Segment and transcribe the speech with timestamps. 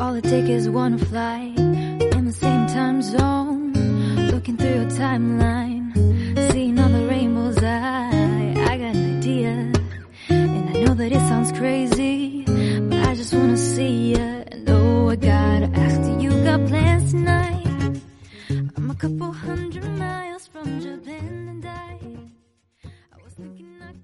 [0.00, 3.72] All it take is one flight in the same time zone.
[4.32, 5.92] Looking through your timeline,
[6.50, 7.58] seeing all the rainbows.
[7.62, 9.72] I, I got an idea,
[10.28, 12.44] and I know that it sounds crazy,
[12.88, 14.42] but I just wanna see ya.
[14.52, 18.00] And oh, I gotta ask, do you got plans tonight?
[18.76, 21.33] I'm a couple hundred miles from Japan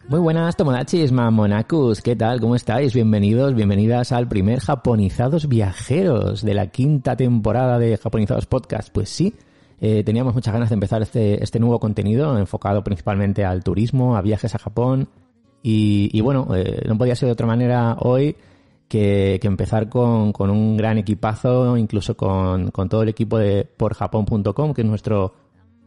[0.08, 2.40] Muy buenas, Tomodachis, Mamonacus, ¿qué tal?
[2.40, 2.94] ¿Cómo estáis?
[2.94, 8.88] Bienvenidos, bienvenidas al primer Japonizados Viajeros de la quinta temporada de Japonizados Podcast.
[8.92, 9.34] Pues sí,
[9.80, 14.22] eh, teníamos muchas ganas de empezar este, este nuevo contenido enfocado principalmente al turismo, a
[14.22, 15.08] viajes a Japón
[15.62, 18.34] y, bueno, eh, no podía ser de otra manera hoy
[18.88, 23.64] que, que empezar con, con un gran equipazo, incluso con, con todo el equipo de
[23.64, 25.34] porjapón.com, que es nuestro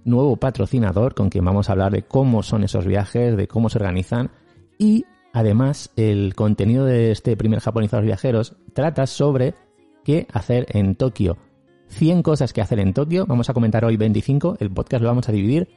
[0.05, 3.77] nuevo patrocinador con quien vamos a hablar de cómo son esos viajes, de cómo se
[3.77, 4.31] organizan
[4.77, 9.55] y además el contenido de este primer Japonizados Viajeros trata sobre
[10.03, 11.37] qué hacer en Tokio.
[11.89, 15.29] 100 cosas que hacer en Tokio, vamos a comentar hoy 25, el podcast lo vamos
[15.29, 15.69] a dividir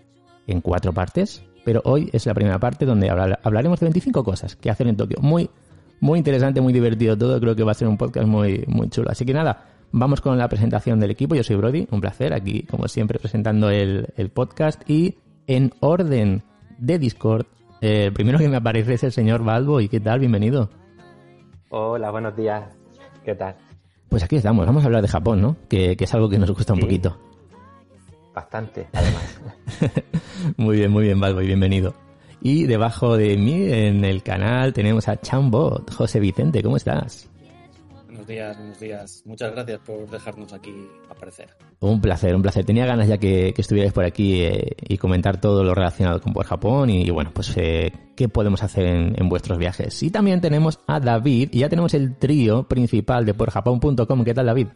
[0.46, 4.56] en cuatro partes, pero hoy es la primera parte donde hablar- hablaremos de 25 cosas
[4.56, 5.18] que hacer en Tokio.
[5.20, 5.50] Muy,
[6.00, 9.10] muy interesante, muy divertido todo, creo que va a ser un podcast muy, muy chulo.
[9.10, 11.34] Así que nada, vamos con la presentación del equipo.
[11.34, 15.16] Yo soy Brody, un placer aquí, como siempre, presentando el, el podcast y
[15.46, 16.42] en orden
[16.78, 17.46] de Discord,
[17.80, 19.80] eh, el primero que me aparece es el señor Balbo.
[19.80, 20.20] ¿Y qué tal?
[20.20, 20.68] Bienvenido.
[21.70, 22.64] Hola, buenos días.
[23.24, 23.56] ¿Qué tal?
[24.08, 25.56] Pues aquí estamos, vamos a hablar de Japón, ¿no?
[25.68, 27.18] Que, que es algo que nos gusta un poquito.
[28.34, 29.40] Bastante, además.
[30.58, 31.94] Muy bien, muy bien, Balbo, y bienvenido.
[32.42, 37.30] Y debajo de mí en el canal tenemos a Chambot, José Vicente, ¿cómo estás?
[38.26, 39.22] Buenos días, buenos días.
[39.24, 40.74] Muchas gracias por dejarnos aquí
[41.08, 41.48] aparecer.
[41.78, 42.64] Un placer, un placer.
[42.64, 46.32] Tenía ganas ya que, que estuvierais por aquí eh, y comentar todo lo relacionado con
[46.32, 50.02] por Japón y, bueno, pues eh, qué podemos hacer en, en vuestros viajes.
[50.02, 54.24] Y también tenemos a David y ya tenemos el trío principal de porjapón.com.
[54.24, 54.68] ¿Qué tal, David?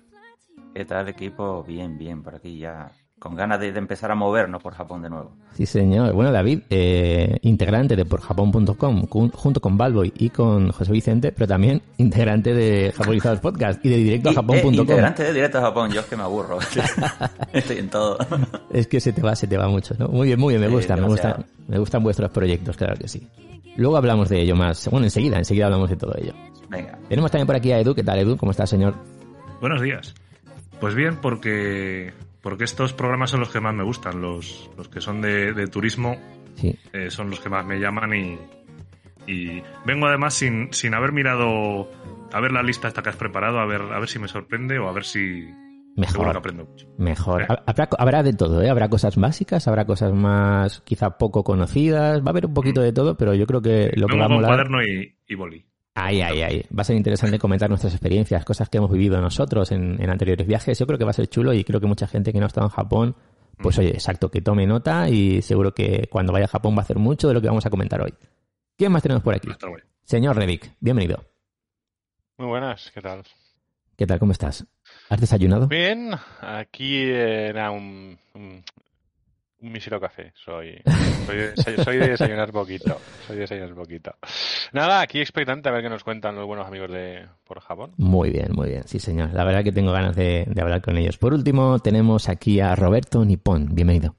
[0.73, 1.65] ¿Qué tal, equipo?
[1.65, 2.93] Bien, bien, por aquí ya.
[3.21, 5.31] Con ganas de, de empezar a movernos por Japón de nuevo.
[5.53, 6.15] Sí, señor.
[6.15, 11.47] Bueno, David, eh, integrante de porjapón.com, jun- junto con Balboy y con José Vicente, pero
[11.47, 14.15] también integrante de Japonizados Podcast y de Y, eh,
[14.73, 16.59] integrante de Directo a Japón, yo es que me aburro.
[17.53, 18.17] Estoy en todo.
[18.73, 20.09] Es que se te va, se te va mucho, ¿no?
[20.09, 23.07] Muy bien, muy bien, me Sí, gusta, me gustan, me gustan vuestros proyectos, claro que
[23.07, 23.29] sí.
[23.77, 26.33] Luego hablamos de ello más, bueno, enseguida, enseguida hablamos de todo ello.
[26.71, 26.99] Venga.
[27.09, 28.39] Tenemos también por aquí a Edu, ¿qué tal Edu?
[28.39, 28.95] ¿Cómo estás, señor?
[29.61, 30.15] Buenos días.
[30.81, 34.21] Pues bien, porque, porque estos programas son los que más me gustan.
[34.21, 36.17] Los, los que son de, de turismo
[36.57, 38.39] Sí, eh, son los que más me llaman y,
[39.27, 41.89] y vengo además sin, sin haber mirado
[42.33, 44.79] a ver la lista esta que has preparado, a ver, a ver si me sorprende
[44.79, 45.45] o a ver si
[46.07, 46.87] seguro que mejor, aprendo mucho.
[46.99, 47.47] mejor.
[47.47, 47.55] Sí.
[47.67, 48.69] Habrá, habrá de todo, ¿eh?
[48.71, 52.93] Habrá cosas básicas, habrá cosas más quizá poco conocidas, va a haber un poquito de
[52.93, 54.51] todo, pero yo creo que lo que va a con molar...
[54.51, 55.67] cuaderno y, y boli.
[56.03, 56.67] Ay, ay, ay.
[56.77, 60.47] Va a ser interesante comentar nuestras experiencias, cosas que hemos vivido nosotros en, en anteriores
[60.47, 60.79] viajes.
[60.79, 62.49] Yo creo que va a ser chulo y creo que mucha gente que no ha
[62.49, 63.17] estado en Japón,
[63.59, 66.83] pues oye, exacto, que tome nota y seguro que cuando vaya a Japón va a
[66.83, 68.15] hacer mucho de lo que vamos a comentar hoy.
[68.79, 69.49] ¿Qué más tenemos por aquí?
[70.03, 71.23] Señor Revic, bienvenido.
[72.39, 73.23] Muy buenas, ¿qué tal?
[73.97, 74.19] ¿Qué tal?
[74.19, 74.67] ¿Cómo estás?
[75.11, 75.69] ¿Has desayunado?
[75.69, 78.65] Bien, aquí era un, un,
[79.61, 80.33] un mísero café.
[80.35, 80.81] Soy,
[81.27, 82.99] soy, de, soy- soy de desayunar poquito.
[83.27, 84.15] Soy de desayunar poquito.
[84.73, 87.93] Nada, aquí expectante a ver qué nos cuentan los buenos amigos de por Japón.
[87.97, 88.83] Muy bien, muy bien.
[88.87, 89.31] Sí, señor.
[89.33, 91.19] La verdad que tengo ganas de, de hablar con ellos.
[91.19, 93.75] Por último, tenemos aquí a Roberto Nippon.
[93.75, 94.17] Bienvenido.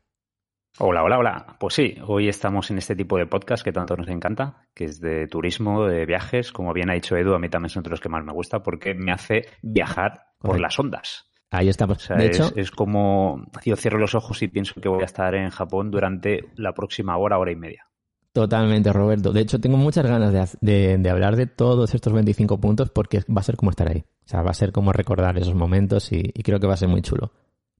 [0.80, 1.58] Hola, hola, hola.
[1.60, 5.02] Pues sí, hoy estamos en este tipo de podcast que tanto nos encanta, que es
[5.02, 6.52] de turismo, de viajes.
[6.52, 8.64] Como bien ha dicho Edu, a mí también son de los que más me gusta
[8.64, 10.62] porque me hace viajar por Correcto.
[10.62, 11.31] las ondas.
[11.52, 12.02] Ahí O estamos.
[12.02, 15.06] sea, de es, hecho, es como yo cierro los ojos y pienso que voy a
[15.06, 17.86] estar en Japón durante la próxima hora, hora y media.
[18.34, 19.34] totalmente, Roberto.
[19.34, 23.20] De hecho, tengo muchas ganas de, de- de hablar de todos estos 25 puntos porque
[23.30, 24.06] va a ser como estar ahí.
[24.26, 26.78] O sea, va a ser como recordar esos momentos y, y creo que va a
[26.78, 27.32] ser muy chulo.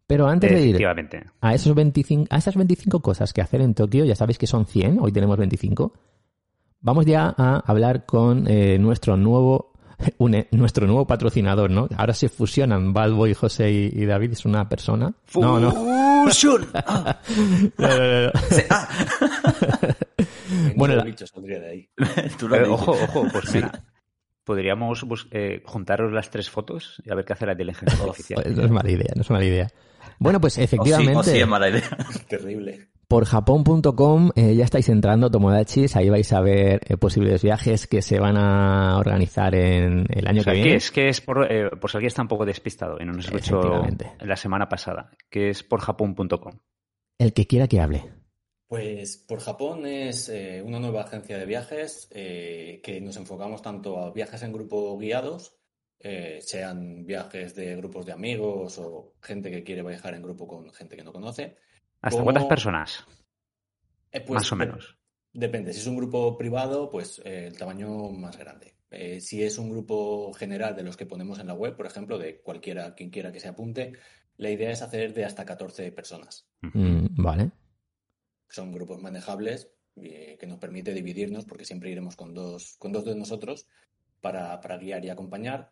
[0.06, 0.86] Pero antes de ir
[1.40, 4.66] a, esos 25, a esas 25 cosas que hacer en Tokio, ya sabéis que son
[4.66, 5.94] 100, hoy tenemos 25,
[6.82, 9.71] vamos ya a hablar con eh, nuestro nuevo
[10.18, 11.88] un- nuestro nuevo patrocinador, ¿no?
[11.98, 15.14] Ahora se fusionan Balbo y José y, y David, es una persona.
[15.36, 15.72] No, no.
[16.26, 16.68] ¡Fusion!
[17.78, 18.32] No, no, no,
[18.70, 18.88] ah.
[20.76, 21.90] Bueno, la- de ahí.
[22.38, 22.74] Tú lo has Eh, dicho.
[22.74, 23.72] ojo, ojo, pues mira,
[24.44, 28.44] podríamos eh, juntaros las tres fotos y a ver qué hace la inteligencia artificial.
[28.56, 29.68] No es mala idea, no es mala idea.
[30.22, 31.82] Bueno, pues O sí, efectivamente, o sí es mala idea.
[32.30, 32.90] Terrible.
[33.08, 38.02] por japón.com eh, ya estáis entrando, Tomodachis, ahí vais a ver eh, posibles viajes que
[38.04, 40.78] se van a organizar en el año O sea, que ¿qué viene.
[40.78, 40.92] es?
[40.92, 43.60] ¿Qué es por, eh, por si alguien está un poco despistado y no nos escuchó
[44.20, 45.10] la semana pasada?
[45.30, 46.54] ¿Qué es por japón.com?
[47.18, 48.22] El que quiera que hable.
[48.68, 54.00] Pues por Japón es eh, una nueva agencia de viajes eh, que nos enfocamos tanto
[54.00, 55.61] a viajes en grupo guiados
[56.04, 60.72] eh, sean viajes de grupos de amigos o gente que quiere viajar en grupo con
[60.74, 61.58] gente que no conoce.
[62.02, 63.06] ¿Hasta como- cuántas personas?
[64.12, 64.98] Eh, pues, Más o de- menos.
[65.34, 68.76] Depende, si es un grupo privado, pues eh, el tamaño más grande.
[68.90, 72.18] Eh, si es un grupo general de los que ponemos en la web, por ejemplo,
[72.18, 73.94] de cualquiera, quien quiera que se apunte,
[74.36, 76.50] la idea es hacer de hasta 14 personas.
[76.62, 77.52] Mm, vale.
[78.50, 83.16] Son grupos manejables que nos permite dividirnos, porque siempre iremos con dos, con dos de
[83.16, 83.68] nosotros
[84.20, 85.70] para, para guiar y acompañar,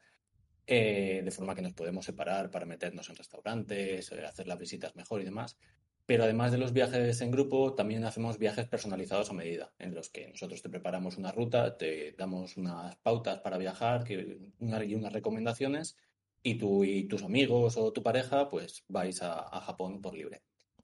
[0.70, 4.96] eh, de forma que nos podemos separar para meternos en restaurantes, eh, hacer las visitas
[4.96, 5.58] mejor y demás.
[6.06, 10.10] Pero además de los viajes en grupo, también hacemos viajes personalizados a medida, en los
[10.10, 14.96] que nosotros te preparamos una ruta, te damos unas pautas para viajar que, una- y
[14.96, 15.98] unas recomendaciones,
[16.42, 20.42] y tú y tus amigos o tu pareja, pues vais a, a Japón por libre.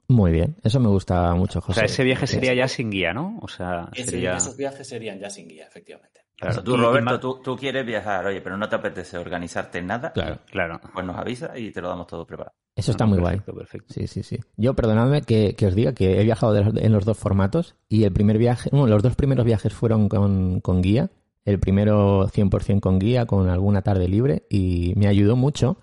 [0.08, 0.56] Muy bien.
[0.64, 1.80] Eso me gusta mucho, O José.
[1.80, 3.40] sea, ese viaje sería ya sin guía, ¿no?
[3.42, 4.38] O sea, Ese- sería...
[4.38, 6.22] Esos viajes serían ya sin guía, efectivamente.
[6.36, 6.64] O sea, Claro.
[6.64, 10.40] tú, Roberto, tú, tú quieres viajar, oye, pero no te apetece organizarte nada, Claro.
[10.52, 10.82] Claro.
[10.94, 12.54] pues nos avisa y te lo damos todo preparado.
[12.76, 13.60] Eso está No, muy perfecto, guay.
[13.66, 13.94] Perfecto.
[13.94, 14.40] Sí, sí, sí.
[14.58, 18.04] Yo, perdonadme que, que os diga que he viajado los- en los dos formatos y
[18.04, 21.10] el primer viaje, bueno, los dos primeros viajes fueron con, con guía.
[21.46, 25.78] El primero 100% con guía, con alguna tarde libre y me ayudó mucho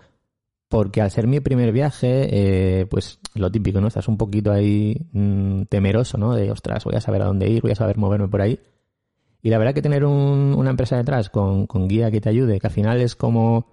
[0.68, 2.28] porque al ser mi primer viaje,
[2.80, 3.88] eh, pues lo típico, ¿no?
[3.88, 6.34] Estás un poquito ahí mm, temeroso, ¿no?
[6.34, 8.58] De, ostras, voy a saber a dónde ir, voy a saber moverme por ahí.
[9.42, 12.60] Y la verdad que tener un- una empresa detrás con, con guía que te ayude,
[12.60, 13.66] que al final es como,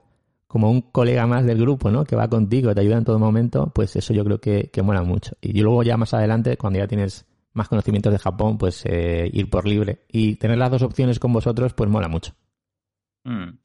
[0.47, 2.05] como un colega más del grupo, ¿no?
[2.05, 5.03] Que va contigo, te ayuda en todo momento, pues eso yo creo que, que mola
[5.03, 5.35] mucho.
[5.41, 9.49] Y luego ya más adelante, cuando ya tienes más conocimientos de Japón, pues eh, ir
[9.49, 10.05] por libre.
[10.09, 12.33] Y tener las dos opciones con vosotros, pues mola mucho.
[13.23, 13.59] Mm.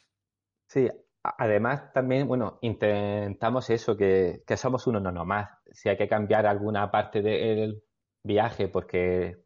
[0.69, 0.89] Sí,
[1.23, 5.51] además también, bueno, intentamos eso, que, que somos uno no nomás.
[5.73, 7.83] Si hay que cambiar alguna parte del
[8.25, 9.44] viaje, porque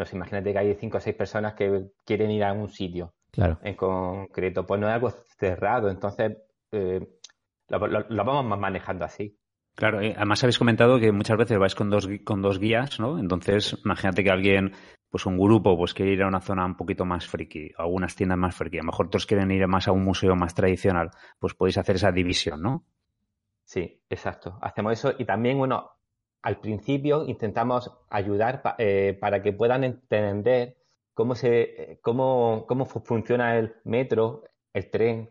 [0.00, 3.14] no sé, imagínate que hay cinco o seis personas que quieren ir a un sitio
[3.30, 3.58] Claro.
[3.62, 6.36] en concreto, pues no es algo cerrado, entonces
[6.72, 7.00] eh,
[7.68, 9.36] lo, lo- lo vamos ma- manejando así.
[9.76, 13.18] Claro, eh, además habéis comentado que muchas veces vais con dos, con dos guías, ¿no?
[13.18, 14.72] Entonces, imagínate que alguien,
[15.08, 18.14] pues un grupo, pues quiere ir a una zona un poquito más friki, a algunas
[18.16, 21.10] tiendas más friki, a lo mejor otros quieren ir más a un museo más tradicional,
[21.38, 22.84] pues podéis hacer esa división, ¿no?
[23.64, 24.58] Sí, exacto.
[24.60, 25.90] Hacemos eso y también, bueno,
[26.42, 30.76] al principio intentamos ayudar pa- eh, para que puedan entender
[31.14, 35.30] cómo se, eh, cómo, cómo fu- funciona el metro, el tren,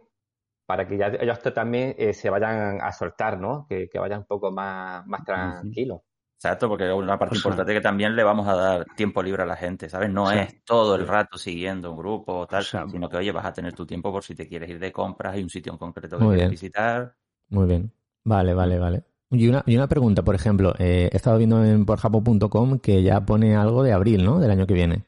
[0.66, 3.66] para que ya ellos también eh, se vayan a soltar, ¿no?
[3.68, 6.02] Que, que vayan un poco más, más tranquilos.
[6.36, 9.44] Exacto, porque una parte O sea- importante que también le vamos a dar tiempo libre
[9.44, 10.10] a la gente, ¿sabes?
[10.10, 13.10] No O sea, es todo el rato siguiendo un grupo o tal, O sea- sino
[13.10, 15.44] que, oye, vas a tener tu tiempo por si te quieres ir de compras, hay
[15.44, 16.50] un sitio en concreto que quieres bien.
[16.52, 17.16] visitar.
[17.50, 17.92] Muy bien.
[18.24, 19.19] Vale, vale, vale.
[19.32, 23.26] Y una, y una pregunta, por ejemplo, eh, he estado viendo en porjapo.com que ya
[23.26, 24.40] pone algo de abril, ¿no?
[24.40, 25.04] Del año que viene.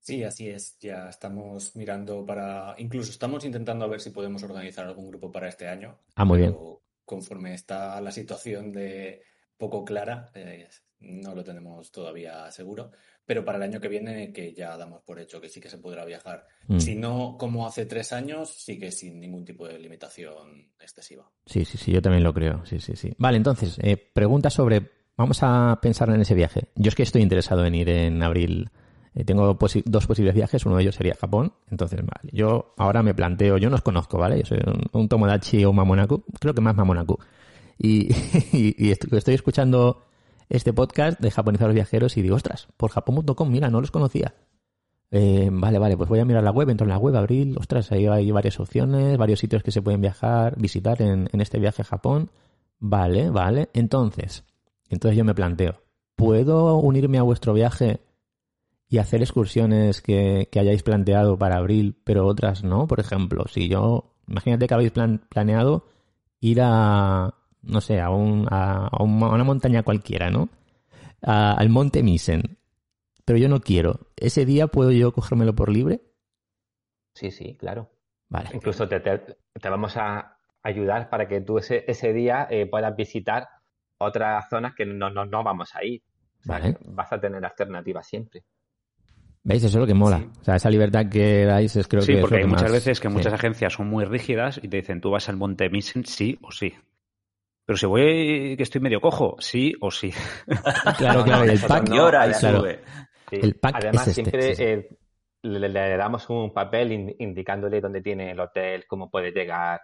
[0.00, 0.78] Sí, así es.
[0.80, 2.74] Ya estamos mirando para.
[2.78, 5.98] Incluso estamos intentando a ver si podemos organizar algún grupo para este año.
[6.16, 6.52] Ah, muy bien.
[6.52, 9.22] pero Conforme está la situación de
[9.56, 10.68] poco clara, eh,
[11.00, 12.90] no lo tenemos todavía seguro.
[13.24, 15.78] Pero para el año que viene, que ya damos por hecho que sí que se
[15.78, 16.44] podrá viajar.
[16.66, 16.78] Mm.
[16.80, 21.30] Si no, como hace tres años, sí que sin ningún tipo de limitación excesiva.
[21.46, 22.66] Sí, sí, sí, yo también lo creo.
[22.66, 23.12] Sí, sí, sí.
[23.18, 24.90] Vale, entonces, eh, pregunta sobre.
[25.16, 26.68] Vamos a pensar en ese viaje.
[26.74, 28.70] Yo es que estoy interesado en ir en abril.
[29.14, 31.52] Eh, tengo posi- dos posibles viajes, uno de ellos sería Japón.
[31.70, 34.38] Entonces, vale, yo ahora me planteo, yo no os conozco, ¿vale?
[34.40, 37.18] Yo soy un, un Tomodachi o un Mamonaku, creo que más Mamonaku.
[37.78, 38.08] Y,
[38.52, 40.02] y, y estoy, estoy escuchando
[40.52, 44.34] este podcast de japonizados viajeros y digo, ostras, por japón.com, mira, no los conocía.
[45.10, 47.90] Eh, vale, vale, pues voy a mirar la web, entro en la web, abril, ostras,
[47.90, 51.86] ahí hay varias opciones, varios sitios que se pueden viajar, visitar en, este viaje a
[51.86, 52.30] Japón.
[52.78, 53.70] Vale, vale.
[53.72, 54.44] Entonces,
[54.90, 55.82] entonces yo me planteo,
[56.16, 58.00] ¿puedo unirme a vuestro viaje
[58.88, 62.86] y hacer excursiones que, que hayáis planteado para abril, pero otras no?
[62.86, 65.86] Por ejemplo, si yo, imagínate que habéis plan- planeado
[66.40, 70.48] ir a, no sé, a, un, a, a un- a una montaña cualquiera, ¿no?
[71.22, 72.58] A- al monte Misen.
[73.24, 74.00] Pero yo no quiero.
[74.16, 76.02] ¿Ese día puedo yo cogérmelo por libre?
[77.14, 77.90] Sí, sí, claro.
[78.28, 78.50] Vale.
[78.54, 82.94] Incluso te, te- te vamos a ayudar para que tú ese, ese día eh, puedas
[82.96, 83.48] visitar
[83.98, 86.02] otras zonas que no, no, no vamos a ir.
[86.40, 86.76] O sea, Vale.
[86.86, 88.42] vas a tener alternativas siempre.
[89.44, 89.62] ¿Veis?
[89.62, 90.18] Eso es lo que mola.
[90.18, 90.28] Sí.
[90.40, 92.48] O sea, esa libertad que dais es creo sí, que es porque lo hay que
[92.50, 93.14] muchas más- veces que sí.
[93.14, 96.50] muchas agencias son muy rígidas y te dicen, tú vas al Monte Misen sí o
[96.50, 96.72] sí.
[97.64, 100.12] Pero si voy que estoy medio cojo, sí o sí.
[100.98, 101.88] Claro, claro, y el pack.
[101.88, 102.60] no, Llora y claro.
[102.60, 102.80] sube.
[103.30, 103.38] Sí.
[103.42, 104.62] El pack Además, es este, siempre sí, sí.
[104.64, 104.88] eh,
[105.42, 109.80] le, le damos un papel in- indicándole dónde tiene el hotel, cómo puede llegar.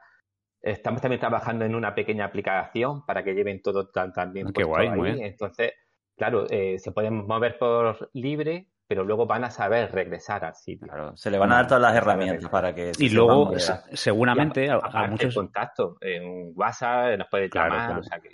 [0.60, 4.64] Estamos también trabajando en una pequeña aplicación para que lleven todo tan, también Ah, qué
[4.64, 4.96] guay, ahí.
[4.96, 5.22] muy bien.
[5.24, 5.72] Entonces,
[6.16, 10.88] claro, eh, se pueden mover por libre pero luego van a saber regresar al sitio.
[10.88, 12.90] Claro, se le van a dar todas las herramientas para que...
[12.98, 13.60] Y se luego, mover.
[13.92, 15.34] seguramente, Y a, a aparte, muchos...
[15.34, 18.00] contacto en WhatsApp, nos puede Claro, llamar, claro.
[18.00, 18.30] o sea que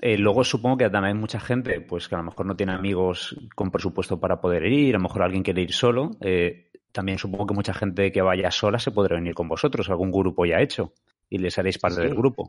[0.00, 2.72] Eh, luego supongo que también hay mucha gente, pues que a lo mejor no tiene
[2.72, 6.10] amigos con presupuesto para poder ir, a lo mejor alguien quiere ir solo.
[6.20, 10.12] eh, también supongo que mucha gente que vaya sola se podrá venir con vosotros, algún
[10.12, 10.92] grupo ya hecho,
[11.28, 12.02] y les haréis parte Sí.
[12.02, 12.48] del grupo.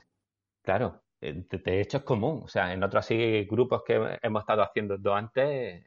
[0.62, 2.42] Claro, eh, de de hecho es común.
[2.44, 5.84] O sea, en otros así grupos que hemos estado haciendo dos antes,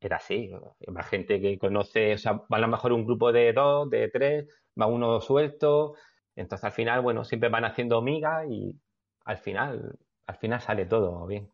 [0.00, 0.50] era así.
[0.88, 4.08] Más gente que conoce, o sea, va a lo mejor un grupo de dos, de
[4.08, 4.46] tres,
[4.80, 5.94] va uno suelto.
[6.36, 8.74] Entonces al final, bueno, siempre van haciendo migas y
[9.24, 11.48] al final, al final sale todo bien.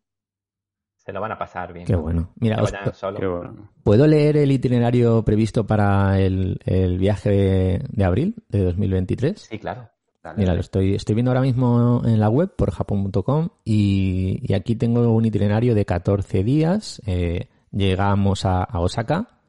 [0.96, 1.86] Se lo van a pasar bien.
[1.86, 2.32] Qué bueno.
[2.36, 2.72] Mira, os-.
[3.16, 3.70] Qué bueno.
[3.82, 9.40] ¿puedo leer el itinerario previsto para el, el viaje de, de abril de 2023?
[9.40, 9.88] Sí, claro.
[10.22, 10.56] Dale, Mira, dale.
[10.58, 15.10] lo estoy, estoy viendo ahora mismo en la web por japón.com y, y aquí tengo
[15.12, 17.00] un itinerario de 14 días.
[17.06, 19.40] Eh, llegamos a, Osaka,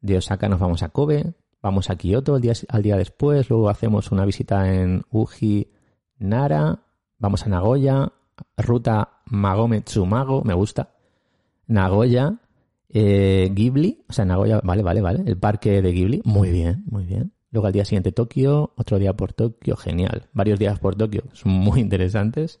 [0.00, 4.24] de Osaka nos vamos a Kobe, vamos a Kioto al día después, luego hacemos una
[4.24, 5.70] visita en Uji,
[6.18, 6.80] Nara,
[7.18, 8.12] vamos a Nagoya,
[8.56, 10.94] ruta Magome Tsumago, me gusta,
[11.66, 12.38] Nagoya,
[12.88, 17.04] eh, Ghibli, o sea, Nagoya, vale, vale, vale, el parque de Ghibli, muy bien, muy
[17.04, 17.32] bien.
[17.50, 20.28] Luego al día siguiente Tokio, otro día por Tokio, genial.
[20.32, 22.60] Varios días por Tokio, son muy interesantes.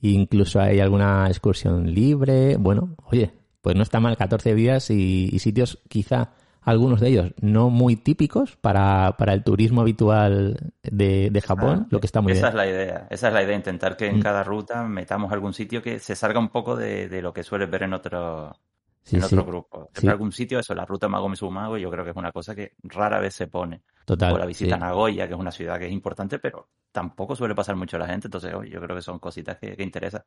[0.00, 2.56] Incluso hay alguna excursión libre.
[2.56, 7.32] Bueno, oye, pues no está mal 14 días y, y sitios quizá algunos de ellos
[7.40, 12.20] no muy típicos para, para el turismo habitual de, de Japón, Ah, lo que está
[12.20, 12.50] muy Esa bien.
[12.50, 14.20] es la idea, esa es la idea, intentar que en Mm.
[14.20, 17.70] cada ruta metamos algún sitio que se salga un poco de, de lo que sueles
[17.70, 18.54] ver en otro,
[19.02, 19.90] Sí, en sí, otro grupo.
[19.94, 20.08] Sí.
[20.08, 23.18] algún sitio, eso, la ruta Magome Sumago, yo creo que es una cosa que rara
[23.20, 23.82] vez se pone.
[24.04, 24.32] total.
[24.34, 27.54] o la visita a Nagoya, que es una ciudad que es importante, pero tampoco suele
[27.54, 30.22] pasar mucho a la gente, entonces yo creo que son cositas que, que interesan.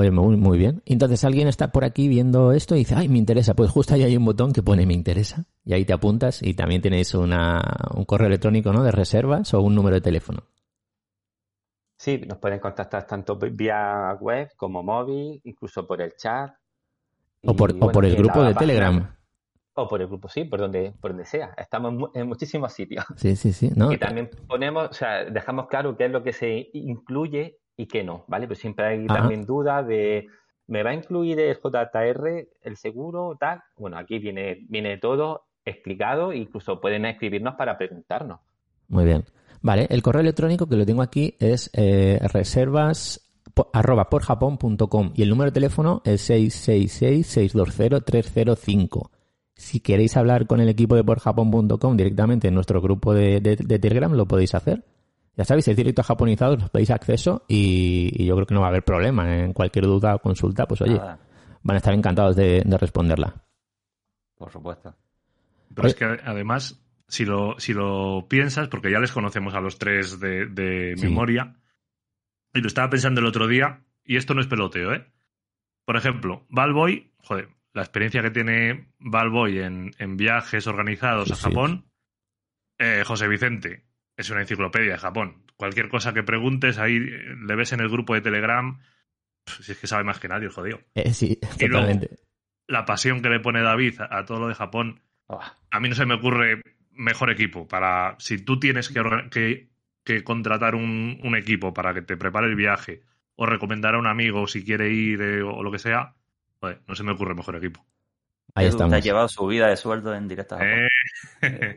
[0.00, 0.82] Oye, muy, muy bien.
[0.86, 3.52] Entonces alguien está por aquí viendo esto y dice, ay, me interesa.
[3.54, 5.44] Pues justo ahí hay un botón que pone me interesa.
[5.62, 7.60] Y ahí te apuntas y también tenéis una,
[7.94, 8.82] un correo electrónico, ¿no?
[8.82, 10.44] De reservas o un número de teléfono.
[11.98, 16.50] Sí, nos pueden contactar tanto vía web como móvil, incluso por el chat.
[17.44, 19.16] O por, Y, o bueno, por el grupo de página- Telegram.
[19.74, 21.54] O por el grupo, sí, por donde, por donde sea.
[21.58, 23.04] Estamos en muchísimos sitios.
[23.16, 23.70] Sí, sí, sí.
[23.76, 23.92] ¿no?
[23.92, 28.04] Y también ponemos, o sea, dejamos claro qué es lo que se incluye y qué
[28.04, 28.46] no, ¿vale?
[28.46, 29.20] Pero siempre hay Ajá.
[29.20, 30.26] también dudas de,
[30.66, 33.62] ¿me va a incluir el JTR, el seguro, tal?
[33.76, 38.40] Bueno, aquí viene, viene todo explicado, incluso pueden escribirnos para preguntarnos.
[38.88, 39.24] Muy bien.
[39.62, 43.26] Vale, el correo electrónico que lo tengo aquí es eh, reservas
[43.72, 49.10] arroba porjapón.com y el número de teléfono es 666-620-305.
[49.54, 53.78] Si queréis hablar con el equipo de porjapón.com directamente en nuestro grupo de, de- de
[53.78, 54.84] Telegram, lo podéis hacer.
[55.36, 58.60] Ya sabéis, es directo a japonizados, nos pedís acceso y, y yo creo que no
[58.60, 59.38] va a haber problema.
[59.38, 61.18] En cualquier duda o consulta, pues oye, Nada,
[61.62, 63.34] van a estar encantados de, de responderla.
[64.36, 64.94] por supuesto.
[65.74, 69.78] Pero es que además, si lo, si lo piensas, porque ya les conocemos a los
[69.78, 71.06] tres de, de Sí.
[71.06, 71.56] memoria,
[72.52, 75.06] y lo estaba pensando el otro día, y esto no es peloteo, ¿eh?
[75.84, 81.36] Por ejemplo, Valboy, joder, la experiencia que tiene Valboy en, en viajes organizados Sí, a
[81.36, 81.42] sí.
[81.44, 81.86] Japón,
[82.78, 83.84] eh, José Vicente
[84.20, 85.42] es una enciclopedia de Japón.
[85.56, 88.78] Cualquier cosa que preguntes, ahí eh, le ves en el grupo de Telegram,
[89.46, 90.80] si es que sabe más que nadie, el jodido.
[90.94, 92.10] Eh, sí, Y luego- totalmente.
[92.66, 95.00] La pasión que le pone David a, a todo lo de Japón,
[95.70, 96.62] a mí no se me ocurre
[96.92, 99.70] mejor equipo para si tú tienes que, orga- que,
[100.04, 103.02] que contratar un, un equipo para que te prepare el viaje
[103.36, 106.14] o recomendar a un amigo si quiere ir eh, o lo que sea,
[106.60, 107.84] joder, no se me ocurre mejor equipo.
[108.54, 108.92] Ahí te estamos.
[108.94, 110.72] has llevado su vida de sueldo en directo a Japón.
[110.84, 110.89] Eh,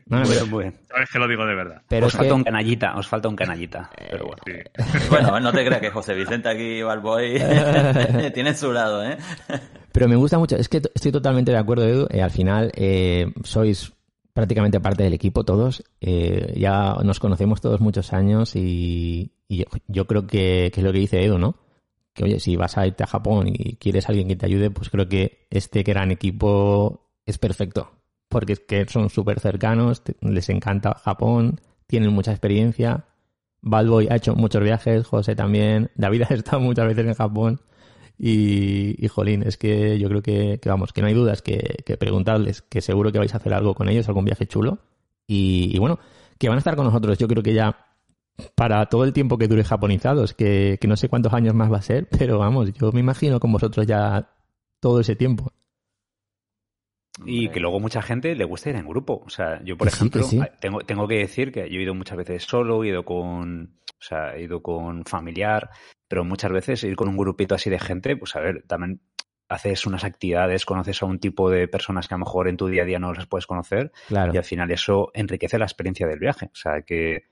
[0.08, 0.76] No, bien, muy bien.
[0.90, 1.82] Sabes que lo digo de verdad.
[1.88, 3.90] pero os falta que- un canallita, os falta un canallita.
[4.10, 4.42] Pero bueno.
[4.46, 4.54] Sí.
[5.10, 7.40] Bueno, no te creas que José Vicente aquí Balboy
[8.34, 9.18] tienen su lado, ¿eh?
[9.92, 12.08] Pero me gusta mucho, es que estoy totalmente de acuerdo, Edu.
[12.10, 13.94] eh, al final eh, sois
[14.34, 15.84] prácticamente parte del equipo todos.
[16.02, 20.84] eh, ya nos conocemos todos muchos años y, y yo, yo creo que, que es
[20.84, 21.56] lo que dice Edu, ¿no?
[22.14, 24.72] Que oye, si vas a irte a Japón y quieres a alguien que te ayude,
[24.72, 27.92] pues creo que este gran equipo es perfecto.
[28.34, 33.06] Porque es que son súper cercanos, les encanta Japón, tienen mucha experiencia.
[33.62, 37.62] Balboy ha hecho muchos viajes, José también, David ha estado muchas veces en Japón.
[38.18, 41.98] Y, jolín, es que yo creo que, que, vamos, que no hay dudas que, que
[41.98, 44.80] preguntarles, que seguro que vais a hacer algo con ellos, algún viaje chulo.
[45.28, 46.00] Y, y bueno,
[46.38, 47.86] que van a estar con nosotros, yo creo que ya
[48.56, 51.78] para todo el tiempo que dure japonizados, que, que no sé cuántos años más va
[51.78, 54.32] a ser, pero vamos, yo me imagino con vosotros ya
[54.80, 55.52] todo ese tiempo.
[57.26, 59.22] Y que luego mucha gente le gusta ir en grupo.
[59.26, 60.40] O sea, yo, por Que ejemplo, sí.
[60.60, 64.02] tengo, tengo que decir que yo he ido muchas veces solo, he ido con, o
[64.04, 65.70] sea, he ido con familiar,
[66.08, 69.02] pero muchas veces ir con un grupito así de gente, pues a ver, también
[69.50, 72.68] haces unas actividades, conoces a un tipo de personas que a lo mejor en tu
[72.68, 74.34] día a día no las puedes conocer Claro.
[74.34, 76.48] y al final eso enriquece la experiencia del viaje.
[76.48, 77.26] O sea, que,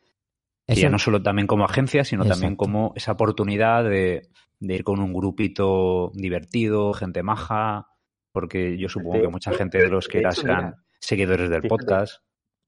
[0.67, 4.99] ya no solo también como agencia, sino también como esa oportunidad de, de ir con
[4.99, 7.87] un grupito divertido, gente maja,
[8.31, 11.61] porque yo supongo De- que mucha gente de los que hecho, serán mira, seguidores del
[11.61, 11.69] fíjate.
[11.69, 12.23] podcast.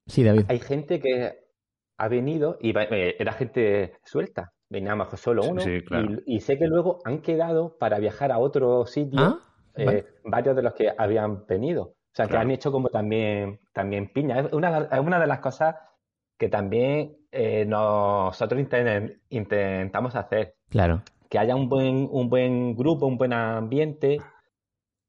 [0.06, 0.44] Sí, David.
[0.48, 1.38] Hay gente que
[1.98, 4.52] ha venido y va- eh, era gente suelta.
[4.68, 5.60] Veníamos solo Sí, uno.
[5.60, 6.08] sí, claro.
[6.26, 9.38] y, y sé que luego han quedado para viajar a otro sitio Ah,
[9.76, 10.06] eh, vale.
[10.24, 11.82] varios de los que habían venido.
[11.84, 14.40] O sea, que han hecho como también, también piña.
[14.40, 15.74] Es una, es una de las cosas
[16.38, 20.54] que también eh, nosotros inten- intentamos hacer.
[20.70, 21.02] Claro.
[21.28, 24.18] Que haya un buen, un buen grupo, un buen ambiente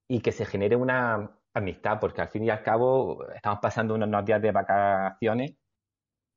[0.07, 4.25] y que se genere una amistad, porque al fin y al cabo estamos pasando unos
[4.25, 5.53] días de vacaciones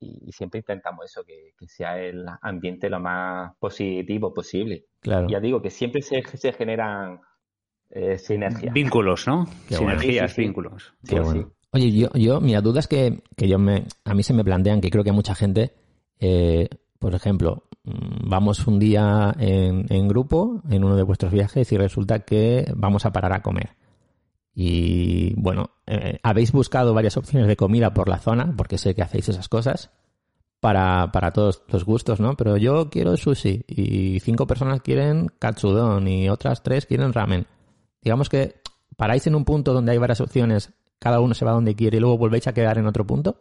[0.00, 4.84] y, y siempre intentamos eso, que, que sea el ambiente lo más positivo posible.
[5.00, 5.26] Claro.
[5.28, 7.20] Ya digo que siempre se, se generan
[7.90, 8.72] eh, sinergias.
[8.72, 9.46] Vínculos, ¿no?
[9.68, 9.98] Qué bueno.
[10.00, 10.42] Sinergias, Sí, sí, sí.
[10.42, 10.94] vínculos.
[11.02, 11.22] Sí, Qué sí.
[11.22, 11.52] bueno.
[11.72, 14.88] Oye, yo, yo, mira, dudas que, que yo me, a mí se me plantean, que
[14.90, 15.72] creo que a mucha gente,
[16.20, 16.68] eh,
[16.99, 22.21] por ejemplo, vamos un día en, en grupo, en uno de vuestros viajes, y resulta
[22.21, 23.71] que vamos a parar a comer.
[24.55, 29.02] Y bueno, eh, habéis buscado varias opciones de comida por la zona, porque sé que
[29.02, 29.90] hacéis esas cosas,
[30.61, 32.37] para, para todos los gustos, ¿no?
[32.37, 37.47] Pero yo quiero sushi, y cinco personas quieren katsudon, y otras tres quieren ramen.
[38.02, 38.61] Digamos que
[38.97, 42.00] paráis en un punto donde hay varias opciones, cada uno se va donde quiere y
[42.00, 43.40] luego volvéis a quedar en otro punto.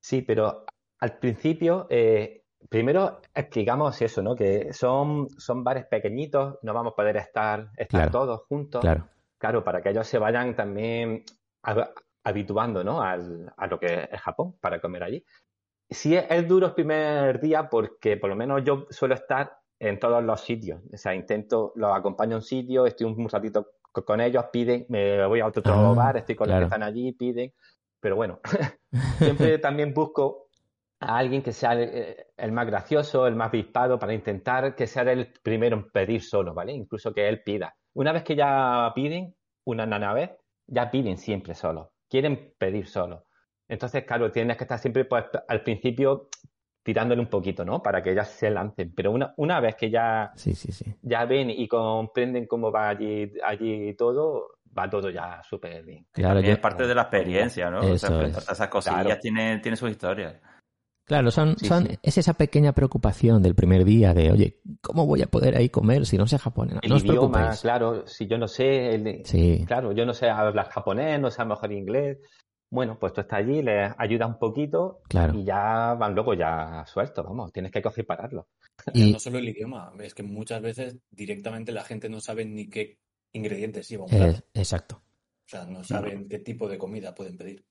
[0.00, 0.64] Sí, pero
[0.98, 2.39] al principio, eh,
[2.70, 4.34] primero explicamos eso, ¿no?
[4.34, 8.10] Que son, son bares pequeñitos, no vamos a poder estar, estar Claro.
[8.10, 8.80] todos juntos.
[8.80, 9.06] Claro,
[9.38, 11.24] Claro, para que ellos se vayan también
[11.62, 11.92] hab-
[12.24, 13.02] habituando, ¿no?
[13.02, 15.24] Al- a lo que es Japón, para comer allí.
[15.88, 19.98] Sí es, es duro el primer día porque por lo menos yo suelo estar en
[19.98, 20.80] todos los sitios.
[20.92, 24.84] O sea, intento, los acompaño a un sitio, estoy un, ratito co- con ellos, piden,
[24.90, 26.60] me voy a otro, Ah, bar, estoy con los claro.
[26.66, 27.52] que están allí, piden.
[27.98, 28.40] Pero bueno,
[29.18, 30.49] siempre también busco
[31.00, 35.02] a alguien que sea el, el más gracioso, el más vispado, para intentar que sea
[35.10, 36.72] el primero en pedir solo, ¿vale?
[36.72, 37.74] Incluso que él pida.
[37.94, 40.30] Una vez que ya piden, una nana vez,
[40.66, 41.92] ya piden siempre solo.
[42.08, 43.24] Quieren pedir solo.
[43.66, 46.28] Entonces, claro, tienes que estar siempre pues, al principio
[46.82, 47.82] tirándole un poquito, ¿no?
[47.82, 48.92] Para que ellas se lancen.
[48.94, 50.84] Pero una, una vez que ya, sí, sí, sí.
[51.02, 56.06] ya ven y comprenden cómo va allí, allí todo, va todo ya súper bien.
[56.12, 57.80] Claro, También yo- es parte de la experiencia, ¿no?
[57.80, 58.36] O sea, es.
[58.36, 59.20] esas cosillas Claro.
[59.20, 60.36] tiene, tiene sus historias.
[61.10, 61.98] Claro son, Sí, son, sí.
[62.02, 66.06] es esa pequeña preocupación del primer día de, oye, ¿cómo voy a poder ahí comer
[66.06, 66.78] si no sé japonés?
[66.82, 67.60] El No os idioma, preocupéis.
[67.62, 71.42] claro, si yo no sé, el- Sí, claro, yo no sé hablar japonés, no sé
[71.42, 72.18] a lo mejor inglés.
[72.72, 75.34] Bueno, pues tú estás allí, les ayudas un poquito claro.
[75.36, 78.46] y ya van luego ya sueltos, vamos, tienes que coger y pararlo.
[78.94, 82.68] Y no solo el idioma, es que muchas veces directamente la gente no sabe ni
[82.70, 82.98] qué
[83.32, 84.38] ingredientes lleva un plato.
[84.38, 85.02] eh, exacto.
[85.46, 87.64] O sea, no saben qué tipo de comida pueden pedir.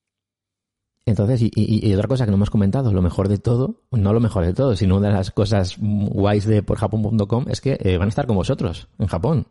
[1.06, 4.12] Entonces, y, y- y otra cosa que no hemos comentado, lo mejor de todo, no
[4.12, 7.96] lo mejor de todo, sino una de las cosas guays de porjapón.com es que eh,
[7.98, 9.46] van a estar con vosotros en Japón.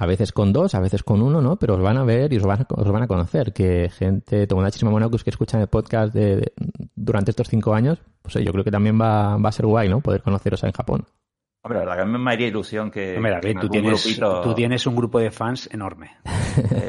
[0.00, 1.58] A veces con dos, a veces con uno, ¿no?
[1.58, 3.52] Pero os van a ver y os van a, os van a conocer.
[3.52, 6.52] Que gente, Tomodachi Mamonakus, que escuchan el podcast de-
[6.94, 9.88] durante estos cinco años, pues eh, yo creo que también va, va a ser guay,
[9.88, 10.00] ¿no?
[10.00, 11.04] Poder conoceros en Japón.
[11.68, 13.68] Hombre, la verdad que a mí me haría ilusión que, Hombre, que David, en tú
[13.68, 16.12] tienes, grupito- tú tienes un grupo de fans enorme.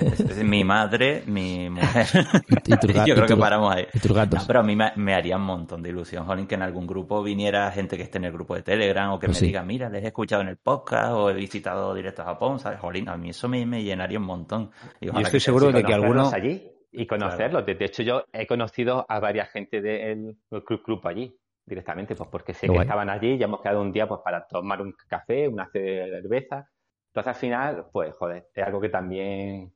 [0.01, 2.05] es- es mi madre, mi mujer.
[2.65, 3.85] Y ga- Yo y creo que paramos ahí.
[3.93, 4.39] Y tus gatos.
[4.41, 6.87] No, pero a mí me, me haría un montón de ilusión, Jolín, que en algún
[6.87, 9.45] grupo viniera gente que esté en el grupo de Telegram o que Pues me sí.
[9.47, 12.79] diga, mira, les he escuchado en el podcast o he visitado directo a Japón, ¿sabes?
[12.79, 14.71] Jolín, a mí eso me, me llenaría un montón.
[15.01, 17.65] Y Yo estoy que seguro de que conocerlos alguno- allí y conocerlos.
[17.65, 21.35] De de hecho, yo he conocido a varias gente del club, allí
[21.69, 22.85] directamente, pues porque sé Qué que guay.
[22.85, 26.67] estaban allí y hemos quedado un día pues para tomar un café, una cerveza.
[27.07, 29.73] Entonces, al final, pues, joder, es algo que también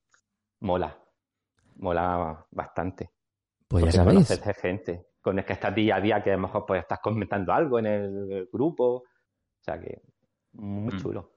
[0.60, 0.98] mola.
[1.78, 3.12] Mola bastante.
[3.68, 4.28] Pues ya sabéis.
[4.28, 7.00] conoces gente con el que estás día a día, que a lo mejor pues estás
[7.00, 8.84] comentando algo en el grupo.
[8.98, 9.04] O
[9.62, 10.02] sea que,
[10.54, 10.98] muy Mm.
[11.00, 11.33] chulo.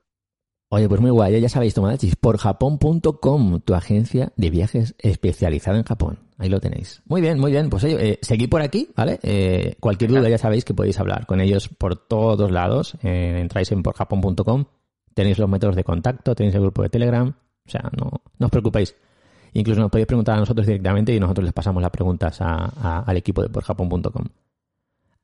[0.69, 5.85] Oye, pues muy guay, ya sabéis, Tomodachis, por japón.com, tu agencia de viajes especializada en
[5.85, 6.19] Japón.
[6.39, 7.03] Ahí lo tenéis.
[7.07, 7.71] Muy bien, muy bien.
[7.71, 9.19] Pues eh, seguid por aquí, ¿vale?
[9.23, 12.97] Eh, cualquier duda ya sabéis que podéis hablar con ellos por todos lados.
[13.05, 14.65] Eh, entráis en porjapón.com,
[15.15, 17.29] tenéis los métodos de contacto, tenéis el grupo de Telegram.
[17.29, 18.97] O sea, no, no os preocupéis.
[19.55, 23.01] Incluso nos podéis preguntar a nosotros directamente y nosotros les pasamos las preguntas a- a-
[23.07, 24.25] al equipo de porjapón.com.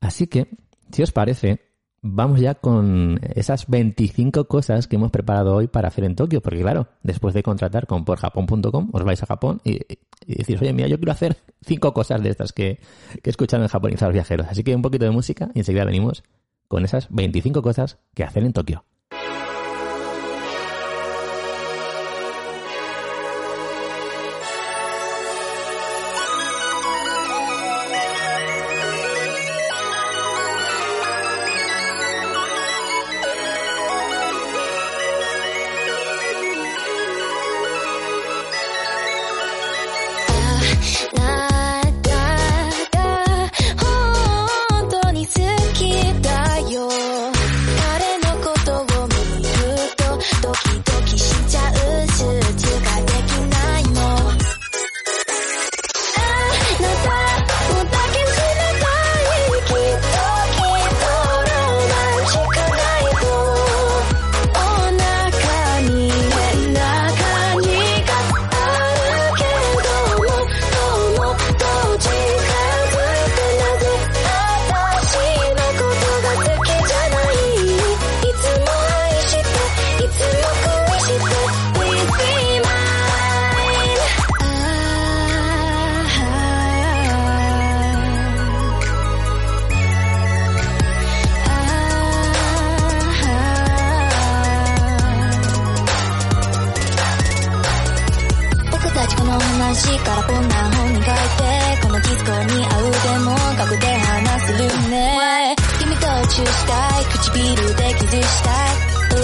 [0.00, 0.48] Así que,
[0.90, 1.60] si os parece,
[2.02, 6.60] vamos ya con esas 25 cosas que hemos preparado hoy para hacer en Tokio, porque
[6.60, 9.80] claro, después de contratar con porjapón.com, os vais a Japón y,
[10.26, 12.80] decís, oye, mira, yo quiero hacer cinco cosas de estas que,
[13.22, 14.48] que escuchan en japonizados viajeros.
[14.50, 16.24] Así que un poquito de música y enseguida venimos
[16.68, 18.84] con esas 25 cosas que hacer en Tokio.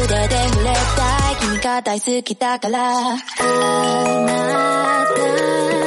[0.01, 3.17] 腕で触れたい君が大好きだからあ
[4.27, 4.37] な
[5.73, 5.78] た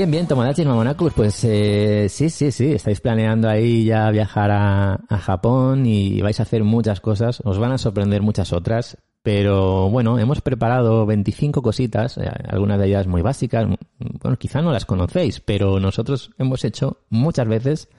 [0.00, 4.98] Bien, bien, Tomodachi Mamonacus, pues eh, sí, sí, sí, estáis planeando ahí ya viajar a,
[5.18, 10.18] Japón y vais a hacer muchas cosas, os van a sorprender muchas otras, pero bueno,
[10.18, 13.76] hemos preparado 25 cositas, eh, algunas de ellas muy básicas, m-
[14.22, 17.90] bueno, quizá no las conocéis, pero nosotros hemos hecho muchas veces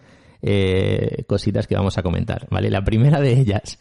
[0.41, 2.71] eh, cositas que vamos a comentar, ¿vale?
[2.71, 3.77] La primera de ellas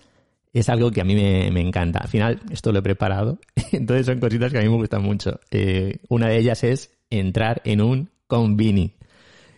[0.52, 2.00] es algo que a mí me, encanta.
[2.00, 3.38] Al final, esto lo he preparado,
[3.72, 5.40] entonces son cositas que a mí me gustan mucho.
[6.11, 8.94] Una de ellas es entrar en un convini.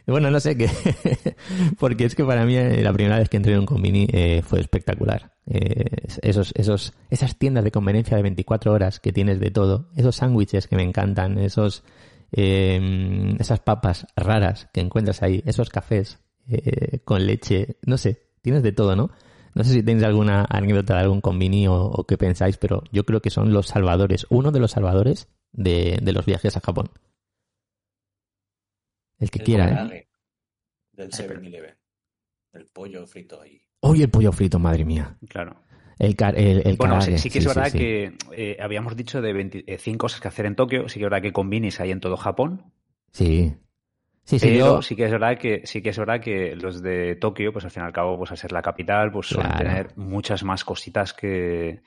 [0.06, 0.68] Bueno, no sé qué,
[1.78, 4.42] porque es que para mí eh, la primera vez que entré en un convini eh,
[4.44, 5.32] fue espectacular.
[5.46, 5.84] Eh,
[6.22, 10.66] esos, esos, esas tiendas de conveniencia de 24 horas que tienes de todo, esos sándwiches
[10.66, 11.84] que me encantan, esos,
[12.32, 18.62] eh, esas papas raras que encuentras ahí, esos cafés eh, con leche, no sé, tienes
[18.62, 19.10] de todo, ¿no?
[19.54, 23.04] No sé si tenéis alguna anécdota de algún convini o, o qué pensáis, pero yo
[23.04, 26.88] creo que son los salvadores, uno de los salvadores de, de los viajes a Japón.
[29.22, 30.08] El que El quiera, ¿eh?
[30.92, 31.74] Del 7-Eleven.
[32.54, 33.62] El pollo frito ahí.
[33.80, 35.16] Hoy el pollo frito, madre mía.
[35.28, 35.56] Claro.
[35.98, 37.78] El, car- el, el Bueno, sí, que es verdad sí.
[37.78, 40.88] que eh, habíamos dicho de 25 cosas que hacer en Tokio.
[40.88, 42.72] Sí que es verdad que combinis hay en todo Japón.
[43.12, 43.54] Sí.
[44.24, 44.82] Sí, sí, pero yo...
[44.82, 47.70] sí que es verdad que sí que es verdad que los de Tokio, pues al
[47.70, 51.12] fin y al cabo, pues a ser la capital, pues suelen tener muchas más cositas
[51.14, 51.80] que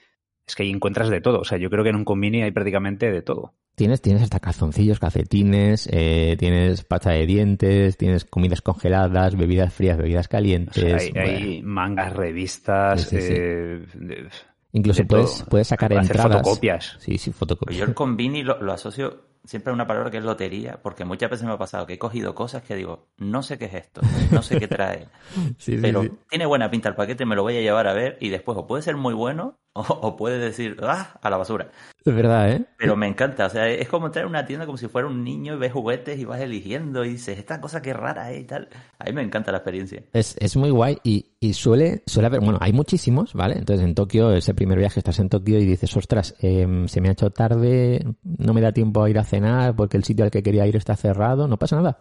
[0.48, 1.39] es que ahí encuentras de todo.
[1.39, 3.54] O sea, yo creo que en un combini hay prácticamente de todo.
[3.76, 9.98] Tienes, tienes hasta calzoncillos, calcetines, eh, tienes pasta de dientes, tienes comidas congeladas, bebidas frías,
[9.98, 10.74] bebidas O calientes.
[10.74, 11.30] sea, hay, bueno.
[11.38, 13.34] hay mangas, revistas, Sí, sí, sí.
[13.36, 14.30] eh, de-
[14.72, 15.46] Incluso de puedes, todo.
[15.48, 16.38] puedes sacar hacer entradas.
[16.42, 16.98] fotocopias.
[17.00, 17.78] Sí, sí, fotocopias.
[17.78, 21.30] yo el convini lo, lo asocio siempre a una palabra que es lotería, porque muchas
[21.30, 24.02] veces me ha pasado que he cogido cosas que digo, no sé qué es esto,
[24.32, 25.08] no sé qué trae,
[25.60, 26.12] Sí, sí, pero sí.
[26.30, 28.66] tiene buena pinta el paquete, me lo voy a llevar a ver y después o
[28.68, 31.70] puede ser muy bueno o, o puede decir, ah, a la basura.
[32.06, 32.66] Es verdad, ¿eh?
[32.78, 35.24] Pero me encanta, o sea, es como entrar a una tienda como si fuera un
[35.24, 38.44] niño y ves juguetes y vas eligiendo y dices, esta cosa que rara es y
[38.46, 38.70] tal.
[39.00, 40.04] A mí me encanta la experiencia.
[40.14, 43.56] Es, es muy guay y, y suele, suele haber, bueno, hay muchísimos, ¿vale?
[43.58, 47.10] Entonces en Tokio, ese primer viaje, estás en Tokio y dices, ostras, em, se me
[47.10, 50.32] ha hecho tarde, no me da tiempo a ir a cenar porque el sitio al
[50.32, 52.00] que quería ir está cerrado, no pasa nada.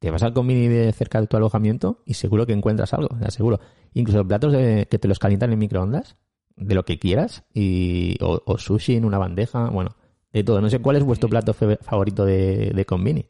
[0.00, 3.18] Te vas al convini de cerca de tu alojamiento y seguro que encuentras algo, o
[3.18, 3.60] sea, seguro.
[3.94, 6.16] Incluso platos de, que te los calientan en microondas,
[6.56, 9.94] de lo que quieras, y, o, o sushi en una bandeja, bueno,
[10.32, 10.60] de todo.
[10.60, 13.26] No sé cuál es vuestro plato favorito de, de convini.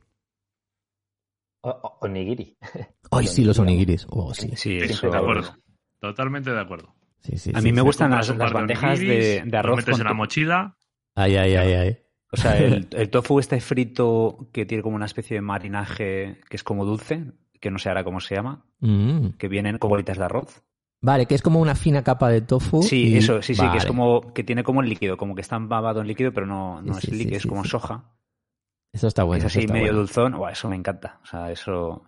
[1.62, 2.57] O- o- onigiri.
[3.11, 4.07] Hoy sí, los onigiris.
[4.11, 4.49] Oh, sí.
[4.51, 5.11] Sí, Sí, eso.
[5.11, 5.55] de acuerdo.
[6.01, 6.95] Totalmente de acuerdo.
[7.21, 9.77] Sí, sí, A sí, mí me gustan las, de bandejas de, onigiris, de lo arroz
[9.79, 10.77] metes con en la mochila.
[11.15, 11.99] Ay, ay, ay, ay.
[12.31, 16.57] O sea, el, el tofu este frito que tiene como una especie de marinaje que
[16.57, 19.31] es como dulce, que no sé ahora cómo se llama, Mm.
[19.39, 20.62] que vienen con bolitas de arroz.
[21.03, 22.83] Vale, que es como una fina capa de tofu.
[22.83, 25.43] Sí, y- eso, sí, sí, que es como que tiene como el líquido, como que
[25.43, 27.71] está empapado en líquido, pero no, no Sí, es sí, líquido, sí, es como sí.
[27.71, 28.13] soja.
[28.93, 29.47] Eso está bueno.
[29.47, 29.99] es así medio bueno.
[29.99, 30.33] dulzón.
[30.39, 31.21] Buah, eso me encanta.
[31.23, 32.05] O sea, eso.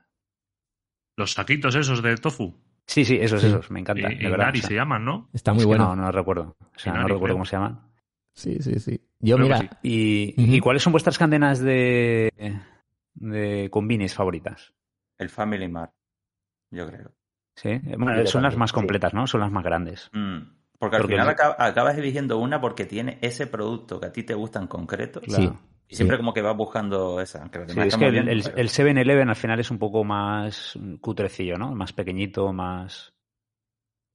[1.16, 2.54] Los saquitos esos de tofu.
[2.86, 3.48] Sí, sí, esos, Sí.
[3.48, 4.10] esos, me encanta.
[4.10, 4.46] Y, de verdad.
[4.46, 5.28] Inari o sea, se llaman, ¿no?
[5.34, 5.94] Está es muy bueno.
[5.94, 6.56] No, no recuerdo.
[6.60, 7.34] O sea, no recuerdo creo.
[7.34, 7.82] cómo se llaman.
[8.34, 9.00] Sí, sí, sí.
[9.20, 9.68] Yo, Creo mira, sí.
[9.82, 10.56] ¿Y.
[10.56, 12.32] ¿y cuáles son vuestras cadenas de,
[13.14, 14.72] de combinis favoritas?
[15.18, 15.92] El Family Mart,
[16.70, 17.12] yo creo.
[17.60, 18.74] Sí, Bueno, yo son las más sí.
[18.74, 19.26] completas, ¿no?
[19.26, 20.10] Son las más grandes.
[20.12, 20.38] Mm,
[20.78, 24.22] Porque al Porque final acab- acabas eligiendo una porque tiene ese producto que a ti
[24.22, 25.20] te gusta en concreto.
[25.26, 25.50] sí.
[25.90, 26.20] Y siempre sí.
[26.20, 27.50] como que vas buscando esa.
[27.66, 30.76] Sí, es que el, bien, el, pero- el 7-Eleven al final es un poco más
[30.78, 31.74] mm, cutrecillo, ¿no?
[31.74, 33.14] Más pequeñito, más...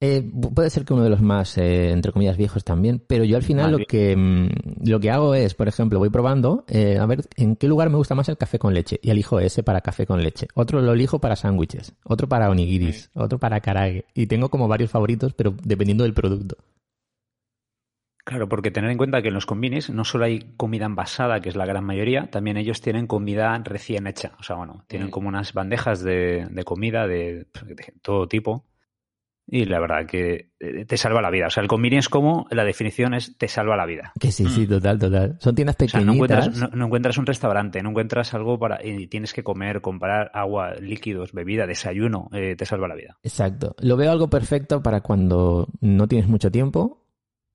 [0.05, 3.23] Eh, pu- puede ser que uno de los más, eh, entre comillas, viejos también, pero
[3.23, 6.97] yo al final lo que, mm, lo que hago es, por ejemplo, voy probando, eh,
[6.97, 9.63] a ver en qué lugar me gusta más el café con leche, y elijo ese
[9.63, 10.47] para café con leche.
[10.55, 14.91] Otro lo elijo para sándwiches, otro para onigiris, otro para karage, y tengo como varios
[14.91, 16.57] favoritos, pero dependiendo del producto.
[18.25, 21.49] Claro, porque tener en cuenta que en los combinis no solo hay comida envasada, que
[21.49, 24.31] es la gran mayoría, también ellos tienen comida recién hecha.
[24.39, 28.65] O sea, bueno, tienen como unas bandejas de, de comida de, de todo tipo.
[29.45, 31.47] Y la verdad que eh, te salva la vida.
[31.47, 34.13] O sea, el es como, la definición es te salva la vida.
[34.19, 35.35] Que sí, sí, total, total.
[35.39, 36.05] Son tiendas O sea, pequeñitas.
[36.05, 38.83] no encuentras, no, no encuentras un restaurante, no encuentras algo para...
[38.85, 43.17] Y tienes que comer, comprar agua, líquidos, bebida, desayuno, eh, te salva la vida.
[43.21, 43.75] Exacto.
[43.79, 47.01] Lo veo algo perfecto para cuando no tienes mucho tiempo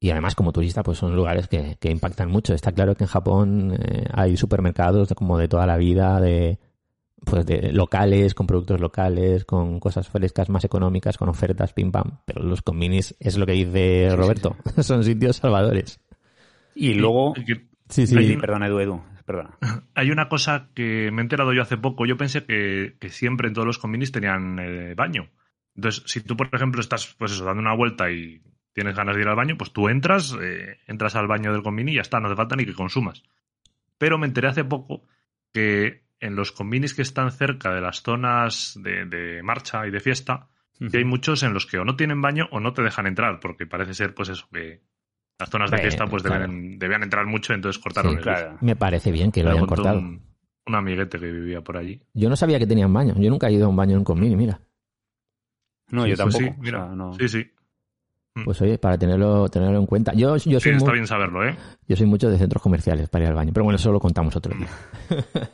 [0.00, 2.52] y además como turista pues son lugares que, que impactan mucho.
[2.54, 6.58] Está claro que en Japón eh, hay supermercados de- como de toda la vida, de
[7.24, 12.18] pues de locales, con productos locales, con cosas frescas más económicas, con ofertas, pim pam.
[12.24, 16.00] Pero los convinis es lo que dice Roberto, son sitios salvadores.
[16.74, 17.34] Y luego...
[17.88, 18.16] Sí, sí.
[18.18, 19.56] Hay perdona, Edu, Edu, perdona.
[19.94, 22.04] Hay una cosa que me he enterado yo hace poco.
[22.04, 25.30] Yo pensé que, que siempre en todos los convinis tenían eh, baño.
[25.74, 28.42] Entonces, si tú, por ejemplo, estás pues eso, dando una vuelta y
[28.74, 31.92] tienes ganas de ir al baño, pues tú entras, eh, entras al baño del convini
[31.92, 33.22] y ya está, no hace falta ni que consumas.
[33.96, 35.02] Pero me enteré hace poco
[35.52, 40.00] que en los convinis que están cerca de las zonas de, de marcha y de
[40.00, 40.48] fiesta,
[40.90, 43.40] que hay muchos en los que o no tienen baño o no te dejan entrar,
[43.40, 44.82] porque parece ser, pues eso, que
[45.38, 46.42] las zonas de fiesta pues claro.
[46.42, 48.58] deben, debían entrar mucho, entonces cortaron Sí, el Claro.
[48.60, 49.98] Me parece bien que lo hayan cortado.
[49.98, 50.22] Un,
[50.66, 52.00] un amiguete que vivía por allí.
[52.14, 53.14] Yo no sabía que tenían baño.
[53.16, 54.60] Yo nunca he ido a un baño en un convini, mira.
[55.90, 56.38] No, Sí, yo pues tampoco.
[56.44, 56.78] sí, o mira.
[56.86, 57.50] sea, no- Sí, sí.
[58.44, 60.12] Pues oye, para tenerlo, tenerlo en cuenta.
[60.14, 61.56] Yo, yo, Sí, soy está mu- bien saberlo, ¿eh?
[61.88, 63.50] yo soy mucho de centros comerciales para ir al baño.
[63.52, 64.68] Pero bueno, eso lo contamos otro día.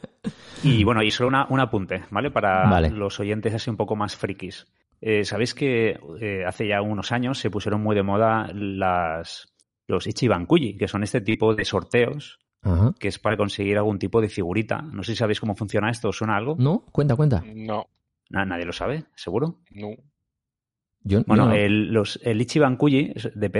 [0.63, 2.31] Y bueno, y solo una, un apunte, ¿vale?
[2.31, 2.89] Para Vale.
[2.91, 4.67] los oyentes así un poco más frikis.
[5.03, 9.53] Eh, Sabéis que eh, hace ya unos años se pusieron muy de moda las,
[9.87, 12.95] los Ichiban Kuji, que son este tipo de sorteos Ajá.
[12.99, 14.81] que es para conseguir algún tipo de figurita.
[14.81, 16.57] No sé si sabéis cómo funciona esto, ¿os suena algo?
[16.59, 16.87] ¿No?
[16.93, 17.43] Cuenta, cuenta.
[17.55, 17.89] No,
[18.31, 19.59] Na- nadie lo sabe, seguro.
[19.71, 19.89] no.
[21.05, 21.55] Yo, yo Bueno, no.
[21.55, 23.13] el, los, el Ichiban Kuji,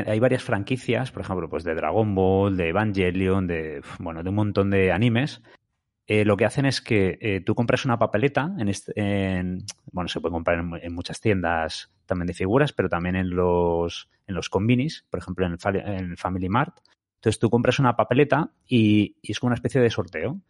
[0.07, 4.35] hay varias franquicias, por ejemplo, pues de Dragon Ball, de Evangelion, de, bueno, de un
[4.35, 5.43] montón de animes.
[6.07, 10.09] Eh, lo que hacen es que eh, tú compras una papeleta, en, este- en- bueno,
[10.09, 14.11] se puede comprar en, mu- en muchas tiendas también de figuras, pero también en los,
[14.27, 16.77] en los convinis, por ejemplo, en el, Fa- en el Family Mart.
[17.17, 20.41] Entonces tú compras una papeleta y, y es como una especie de sorteo.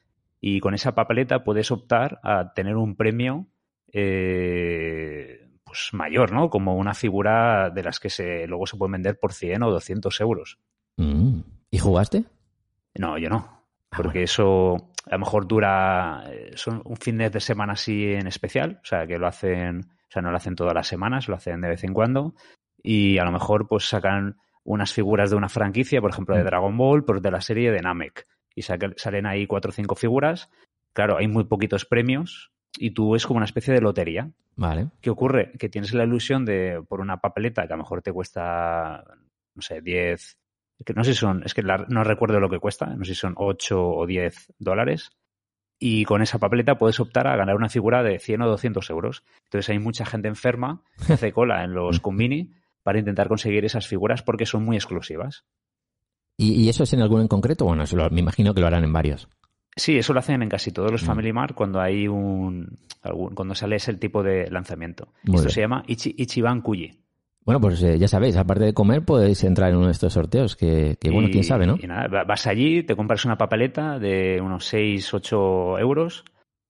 [0.41, 3.47] Y con esa papeleta puedes optar a tener un premio
[3.93, 5.44] eh,
[5.75, 6.51] pues mayor, ¿no?
[6.51, 10.21] Como una figura de las que se luego se pueden vender por 100 o 200
[10.21, 10.59] euros.
[10.97, 11.41] Mm.
[11.69, 12.25] ¿Y jugaste?
[12.95, 13.45] No, yo no.
[13.91, 14.25] Ah, Porque bueno.
[14.25, 14.75] eso
[15.11, 19.05] a lo mejor dura eh, son un fin de semana así en especial, o sea,
[19.09, 21.83] que lo hacen, o sea, no lo hacen todas las semanas, lo hacen de vez
[21.83, 22.35] en cuando
[22.81, 26.47] y a lo mejor pues sacan unas figuras de una franquicia, por ejemplo, de Mm.
[26.47, 30.49] Dragon Ball, pues de la serie de Namek y salen ahí cuatro o cinco figuras.
[30.93, 34.31] Claro, hay muy poquitos premios y tú es como una especie de lotería.
[34.57, 34.89] Vale.
[35.01, 35.53] ¿Qué ocurre?
[35.59, 39.05] Que tienes la ilusión de, por una papeleta que a lo mejor te cuesta,
[39.55, 40.39] no sé, 10,
[40.85, 43.15] que no sé si son, es que la- no recuerdo lo que cuesta, no sé
[43.15, 45.11] si son 8 o 10 dólares.
[45.79, 49.25] Y con esa papeleta puedes optar a ganar una figura de 100 o 200 euros.
[49.45, 53.87] Entonces hay mucha gente enferma que hace cola en los convini para intentar conseguir esas
[53.89, 55.45] figuras porque son muy exclusivas.
[56.37, 57.65] ¿Y, y eso es en alguno en concreto?
[57.65, 59.29] Bueno, eso lo- me imagino que lo harán en varios.
[59.77, 61.07] Sí, eso lo hacen en casi todos los Mm.
[61.07, 65.09] Family Mart cuando hay un, algún- cuando sale ese tipo de lanzamiento.
[65.25, 65.55] Muy Esto bien.
[65.55, 66.93] se llama Ichi- Ichiban Kuji.
[67.45, 70.57] Bueno, pues eh, ya sabéis, aparte de comer, podéis entrar en uno de estos sorteos,
[70.57, 71.77] que, que bueno, quién sabe, ¿no?
[71.79, 76.25] Y nada, va- vas allí, te compras una papeleta de unos 6, 8 euros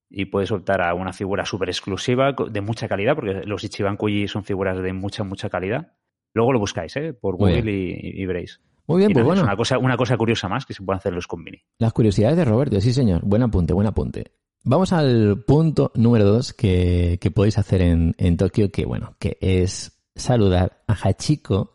[0.09, 4.27] y puedes optar a una figura súper exclusiva de mucha calidad, porque los Ichiban Kuji
[4.27, 5.93] son figuras de mucha, mucha calidad.
[6.33, 7.13] Luego lo buscáis, ¿eh?
[7.13, 8.59] Por Google y, y- y veréis.
[8.87, 10.83] Muy bien, Y pues nada, es bueno, una cosa, una cosa curiosa más que se
[10.83, 11.59] puede hacer los convini.
[11.79, 14.31] las curiosidades de Roberto, sí señor, buen apunte, buen apunte.
[14.63, 19.37] Vamos al punto número dos que, que podéis hacer en, en Tokio, que bueno, que
[19.41, 21.73] es saludar a Hachiko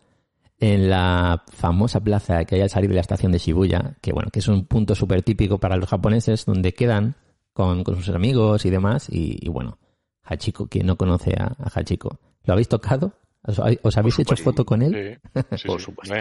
[0.59, 4.31] en la famosa plaza que hay al salir de la estación de Shibuya, que bueno,
[4.33, 7.14] que es un punto súper típico para los japoneses, donde quedan
[7.53, 9.79] con, con sus amigos y demás, y, y bueno,
[10.25, 13.12] Hachiko, quien no conoce a, a Hachiko, ¿lo habéis tocado?
[13.42, 14.44] ¿Os, os habéis hecho supuesto.
[14.44, 15.18] foto con él?
[15.33, 16.14] Sí, sí, Por supuesto.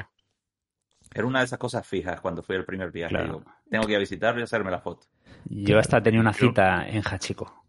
[1.20, 3.14] Era una de esas cosas fijas cuando fui el primer viaje.
[3.14, 3.26] Claro.
[3.40, 5.08] Digo, tengo que ir a visitarlo y hacerme la foto.
[5.46, 7.64] Yo hasta tenía una Yo- cita en Hachiko.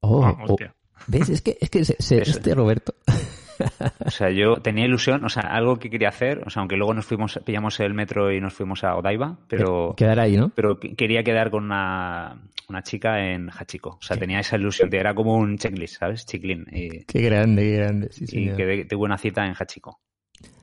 [0.00, 0.74] Oh, Ah, oh, hostia.
[1.06, 1.28] ¿Ves?
[1.28, 2.94] Es que, es que se- se- este Roberto.
[4.04, 6.94] O sea, yo tenía ilusión, o sea, algo que quería hacer, o sea, aunque luego
[6.94, 9.94] nos fuimos, pillamos el metro y nos fuimos a Odaiba, pero...
[9.96, 10.50] Quedar ahí, ¿no?
[10.54, 13.90] pero que- quería quedar con una, una chica en Hachiko.
[13.90, 16.26] O sea, tenía esa ilusión, de- era como un checklist, ¿sabes?
[16.26, 16.66] Chiclin.
[16.72, 18.08] Y, Qué grande, qué grande.
[18.12, 18.56] Sí, y señor.
[18.56, 20.00] quedé- tuve una cita en Hachiko.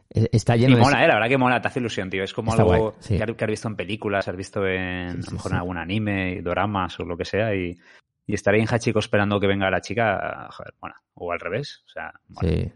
[0.10, 0.82] Está Y lleno de...
[0.82, 2.24] mola, eh, la verdad que mola, te hace ilusión, tío.
[2.24, 3.18] Es como Está algo guay, sí.
[3.18, 5.56] que, has, que has visto en películas, has visto en, Sí, a lo mejor sí.
[5.56, 7.78] en algún anime, doramas o lo que sea, y,
[8.26, 11.84] y estar ahí en Hachiko esperando que venga la chica, joder, bueno, o al revés.
[11.86, 12.50] O sea, mola.
[12.50, 12.72] Sí.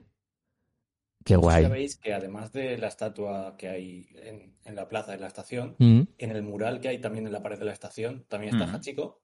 [1.25, 1.63] Qué guay.
[1.63, 5.75] Sabéis que además de la estatua que hay en, en la plaza de la estación,
[5.79, 8.71] Mm, en el mural que hay también en la pared de la estación, también está.
[8.75, 9.21] Hachiko.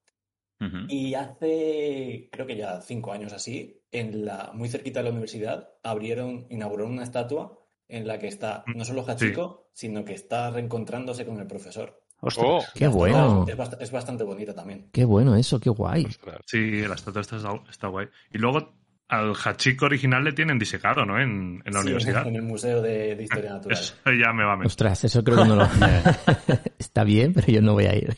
[0.60, 0.76] Ujú.
[0.88, 5.68] Y hace, creo que ya cinco años así, en la, muy cerquita de la universidad,
[5.82, 7.58] abrieron, inauguraron una estatua
[7.90, 12.00] en la que está no solo Hachiko, sino que está reencontrándose con el profesor.
[12.22, 13.46] Oh, Qué bueno.
[13.48, 14.88] Es, bast- es bastante bonita también.
[14.92, 16.04] Qué bueno eso, qué guay.
[16.04, 16.40] ostras.
[16.46, 17.36] Sí, la estatua está,
[17.70, 18.08] está guay.
[18.30, 18.74] Y luego
[19.08, 21.18] al Hachiko original le tienen disecado, ¿no?
[21.18, 22.26] En, en la Sí, universidad.
[22.28, 23.76] En el Museo de, de Historia Natural.
[23.78, 24.66] Eso ya me va a meter.
[24.66, 25.64] Ostras, eso creo que no lo...
[26.78, 28.14] Está bien, pero yo no voy a ir.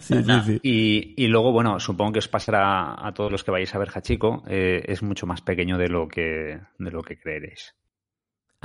[0.00, 0.60] sí, sí, sí.
[0.62, 3.90] Y, y luego, bueno, supongo que os pasará a todos los que vayáis a ver
[3.94, 7.74] Hachiko, eh, es mucho más pequeño de lo que, de lo que creeréis.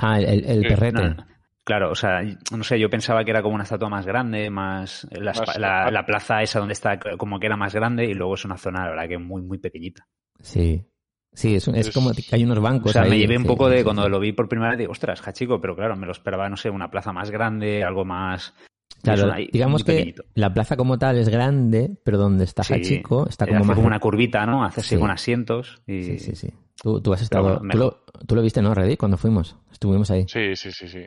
[0.00, 1.02] Ah, el, el- perrete.
[1.02, 1.16] No,
[1.64, 2.22] claro, o sea,
[2.56, 5.90] no sé, yo pensaba que era como una estatua más grande, más la, Más- la-
[5.90, 8.84] la plaza esa donde está como que era más grande y luego es una zona,
[8.84, 10.06] la verdad, que muy, muy pequeñita.
[10.40, 10.84] Sí.
[11.32, 13.42] Sí, es, un- es como que hay unos O bancos sea, ahí, me llevé un
[13.44, 14.08] sí, poco de sí, cuando sí.
[14.10, 16.70] lo vi por primera vez, digo, ostras, Hachiko, pero claro, me lo esperaba, no sé,
[16.70, 18.52] una plaza más grande, algo más...
[19.02, 20.24] Claro, una- digamos que pequeñito.
[20.34, 23.74] la plaza como tal es grande, pero donde está Sí, Hachiko está como hace más...
[23.76, 24.64] como una curvita, ¿no?
[24.64, 26.02] Hace con asientos y...
[26.02, 26.52] Sí, sí, sí.
[26.82, 27.58] Tú, tú has estado...
[27.60, 28.96] bueno, tú, lo, tú lo viste, ¿no, Reddy?
[28.96, 29.56] Cuando fuimos.
[29.80, 30.26] Estuvimos ahí.
[30.28, 31.06] Sí, sí, sí, sí.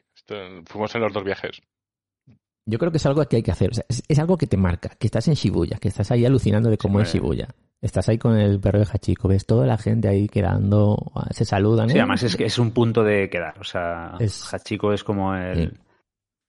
[0.66, 1.62] Fuimos en los dos viajes.
[2.66, 3.70] Yo creo que es algo que hay que hacer.
[3.70, 6.26] O sea, es, es algo que te marca, que estás en Shibuya, que estás ahí
[6.26, 7.50] alucinando de cómo Sí, es Shibuya.
[7.82, 10.98] Estás ahí con el perro de Hachiko, ves toda la gente ahí quedando,
[11.30, 11.88] se saludan.
[11.90, 12.00] Sí, ¿eh?
[12.00, 13.60] además es que es un punto de quedar.
[13.60, 15.78] O sea, Es- Hachiko es como el, Sí.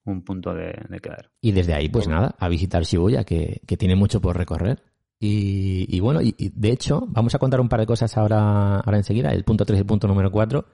[0.06, 1.30] un punto de, de quedar.
[1.42, 4.82] Y desde ahí, pues nada, a visitar Shibuya, que, que tiene mucho por recorrer.
[5.20, 8.76] Y, y bueno, y, y de hecho, vamos a contar un par de cosas ahora,
[8.80, 10.64] ahora enseguida, el punto 3 y el punto número 4.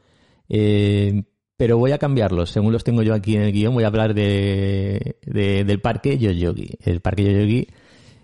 [0.49, 1.23] Eh,
[1.61, 4.15] pero voy a cambiarlos, según los tengo yo aquí en el guion, voy a hablar
[4.15, 6.71] de, de- del parque Yoyogi.
[6.83, 7.67] El parque Yoyogi,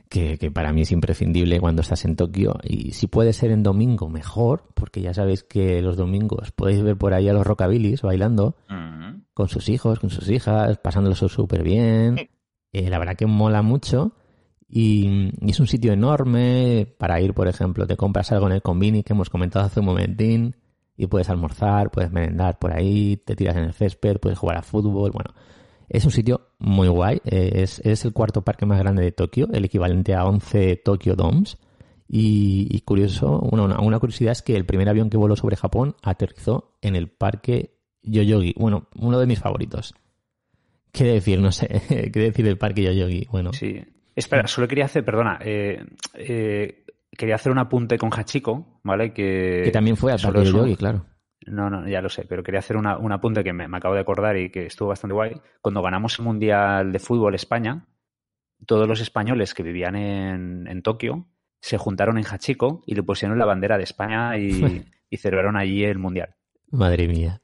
[0.08, 2.54] que, que para mí es imprescindible cuando estás en Tokio.
[2.64, 6.96] Y si puede ser en domingo, mejor, porque ya sabéis que los domingos podéis ver
[6.96, 8.56] por ahí a los rockabilis bailando
[9.34, 12.16] con sus hijos, con sus hijas, pasándolo súper bien.
[12.72, 14.12] Eh, la verdad que mola mucho.
[14.66, 18.62] Y, y es un sitio enorme para ir, por ejemplo, te compras algo en el
[18.62, 20.56] convini que hemos comentado hace un momentín
[20.96, 24.62] y puedes almorzar, puedes merendar por ahí, te tiras en el césped, puedes jugar a
[24.62, 25.10] fútbol.
[25.12, 25.30] Bueno,
[25.88, 27.20] es un sitio muy guay.
[27.24, 31.14] Eh, es, es el cuarto parque más grande de Tokio, el equivalente a 11 Tokyo
[31.14, 31.58] Domes.
[32.08, 36.76] Y, curioso, una, una- curiosidad es que el primer avión que voló sobre Japón aterrizó
[36.80, 38.54] en el parque Yoyogi.
[38.56, 39.92] Bueno, uno de mis favoritos.
[40.92, 41.40] ¿Qué decir?
[41.40, 41.82] No sé.
[42.12, 43.26] ¿Qué decir del parque Yoyogi?
[43.30, 43.82] Bueno, Sí.
[44.14, 46.84] Espera, solo quería hacer, perdona, eh, eh,
[47.16, 49.12] quería hacer un apunte con Hachiko, ¿vale?
[49.12, 51.06] Que, que también fue es un- Yoyogi, claro.
[51.46, 53.94] No, no, ya lo sé, pero quería hacer una- un apunte que me, me acabo
[53.94, 55.32] de acordar y que estuvo bastante guay.
[55.60, 57.86] Cuando ganamos el Mundial de Fútbol España,
[58.66, 61.26] todos los españoles que vivían en, en Tokio
[61.60, 65.84] se juntaron en Hachiko y le pusieron la bandera de España y, y celebraron allí
[65.84, 66.34] el Mundial.
[66.70, 67.42] Madre mía.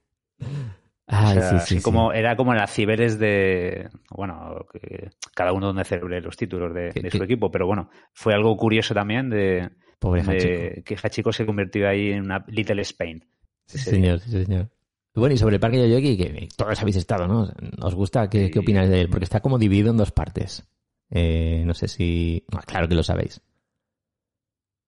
[1.13, 1.83] O sea, sí, así sí, sí.
[1.83, 6.73] como, Era como en las ciberes de, bueno, que cada uno donde celebre los títulos
[6.73, 11.45] de, su equipo, pero bueno, fue algo curioso también de, Pobre de que Hachiko se
[11.47, 13.25] convirtió ahí en una Little Spain.
[13.67, 14.71] Sí, señor, sí, señor.
[15.15, 17.53] Bueno, y sobre el parque Yoyogi, que todos habéis estado, ¿no?
[17.83, 18.29] ¿Os gusta?
[18.31, 19.09] ¿Qué, opináis de él?
[19.11, 20.67] Porque está como dividido en dos partes.
[21.11, 22.45] Eh, no sé si...
[22.53, 23.43] ah, claro que lo sabéis.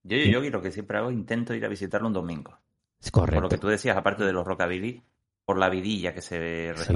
[0.02, 2.58] Yo, yo, yo, lo que siempre hago, intento ir a visitarlo un domingo.
[3.00, 3.58] Es Por lo que correcto.
[3.58, 5.02] tú decías, aparte de los rockabilly,
[5.44, 6.92] por la vidilla que se Sí.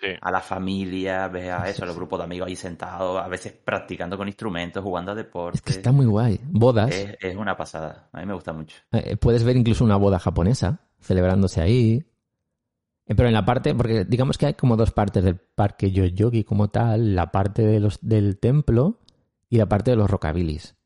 [0.00, 0.08] Sí.
[0.20, 1.98] a la familia, ves a Sí, eso, a los sí.
[2.00, 5.56] grupos de amigos ahí sentados, a veces practicando con instrumentos, jugando a deporte.
[5.58, 6.40] Es que está muy guay.
[6.44, 6.94] Bodas.
[6.94, 8.08] es, es una pasada.
[8.12, 8.76] A mí me gusta mucho.
[8.92, 12.04] Eh, puedes ver incluso una boda japonesa celebrándose ahí.
[13.06, 16.44] Eh, Pero en la parte, porque digamos que hay como dos partes del parque Yoyogi
[16.44, 19.00] como tal, la parte de los, del templo
[19.48, 20.76] y la parte de los rockabilis.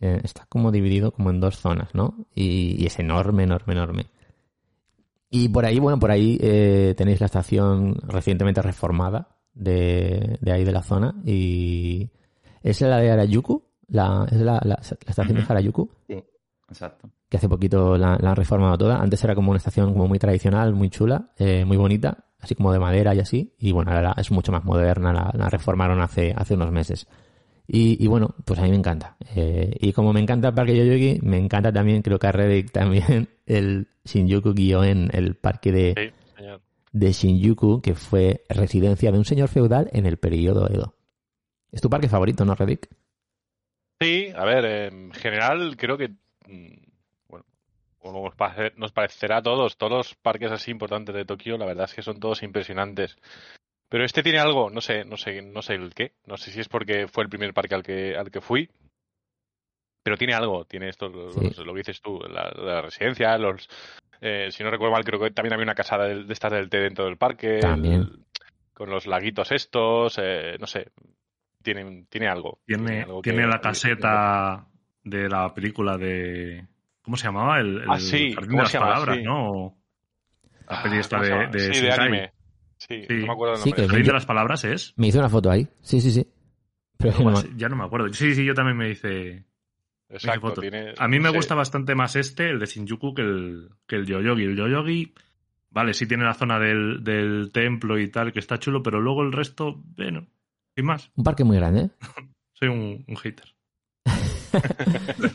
[0.00, 2.26] Eh, está como dividido como en dos zonas, ¿no?
[2.34, 4.06] Y, y es enorme, enorme, enorme.
[5.30, 10.64] Y por ahí, bueno, por ahí eh, tenéis la estación recientemente reformada de, de ahí
[10.64, 12.10] de la zona y
[12.62, 15.44] es la de Harajuku, la, es la, la- la estación de.
[15.48, 15.88] Harajuku
[16.68, 17.08] Exacto.
[17.28, 18.98] que hace poquito la, la han reformado toda.
[19.00, 22.72] Antes era como una estación como muy tradicional, muy chula, eh, muy bonita, así como
[22.72, 23.54] de madera y así.
[23.58, 27.06] Y bueno, ahora es mucho más moderna, la, la reformaron hace, hace unos meses.
[27.68, 29.16] Y, y bueno, pues a mí me encanta.
[29.34, 32.70] Eh, y como me encanta el Parque Yoyogi, me encanta también, creo que a Reddick
[32.70, 36.44] también, el Shinjuku Gyoen, el parque de, Sí,
[36.92, 40.94] de Shinjuku, que fue residencia de un señor feudal en el periodo Edo.
[41.70, 42.88] ¿Es tu parque favorito, no, Reddick?
[44.00, 46.08] Sí, a ver, en general creo que,
[46.46, 46.74] mm,
[47.28, 47.44] bueno,
[47.98, 48.32] como
[48.76, 52.02] nos parecerá a todos, todos los parques así importantes de Tokio, la verdad es que
[52.02, 53.18] son todos impresionantes.
[53.88, 56.60] Pero este tiene algo, no sé, no sé, no sé el qué, no sé si
[56.60, 58.68] es porque fue el primer parque al que, al que fui,
[60.02, 61.64] pero tiene algo, tiene esto, lo, Sí.
[61.64, 63.68] lo que dices tú, la, la residencia, los,
[64.20, 66.68] eh, si no recuerdo mal, creo que también había una casa de, de estas del
[66.68, 68.02] té dentro del parque, También.
[68.02, 68.24] el-
[68.72, 70.90] con los laguitos estos, eh, no sé,
[71.62, 72.60] tiene, tiene algo.
[72.66, 74.66] Tiene, algo que- tiene la que- caseta
[75.02, 76.66] de la película de.
[77.02, 77.58] ¿Cómo se llamaba?
[77.60, 78.92] El, el Ah, sí, Jardín ¿cómo de las se llama?
[78.92, 79.22] Palabras, Sí.
[79.22, 79.76] ¿no?
[80.68, 82.32] La Ah, peli esta ¿cómo se de, de sí, de anime.
[82.88, 83.14] Sí, Sí.
[83.14, 83.82] no me acuerdo el Sí, nombre.
[83.82, 84.94] ¿El que- Jardín yo- de las Palabras es?
[84.96, 85.66] Me hizo una foto ahí.
[85.80, 86.26] Sí, sí, sí.
[86.98, 88.12] Pero no- ya no me acuerdo.
[88.12, 89.44] Sí, sí, yo también me hice.
[90.08, 90.40] Exacto.
[90.40, 90.62] fotos.
[90.62, 91.34] tiene- A mí me sí.
[91.36, 94.44] gusta bastante más este, el de Shinjuku, que el, que el Yoyogi.
[94.44, 95.12] El Yoyogi,
[95.70, 99.22] vale, sí tiene la zona del, del templo y tal, que está chulo, pero luego
[99.22, 100.28] el resto, bueno,
[100.76, 101.10] sin más.
[101.16, 101.90] Un parque muy grande, ¿eh?
[102.54, 103.52] Soy un, un hater.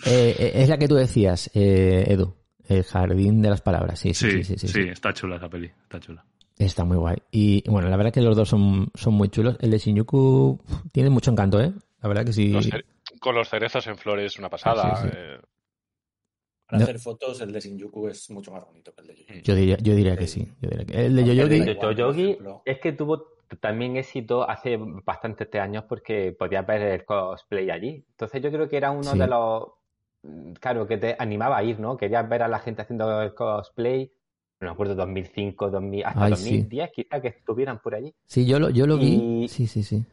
[0.06, 2.34] Eh, eh, es la que tú decías, eh, Edu.
[2.68, 4.00] El jardín de las palabras.
[4.00, 4.90] Sí, sí, Sí, sí, sí, sí, sí, sí.
[4.90, 6.26] está chula esa peli, está chula.
[6.66, 7.18] Está muy guay.
[7.32, 9.58] Y bueno, la verdad que los dos son, son muy chulos.
[9.62, 10.60] El de Shinjuku
[10.92, 11.74] tiene mucho encanto, ¿eh?
[12.02, 12.50] La verdad que sí.
[12.52, 12.70] Los
[13.20, 14.96] con los cerezos en flores, una pasada.
[14.96, 15.14] Sí, sí.
[15.16, 15.40] eh,
[16.68, 16.84] Para No.
[16.84, 19.42] hacer fotos, el de Shinjuku es mucho más bonito que el de Yoyogi.
[19.42, 20.48] Yo diría, yo diría que sí.
[20.62, 21.50] Yo diría que- El de El Yoyogi.
[21.50, 23.26] de Igual, por Yoyogi es que tuvo
[23.60, 28.06] también éxito hace bastantes años porque podías ver el cosplay allí.
[28.12, 29.18] Entonces yo creo que era uno Sí.
[29.20, 29.66] de los,
[30.60, 31.98] claro, que te animaba a ir, ¿no?
[31.98, 34.12] Querías ver a la gente haciendo el cosplay.
[34.62, 36.44] No me acuerdo, 2005, 2000, hasta Ay, sí.
[36.58, 38.14] 2010 quizá que estuvieran por allí.
[38.28, 39.44] Sí, yo lo, yo lo vi.
[39.44, 40.06] Y- Sí, sí, sí.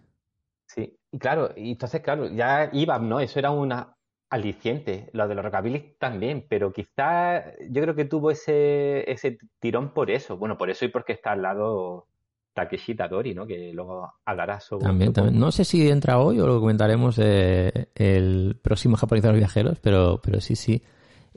[0.66, 3.20] Sí, y claro, y entonces, claro, ya iba, ¿no?
[3.20, 3.94] Eso era una
[4.30, 5.11] aliciente.
[5.12, 10.11] Lo de los rockabilly también, pero quizás yo creo que tuvo ese, ese tirón por
[10.11, 10.36] eso.
[10.36, 12.07] Bueno, por eso y porque está al lado
[12.55, 13.46] Takeshi Tadori, ¿no?
[13.46, 15.38] Que luego hablará sobre También, también.
[15.38, 20.40] No sé si entra hoy o lo comentaremos eh, el próximo Japonizados Viajeros, pero, pero
[20.40, 20.82] sí, sí.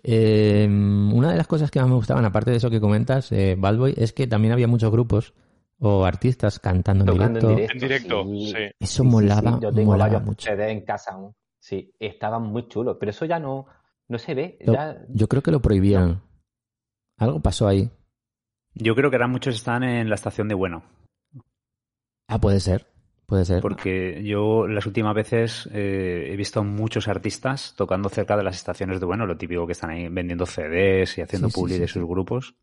[0.04, 3.56] Eh, una de las cosas que más me gustaban, aparte de eso que comentas, eh,
[3.58, 5.34] Baldboy, es que también había muchos grupos
[5.80, 7.49] o artistas cantando en directo.
[7.49, 8.47] en directo, sí.
[8.52, 8.58] sí.
[8.80, 10.49] Eso molaba, Yo tengo molaba varios mucho.
[10.49, 11.34] CD en casa aún.
[11.60, 13.68] Sí, estaban muy chulos, pero eso ya no,
[14.08, 14.58] no se ve.
[14.62, 14.97] Lo- Ya...
[15.10, 16.22] Yo creo que lo prohibieron.
[17.18, 17.89] Algo pasó ahí.
[18.74, 20.84] Yo creo que ahora muchos están en la estación de Bueno.
[22.28, 22.88] Ah, puede ser.
[23.32, 23.62] Puede ser.
[23.62, 29.00] Porque yo las últimas veces eh, he visto muchos artistas tocando cerca de las estaciones
[29.00, 31.80] de Bueno, lo típico que están ahí vendiendo CDs y haciendo Sí, sí, publi sí,
[31.80, 31.94] de sí.
[31.94, 32.56] sus grupos.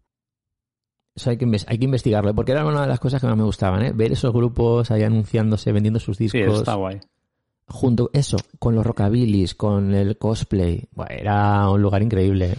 [1.16, 3.45] Eso hay que, hay que investigarlo, porque era una de las cosas que más me
[3.45, 3.93] gustaban, ¿eh?
[3.95, 6.43] Ver esos grupos ahí anunciándose, vendiendo sus Sí, discos.
[6.43, 7.01] eso está guay.
[7.66, 10.87] junto eso, con los rockabilis, con el cosplay.
[11.09, 12.57] Era un lugar increíble.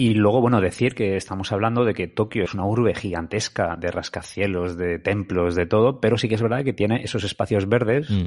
[0.00, 3.90] Y luego, bueno, decir que estamos hablando de que Tokio es una urbe gigantesca de
[3.90, 8.08] rascacielos, de templos, de todo, pero sí que es verdad que tiene esos espacios verdes
[8.08, 8.24] Mm.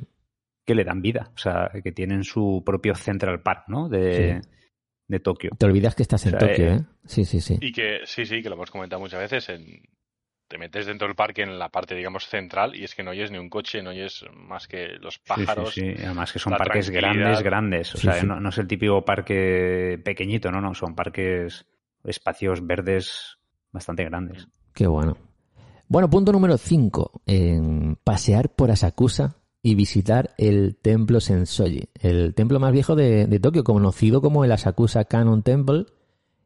[0.68, 3.90] que le dan vida, o sea, que tienen su propio Central Park, ¿no?
[3.90, 4.42] De,
[5.08, 5.50] de Tokio.
[5.58, 6.86] Te olvidas que estás en O sea, Tokio, eh, ¿eh?
[7.06, 7.58] Sí, sí, sí.
[7.60, 9.50] Y que sí, sí, que lo hemos comentado muchas veces.
[9.50, 9.82] En,
[10.48, 13.32] te metes dentro del parque en la parte, digamos, central y es que no oyes
[13.32, 15.74] ni un coche, no oyes más que los pájaros.
[15.74, 16.04] sí, sí.
[16.04, 17.96] Además que son parques grandes, grandes.
[17.96, 18.28] O Sí, sea, sí.
[18.28, 20.74] No, no es el típico parque pequeñito, no, no.
[20.74, 21.66] Son parques,
[22.04, 23.38] espacios verdes
[23.72, 24.48] bastante grandes.
[24.74, 25.18] Qué bueno.
[25.88, 27.22] Bueno, punto número 5.
[28.04, 33.64] pasear por Asakusa y visitar el templo Sensoji, el templo más viejo de, de Tokio,
[33.64, 35.86] conocido como el Asakusa Canon Temple.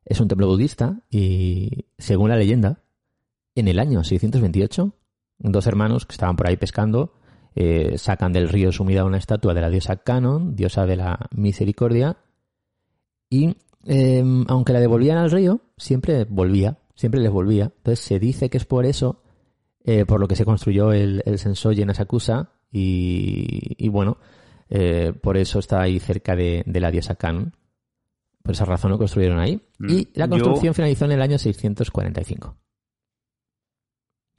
[0.06, 2.84] Es un templo budista y, según la leyenda,
[3.60, 4.94] en el año 628,
[5.40, 7.14] dos hermanos que estaban por ahí pescando
[7.56, 12.18] eh, sacan del río sumida una estatua de la diosa Canon, diosa de la misericordia,
[13.30, 13.56] y
[13.86, 17.72] eh, aunque la devolvían al río, siempre volvía, siempre les volvía.
[17.78, 19.24] Entonces se dice que es por eso,
[19.84, 24.18] eh, por lo que se construyó el, el Sensoji en Asakusa, y, y bueno,
[24.70, 27.56] eh, por eso está ahí cerca de, de la diosa Canon.
[28.44, 29.60] Por esa razón lo construyeron ahí.
[29.80, 29.90] Mm.
[29.90, 32.56] Y la Yo- construcción finalizó en el año 645.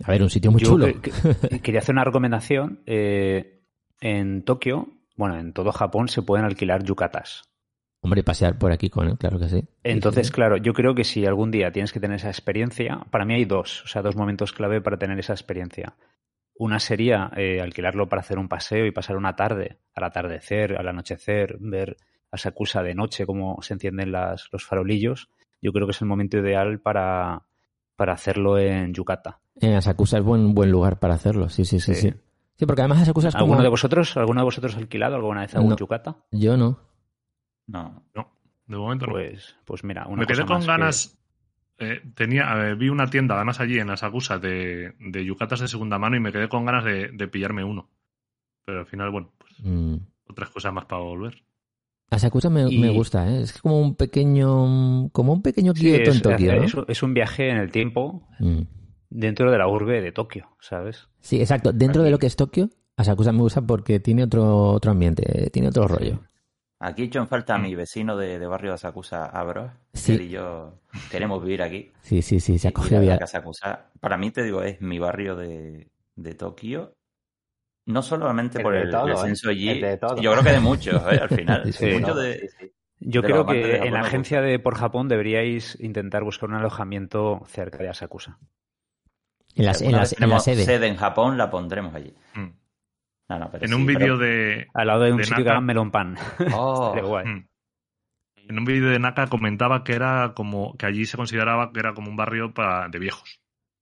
[0.05, 0.86] A ver, un sitio muy Yo chulo.
[1.01, 1.11] que-
[1.49, 2.82] que- quería hacer una recomendación.
[2.86, 3.61] eh,
[4.01, 7.42] en Tokio, bueno, en todo Japón se pueden alquilar yucatas.
[8.01, 9.64] Hombre, pasear por aquí con él, claro que sí.
[9.82, 13.34] Entonces, claro, yo creo que si algún día tienes que tener esa experiencia, para mí
[13.34, 15.96] hay dos, o sea, dos momentos clave para tener esa experiencia.
[16.55, 20.86] Una sería eh, alquilarlo para hacer un paseo y pasar una tarde, al atardecer, al
[20.86, 21.96] anochecer, ver
[22.30, 25.28] a Sakusa de noche, cómo se encienden las, los farolillos.
[25.61, 27.42] Yo creo que es el momento ideal para,
[27.99, 29.40] para hacerlo en Yucata.
[29.61, 32.11] En Asakusa es buen, buen lugar para hacerlo, sí, sí, sí, sí.
[32.12, 32.14] Sí.
[32.55, 33.46] Sí, porque además Asakusa es como...
[33.46, 35.76] ¿Alguno de vosotros, alguno de vosotros ha alquilado alguna vez algún No.
[35.76, 36.16] Yucata?
[36.30, 36.78] Yo no.
[37.66, 38.05] No.
[38.14, 38.30] No,
[38.66, 39.12] de momento no.
[39.14, 41.18] Pues, pues mira, una Me quedé cosa con más que- ganas.
[41.78, 46.16] eh, tenía, vi una tienda, además allí en Asakusa, de, de yucatas de segunda mano
[46.16, 47.88] y me quedé con ganas de, de pillarme uno.
[48.64, 49.96] Pero al final, bueno, pues Mm.
[50.28, 51.42] otras cosas más para volver.
[52.11, 53.42] Asakusa me, Y- me gusta, ¿eh?
[53.42, 55.11] Es como un pequeño...
[55.12, 56.62] Como un pequeño Kioto en Tokio, ¿no?
[56.64, 58.61] es- es un viaje en el tiempo Mm.
[59.11, 61.09] dentro de la urbe de Tokio, ¿sabes?
[61.20, 61.72] Sí, exacto.
[61.72, 65.68] Dentro de lo que es Tokio, Asakusa me gusta porque tiene otro, otro ambiente, tiene
[65.68, 66.20] otro rollo.
[66.80, 69.72] Aquí he hecho en falta a mi vecino de, de barrio de Asakusa, Abro.
[69.94, 70.12] Sí.
[70.12, 70.74] Él y yo
[71.11, 71.90] queremos vivir aquí.
[72.02, 73.12] Sí, sí, sí, se Ir acoge a bien.
[73.14, 73.90] la casa Asakusa.
[74.00, 76.92] Para mí, te digo, es mi barrio de, de Tokio.
[77.89, 79.72] No solamente El por el, todo, el ¿eh?
[79.72, 80.20] El de todo.
[80.20, 81.18] yo creo que de muchos, ¿eh?
[81.22, 81.72] al final.
[81.72, 82.72] Sí, Mucho No, de- sí, sí.
[83.01, 87.43] Yo creo que de en la agencia de Por Japón deberíais intentar buscar un alojamiento
[87.47, 88.39] cerca de Asakusa.
[89.55, 90.86] En la, en la- en la sede.
[90.86, 92.12] en Japón, la pondremos allí.
[92.34, 92.49] Mm.
[93.30, 94.66] No, no, pero En sí, un pero- vídeo de.
[94.74, 96.16] Al lado de un De sitio que hagan melón pan.
[96.55, 97.24] Oh, guay.
[97.26, 97.49] Mm.
[98.49, 101.95] en un vídeo de Naka comentaba que era como que allí se consideraba que era
[101.95, 103.41] como un barrio para, de viejos.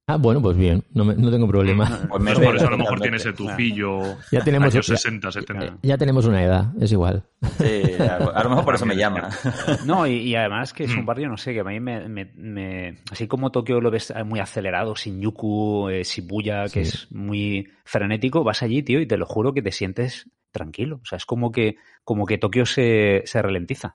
[0.09, 1.85] Ah, bueno, pues bien, no, me- no tengo problema.
[2.09, 3.29] Pues Entonces, por eso a lo mejor tiene totalmente.
[3.29, 5.79] ese tufillo Ya tenemos, años ya, 60, 70.
[5.83, 7.25] ya tenemos una edad, es igual.
[7.59, 9.31] Sí, a, lo mejor por eso me llama.
[9.85, 11.07] No, y, y además que es un Mm.
[11.07, 14.39] barrio, no sé, que a mí me, me- me- Así como Tokio lo ves muy
[14.39, 16.89] acelerado, Shinjuku, eh, Shibuya, que Sí.
[16.99, 21.01] es muy frenético, vas allí, tío, y te lo juro que te sientes tranquilo.
[21.03, 23.93] O sea, es como que, como que Tokio se, se ralentiza.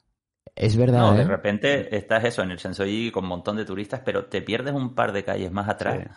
[0.55, 1.27] Es verdad, No, de ¿eh?
[1.27, 4.93] repente estás eso en el Sensoji con un montón de turistas, pero te pierdes un
[4.93, 6.09] par de calles más atrás Sí.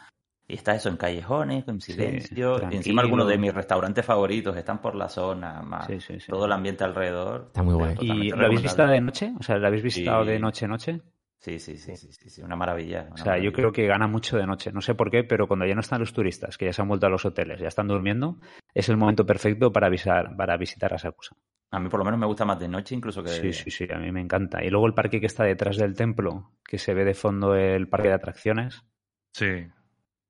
[0.48, 2.60] y estás eso en callejones, en silencio.
[2.70, 6.26] y encima algunos de mis restaurantes favoritos están por la zona, más Sí, sí, sí.
[6.30, 7.44] todo el ambiente alrededor.
[7.46, 7.78] Está muy.
[7.78, 8.94] Pero ¿Y lo habéis visitado recomendable.
[8.94, 9.32] de noche?
[9.38, 10.30] O sea, ¿lo habéis visitado Sí.
[10.30, 11.00] de noche noche?
[11.38, 13.08] Sí, sí, sí, sí, sí, sí, una maravilla.
[13.12, 14.72] O sea, yo creo que gana mucho de noche.
[14.72, 16.88] No sé por qué, pero cuando ya no están los turistas, que ya se han
[16.88, 18.38] vuelto a los hoteles, ya están durmiendo,
[18.72, 21.36] es el momento perfecto para, avisar, para visitar a Sakusa.
[21.74, 23.70] A mí por lo menos me gusta más de noche incluso que de Sí, sí,
[23.70, 24.62] sí, a mí me encanta.
[24.64, 27.88] Y luego el parque que está detrás del templo, que se ve de fondo el
[27.88, 28.84] parque de atracciones.
[29.32, 29.66] Sí.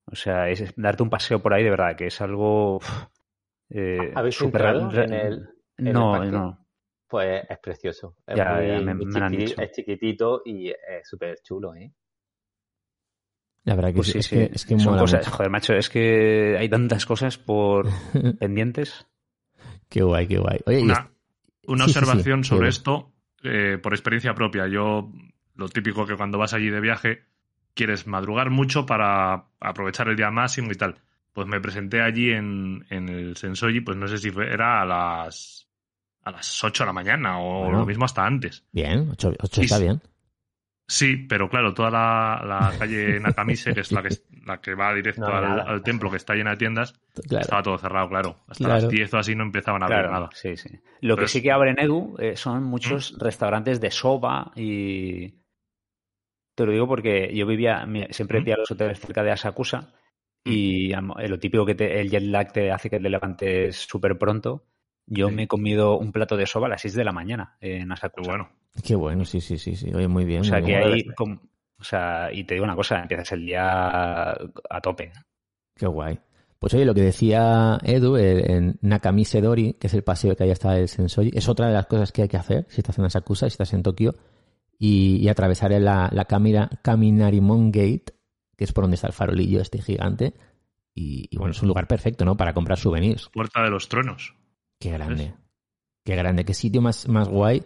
[0.07, 2.81] O sea, es darte un paseo por ahí de verdad, que es algo...
[3.71, 6.67] eh, ¿Habéis entrado re- en el- en No, no.
[7.07, 8.17] Pues es precioso.
[8.27, 9.61] Es, Ya, muy- ya, me- muy me lo han chiquiti- dicho.
[9.63, 10.77] es chiquitito y es
[11.09, 11.93] súper chulo, ¿eh?
[13.65, 14.37] La verdad que Pues sí, es sí.
[14.37, 15.37] que, es que Son mola cosas, mucho.
[15.37, 17.87] joder, macho, es que hay tantas cosas por
[18.39, 19.07] pendientes.
[19.89, 20.59] Qué guay, qué guay.
[20.67, 21.11] Oye, Una,
[21.67, 23.13] una sí, sí, sí, observación sobre esto,
[23.43, 24.67] eh, por experiencia propia.
[24.69, 25.11] Yo,
[25.57, 27.25] lo típico que cuando vas allí de viaje,
[27.75, 30.97] quieres madrugar mucho para aprovechar el día máximo y tal.
[31.33, 34.85] Pues me presenté allí en, en el Sensoji, pues no sé si fue, era a
[34.85, 35.69] las,
[36.23, 37.81] a las 8 de la mañana o Bueno.
[37.81, 38.65] lo mismo hasta antes.
[38.73, 39.83] bien, ocho, ocho Y está sí.
[39.85, 40.01] bien.
[40.87, 44.11] Sí, pero claro, toda la, la calle Nakamise, que es la que,
[44.45, 46.93] la que va directo No, al, templo, que está llena de tiendas,
[47.29, 47.43] Claro.
[47.43, 48.37] estaba todo cerrado, claro.
[48.49, 48.83] Hasta Claro.
[48.83, 50.31] las 10 o así no empezaban a abrir Claro, nada.
[50.35, 50.69] sí, sí.
[51.01, 55.43] Lo que sí que abre en Edu eh, son muchos restaurantes de soba y...
[56.57, 58.43] Te lo digo porque yo vivía, siempre Mm.
[58.43, 59.93] vivía los hoteles cerca de Asakusa
[60.45, 63.77] y am- eh, lo típico que te- el jet lag te hace que te levantes
[63.77, 64.67] súper pronto.
[65.07, 65.35] Yo Sí.
[65.35, 68.31] me he comido un plato de soba a las 6 de la mañana en Asakusa.
[68.31, 68.51] bueno,
[68.83, 69.93] Qué bueno, sí, sí, sí, sí.
[69.95, 70.41] Oye, muy bien.
[70.41, 71.07] o sea que ahí,
[71.79, 75.13] o sea, y te digo una cosa, empiezas el día a tope.
[75.77, 76.19] Qué guay.
[76.59, 80.45] Pues oye, lo que decía Edu, el- en Nakamise Dori, que es el paseo que
[80.45, 82.99] hay hasta el Sensoji, es otra de las cosas que hay que hacer si estás
[82.99, 84.15] en Asakusa, si estás en Tokio,
[84.79, 88.15] y, y atravesar la, la Kamira- Kaminarimon Gate,
[88.57, 90.33] que es por donde está el farolillo este gigante.
[90.95, 92.37] Y, y bueno, es un lugar perfecto, ¿no?
[92.37, 93.29] Para comprar souvenirs.
[93.33, 94.35] Puerta de los Truenos.
[94.79, 95.35] Qué grande.
[96.05, 96.45] Qué grande.
[96.45, 97.63] Qué sitio más, más guay.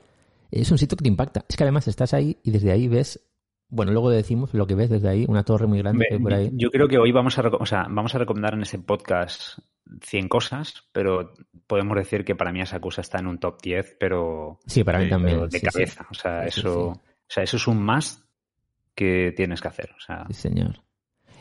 [0.50, 1.44] Es un sitio que te impacta.
[1.48, 3.20] Es que además estás ahí y desde ahí ves,
[3.68, 6.32] bueno, luego decimos lo que ves desde ahí, una torre muy grande que hay por
[6.34, 6.50] ahí.
[6.54, 9.58] Yo creo que hoy vamos a, o sea, vamos a recomendar en ese podcast
[10.02, 11.34] 100 cosas, pero
[11.66, 15.08] podemos decir que para mí Asakusa está en un top 10, pero, Sí, para mí
[15.08, 15.40] también.
[15.48, 15.66] de sí, sí.
[15.66, 16.06] cabeza.
[16.10, 18.24] O, sea, Sí, eso, o sea, eso es un más
[18.94, 19.90] que tienes que hacer.
[19.96, 20.80] O sea, Sí, señor.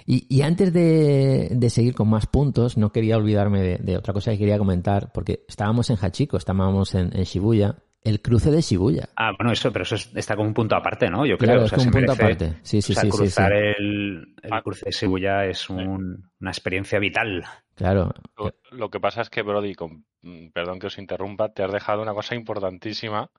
[0.05, 4.13] Y, y antes de, de seguir con más puntos, no quería olvidarme de, de otra
[4.13, 7.75] cosa que quería comentar, porque estábamos en Hachiko, estábamos en, en Shibuya,
[8.07, 9.09] el cruce de Shibuya.
[9.15, 11.25] Ah, bueno, eso, pero eso es- está como un punto aparte, ¿no?
[11.25, 11.61] Yo Claro, creo.
[11.61, 12.59] o es sea, un punto merece- aparte.
[12.63, 13.57] Sí, sí, o sea, sí, cruzar sí.
[13.77, 17.43] El, el cruce de Shibuya es un- una experiencia vital.
[17.75, 18.11] Claro.
[18.37, 21.71] Lo, lo que pasa es que, Brody, con- mm, perdón que os interrumpa, te has
[21.71, 23.29] dejado una cosa importantísima.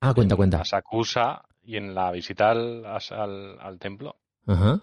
[0.00, 0.60] Ah, cuenta, en cuenta.
[0.60, 4.16] Asakusa y en la visita al, al, al templo.
[4.46, 4.80] Ajá.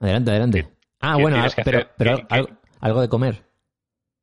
[0.00, 0.68] Adelante, adelante.
[1.00, 1.90] Ah, qué bueno, pero, hacer?
[1.96, 2.48] pero ¿Qué- qué- algo,
[2.80, 3.44] algo de comer.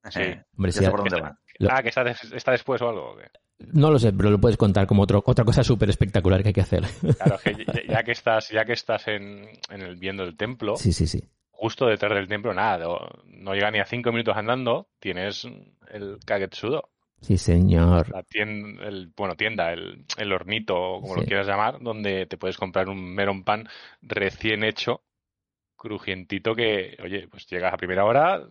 [0.10, 0.22] Sí.
[0.22, 1.38] Eh, Hombre, sí, sé por dónde va.
[1.60, 3.12] Lo- Ah, que está, está después o algo.
[3.14, 3.26] ¿o qué?
[3.60, 6.54] No lo sé, pero lo puedes contar como otro, otra cosa súper espectacular que hay
[6.54, 6.84] que hacer.
[7.18, 7.56] Claro, que
[7.90, 11.24] ya, que estás, ya que estás en, en el viendo el templo, Sí, sí, sí.
[11.52, 15.46] justo detrás del templo, nada, no, no llega ni a cinco minutos andando, tienes
[15.92, 16.90] el Kagetsudo,
[17.22, 18.08] Sí, señor.
[18.12, 21.22] la tienda, el, bueno, tienda, el, el hornito, como Sí.
[21.22, 23.68] lo quieras llamar, donde te puedes comprar un melon pan
[24.02, 25.04] recién hecho,
[25.76, 28.48] crujientito que, oye, pues llegas a primera hora,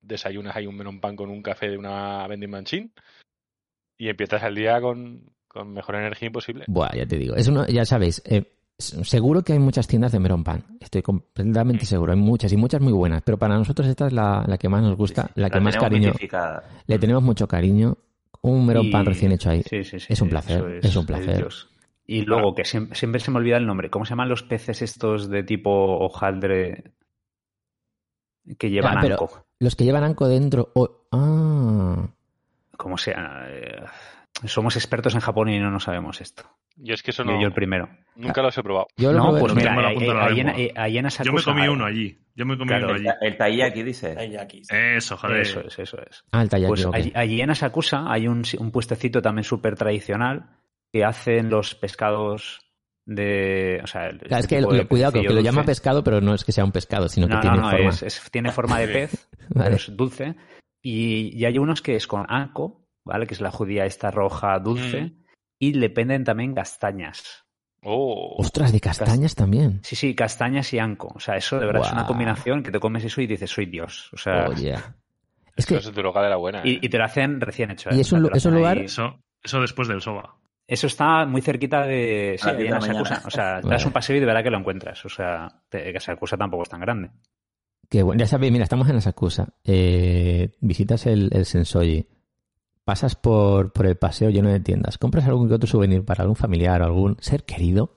[0.00, 2.90] desayunas ahí un melon pan con un café de una vending machine
[3.98, 6.64] y empiezas el día con, con mejor energía imposible.
[6.68, 7.34] Buah, ya te digo.
[7.36, 10.64] Es uno, ya sabéis, eh, seguro que hay muchas tiendas de Melon Pan.
[10.80, 11.86] Estoy completamente Mm.
[11.86, 12.12] seguro.
[12.12, 13.22] Hay muchas y muchas muy buenas.
[13.22, 15.76] Pero para nosotros esta es la, la que más nos gusta, la que La más
[15.76, 16.12] cariño.
[16.86, 17.96] Le tenemos mucho cariño.
[18.42, 19.62] Un Melon Y- Pan recién hecho ahí.
[19.62, 21.48] Sí, sí, sí, Es un placer, es un placer.
[22.06, 23.90] Y luego, que siempre, siempre se me olvida el nombre.
[23.90, 26.92] ¿Cómo se llaman los peces estos de tipo hojaldre
[28.58, 29.42] que llevan Ah, pero- anco?
[29.58, 30.70] Los que llevan anco dentro.
[31.10, 32.06] ah,
[32.76, 33.46] Como sea.
[33.48, 33.82] eh,
[34.44, 36.42] somos expertos en Japón y no nos sabemos esto.
[36.76, 37.88] Yo es que eso no, yo el primero.
[38.16, 38.86] nunca los he probado.
[38.98, 41.08] yo lo No, probé- pues mira, en la eh, eh, ahí en- eh, ahí en
[41.08, 42.18] Yo me comí uno allí.
[42.34, 43.06] Yo me comí Claro, uno allí.
[43.22, 44.14] El taiyaki, dice.
[44.14, 44.68] Taiyakis.
[44.70, 45.40] Eso, joder.
[45.40, 46.22] Eso es, eso es.
[46.32, 50.50] Ah, el taiyaki, Pues allí, allí en Asakusa hay un, un puestecito también súper tradicional
[50.92, 52.60] que hacen los pescados
[53.06, 53.80] de.
[53.82, 56.52] O sea, Claro, es este que cuidado, que, lo llama pescado, pero no es que
[56.52, 57.88] sea un pescado, sino que No, tiene no, no, forma.
[57.88, 59.64] es, es- tiene forma de pez, Vale.
[59.70, 60.34] pero es dulce.
[60.88, 63.26] Y, y hay unos que es con anco, ¿vale?
[63.26, 65.02] Que es la judía esta roja dulce.
[65.02, 65.22] Mm.
[65.58, 67.44] Y le penden también castañas.
[67.82, 69.80] Oh, Ostras, de castañas también.
[69.82, 71.12] Sí, sí, castañas y anco.
[71.14, 73.66] O sea, eso de verdad es una combinación que te comes eso y dices, soy
[73.66, 74.10] Dios.
[74.12, 74.94] O sea, Oh, yeah.
[75.56, 76.60] Es que es droga de la buena.
[76.64, 76.78] y, ¿eh?
[76.82, 77.88] y te lo hacen recién hecho.
[77.90, 78.00] Y ¿eh?
[78.02, 80.36] es un es un lugar- ahí- Eso, eso después del soba.
[80.68, 82.36] Eso está muy cerquita de.
[82.38, 83.10] Sí, A las ahí diez en de la Asakusa.
[83.14, 83.26] mañana.
[83.26, 83.74] O sea, te Vale.
[83.76, 85.04] das un paseo y de verdad que lo encuentras.
[85.04, 87.10] O sea, te- que Asakusa tampoco es tan grande.
[87.88, 89.48] Que bueno, ya sabéis, mira, estamos en Asakusa.
[89.64, 92.06] Eh, visitas el, el Sensoji.
[92.84, 94.96] Pasas por, por el paseo lleno de tiendas.
[94.98, 97.96] Compras algún que otro souvenir para algún familiar o algún ser querido.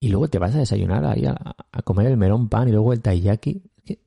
[0.00, 1.34] Y luego te vas a desayunar ahí a,
[1.72, 3.62] a comer el melón pan y luego el taiyaki.
[3.76, 3.98] Es que,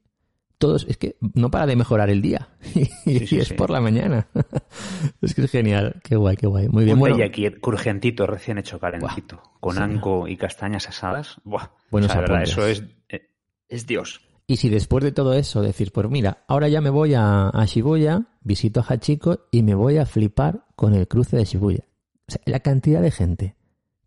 [0.57, 2.49] todos, es que no para de mejorar el día.
[3.05, 3.53] Y, Sí, sí, es sí.
[3.53, 4.27] por la mañana.
[5.21, 6.01] es que es genial.
[6.03, 6.67] Qué guay, qué guay.
[6.69, 6.95] Muy bien.
[6.95, 7.17] Un Bueno,
[7.61, 9.41] crujientito, recién hecho, calentito.
[9.59, 11.39] con anco y castañas asadas.
[11.43, 11.67] Buah.
[11.91, 12.51] Buenos O sea, de verdad, apuntes.
[12.51, 12.83] eso es.
[13.09, 13.29] eh,
[13.69, 14.21] Es Dios.
[14.47, 17.65] Y si después de todo eso decís, pues mira, ahora ya me voy a, a
[17.65, 21.83] Shibuya, visito a Hachiko y me voy a flipar con el cruce de Shibuya.
[22.27, 23.55] O sea, la cantidad de gente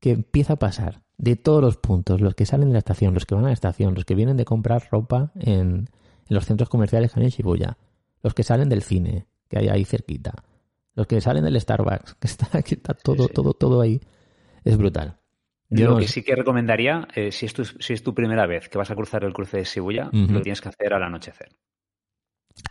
[0.01, 3.27] que empieza a pasar de todos los puntos, los que salen de la estación, los
[3.27, 5.89] que van a la estación, los que vienen de comprar ropa en,
[6.29, 7.77] en los centros comerciales que hay en Shibuya,
[8.23, 10.35] los que salen del cine, que hay ahí cerquita,
[10.95, 13.33] los que salen del Starbucks, que está, que está todo, sí.
[13.35, 14.01] todo, todo ahí.
[14.65, 15.18] Es brutal.
[15.71, 18.69] Yo Lo que sí que recomendaría, eh, si, es tu, si es tu primera vez
[18.69, 21.49] que vas a cruzar el cruce de Shibuya, lo tienes que hacer al anochecer.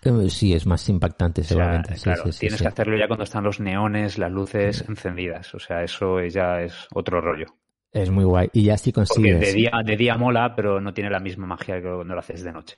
[0.04, 1.96] Eh, Sí, es más impactante O sea, seguramente.
[1.96, 2.64] Sí, claro, sí, sí, tienes sí.
[2.64, 5.54] que hacerlo ya cuando están los neones, las luces encendidas.
[5.56, 7.48] O sea, eso ya es otro rollo.
[7.92, 8.50] Es muy guay.
[8.54, 9.40] Y ya Porque consigues...
[9.40, 12.44] de día, de día mola, pero no tiene la misma magia que cuando lo haces
[12.44, 12.76] de noche.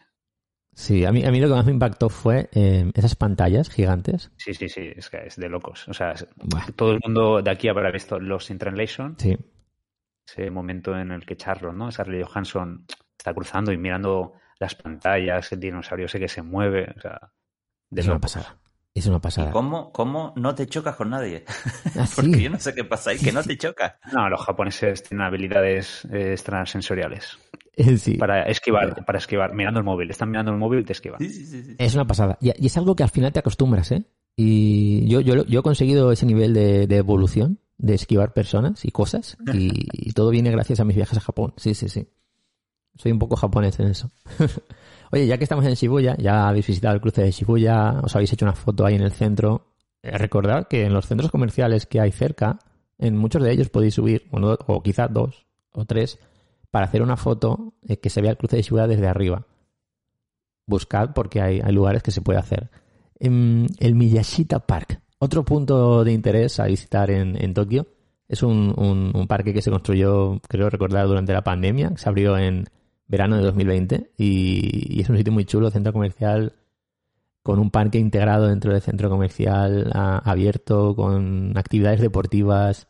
[0.73, 4.31] Sí, a mí, a mí lo que más me impactó fue eh, esas pantallas gigantes.
[4.37, 5.87] Sí, sí, sí, es que es de locos.
[5.87, 6.27] O sea, es-
[6.75, 9.37] todo el mundo de aquí habrá visto Lost in Translation, Sí,
[10.31, 11.91] ese momento en el que Charles, ¿no?
[11.91, 12.85] Scarlett Johansson
[13.17, 17.31] está cruzando y mirando las pantallas, el dinosaurio ese que se mueve, o sea,
[17.89, 18.57] de es una pasada.
[18.93, 19.51] Es una pasada.
[19.51, 21.45] ¿Cómo, ¿Cómo no te chocas con nadie?
[21.95, 23.93] Ah, Porque yo no sé qué pasa ahí, que no te chocas.
[24.11, 27.37] No, los japoneses tienen habilidades eh, extrasensoriales
[27.77, 28.15] Eh, sí.
[28.17, 30.09] para esquivar, para esquivar, mirando el móvil.
[30.09, 31.19] Están mirando el móvil y te esquivan.
[31.19, 31.63] Sí, sí, sí.
[31.63, 31.75] sí.
[31.77, 32.37] Es una pasada.
[32.41, 34.03] Y, y es algo que al final te acostumbras, ¿eh?
[34.35, 38.91] Y yo, yo, yo he conseguido ese nivel de, de evolución, de esquivar personas y
[38.91, 39.71] cosas, y,
[40.09, 41.53] y todo viene gracias a mis viajes a Japón.
[41.57, 42.07] Sí, sí, sí.
[42.95, 44.11] Soy un poco japonés en eso.
[45.11, 48.33] Oye, ya que estamos en Shibuya, ya habéis visitado el cruce de Shibuya, os habéis
[48.33, 49.73] hecho una foto ahí en el centro.
[50.03, 52.59] Eh, recordad que en los centros comerciales que hay cerca,
[52.97, 56.19] en muchos de ellos podéis subir, uno, o quizás dos o tres,
[56.69, 59.47] para hacer una foto eh, que se vea el cruce de Shibuya desde arriba.
[60.67, 62.69] Buscad porque hay, hay lugares que se puede hacer.
[63.19, 67.87] Em, el Miyashita Park, otro punto de interés a visitar en, en Tokio.
[68.27, 71.91] Es un, un- un parque que se construyó, creo recordar, durante la pandemia.
[71.97, 72.65] Se abrió en
[73.07, 76.53] verano de 2020 y, y es un sitio muy chulo, centro comercial
[77.41, 82.87] con un parque integrado dentro del centro comercial a- abierto, con actividades deportivas,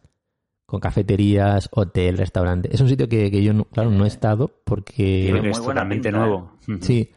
[0.65, 2.69] con cafeterías, hotel, restaurante.
[2.73, 5.21] Es un sitio que, que yo, no- claro, no he estado porque...
[5.25, 6.11] Tiene muy es buena totalmente ¿eh?
[6.11, 6.51] nuevo.
[6.81, 7.09] Sí,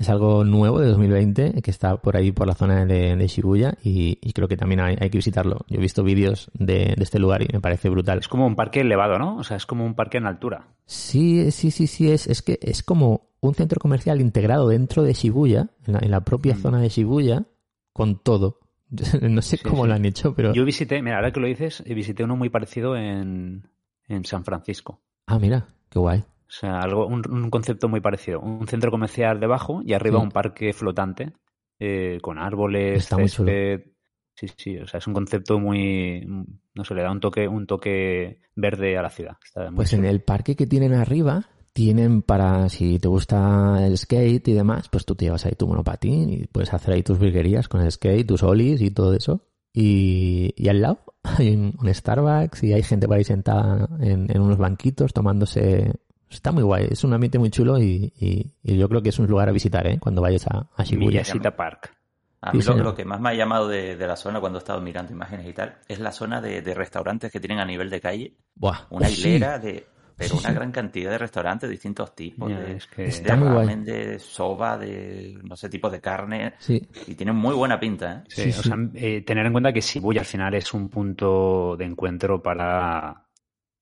[0.00, 3.74] es algo nuevo de 2020 que está por ahí por la zona de, de Shibuya
[3.84, 5.58] y, y creo que también hay, hay que visitarlo.
[5.68, 8.18] Yo he visto vídeos de, de este lugar y me parece brutal.
[8.18, 9.36] Es como un parque elevado, ¿no?
[9.36, 10.68] O sea, es como un parque en altura.
[10.86, 15.12] Sí, sí, sí, sí, es, es que es como un centro comercial integrado dentro de
[15.12, 16.58] Shibuya, en la, en la propia Mm.
[16.60, 17.44] zona de Shibuya,
[17.92, 18.58] con todo.
[19.22, 19.88] No sé Sí, cómo sí.
[19.88, 20.52] lo han hecho, pero...
[20.54, 23.68] Yo visité, mira, ahora que lo dices, eh, visité uno muy parecido en,
[24.08, 25.00] en San Francisco.
[25.26, 26.24] Ah, mira, qué guay.
[26.50, 28.40] O sea, algo, un, un concepto muy parecido.
[28.40, 30.22] Un centro comercial debajo y arriba Mm.
[30.24, 31.32] un parque flotante
[31.78, 33.50] eh, con árboles, Está muy chulo.
[33.52, 33.92] césped.
[34.34, 36.26] Sí, sí, o sea, es un concepto muy,
[36.74, 39.36] no sé, le da un toque, un toque verde a la ciudad.
[39.44, 40.10] Está muy Pues en chulo.
[40.10, 45.04] el parque que tienen arriba, tienen para, si te gusta el skate y demás, pues
[45.04, 48.26] tú te llevas ahí tu monopatín y puedes hacer ahí tus virguerías con el skate,
[48.26, 49.46] tus olis y todo eso.
[49.74, 54.26] Y, y al lado hay un, un Starbucks y hay gente por ahí sentada en,
[54.34, 55.92] en unos banquitos tomándose...
[56.30, 59.18] Está muy guay, es un ambiente muy chulo y, y- y yo creo que es
[59.18, 59.98] un lugar a visitar, ¿eh?
[59.98, 61.20] Cuando vayas a, a Shibuya.
[61.22, 61.96] Miyashita Park.
[62.42, 64.60] A Sí, mí lo, que más me ha llamado de, de la zona cuando he
[64.60, 67.90] estado mirando imágenes y tal es la zona de, de restaurantes que tienen a nivel
[67.90, 68.34] de calle.
[68.54, 69.28] Buah, Una sí.
[69.28, 69.86] hilera de.
[70.16, 70.54] Pero Sí, una sí.
[70.54, 72.48] gran cantidad de restaurantes de distintos tipos.
[72.50, 73.74] Ya, de, es que- de Está muy guay.
[73.84, 76.54] de soba, de no sé, tipos de carne.
[76.58, 78.22] Sí, Y tienen muy buena pinta, ¿eh?
[78.28, 81.76] Sí, Sí, o sea, eh, tener en cuenta que Shibuya al final es un punto
[81.76, 83.26] de encuentro para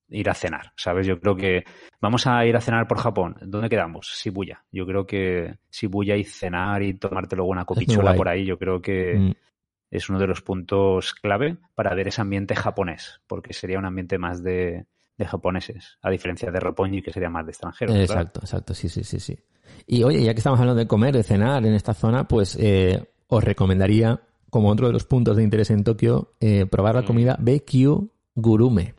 [0.09, 1.05] ir a cenar, ¿sabes?
[1.07, 1.63] Yo creo que
[2.01, 3.35] vamos a ir a cenar por Japón.
[3.41, 4.07] ¿Dónde quedamos?
[4.23, 4.63] Shibuya.
[4.71, 8.81] Yo creo que Shibuya y cenar y tomarte luego una copichola por ahí, yo creo
[8.81, 9.31] que Mm.
[9.91, 14.17] es uno de los puntos clave para ver ese ambiente japonés, porque sería un ambiente
[14.17, 14.85] más de,
[15.17, 17.95] de japoneses, a diferencia de Roppongi, que sería más de extranjeros.
[17.95, 19.37] Exacto, exacto, sí, sí, sí, sí.
[19.87, 23.03] Y oye, ya que estamos hablando de comer, de cenar en esta zona, pues eh,
[23.27, 27.05] os recomendaría, como otro de los puntos de interés en Tokio, eh, probar la Mm.
[27.05, 28.93] comida BQ Gurume,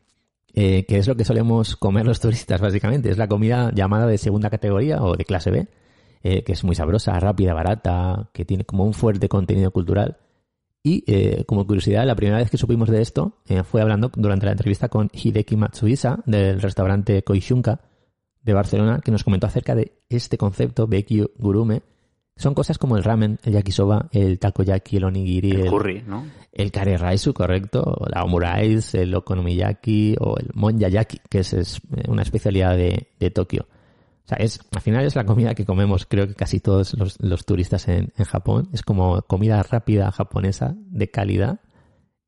[0.55, 3.11] eh, que es lo que solemos comer los turistas, básicamente.
[3.11, 5.69] Es la comida llamada de segunda categoría o de clase B,
[6.23, 10.19] eh, que es muy sabrosa, rápida, barata, que tiene como un fuerte contenido cultural.
[10.83, 13.35] Y eh, como curiosidad, la primera vez que supimos de esto
[13.65, 17.81] fue hablando durante la entrevista con Hideki Matsuisa del restaurante Koishunka
[18.43, 21.83] de Barcelona, que nos comentó acerca de este concepto, BQ Gurume.
[22.41, 26.25] Son cosas como el ramen, el yakisoba, el takoyaki, el onigiri, El el, curry, ¿no?
[26.51, 32.23] el kare raisu, correcto, la omurais, el okonomiyaki o el monyayaki, que es, es una
[32.23, 33.67] especialidad de, de Tokio.
[34.25, 37.21] O sea, es, al final es la comida que comemos, creo que casi todos los,
[37.21, 38.71] los turistas en, en Japón.
[38.73, 41.61] Es como comida rápida japonesa, de calidad,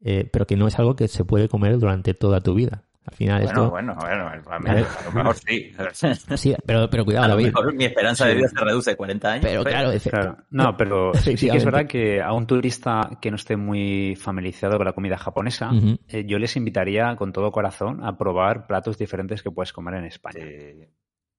[0.02, 2.84] eh, pero que no es algo que se puede comer durante toda tu vida.
[3.04, 3.70] Al final Bueno, esto...
[3.70, 4.68] bueno, bueno, a, mí-
[5.04, 5.72] lo mejor sí.
[6.36, 7.46] Sí, pero, pero cuidado, A lo David.
[7.46, 9.44] mejor mi esperanza de vida se reduce a 40 años.
[9.44, 10.36] Pero claro, Claro.
[10.50, 14.14] No, pero sí, sí que es verdad que a un turista que no esté muy
[14.14, 15.70] familiarizado con la comida japonesa,
[16.08, 20.04] eh, yo les invitaría con todo corazón a probar platos diferentes que puedes comer en
[20.04, 20.44] España.
[20.46, 20.84] Sí.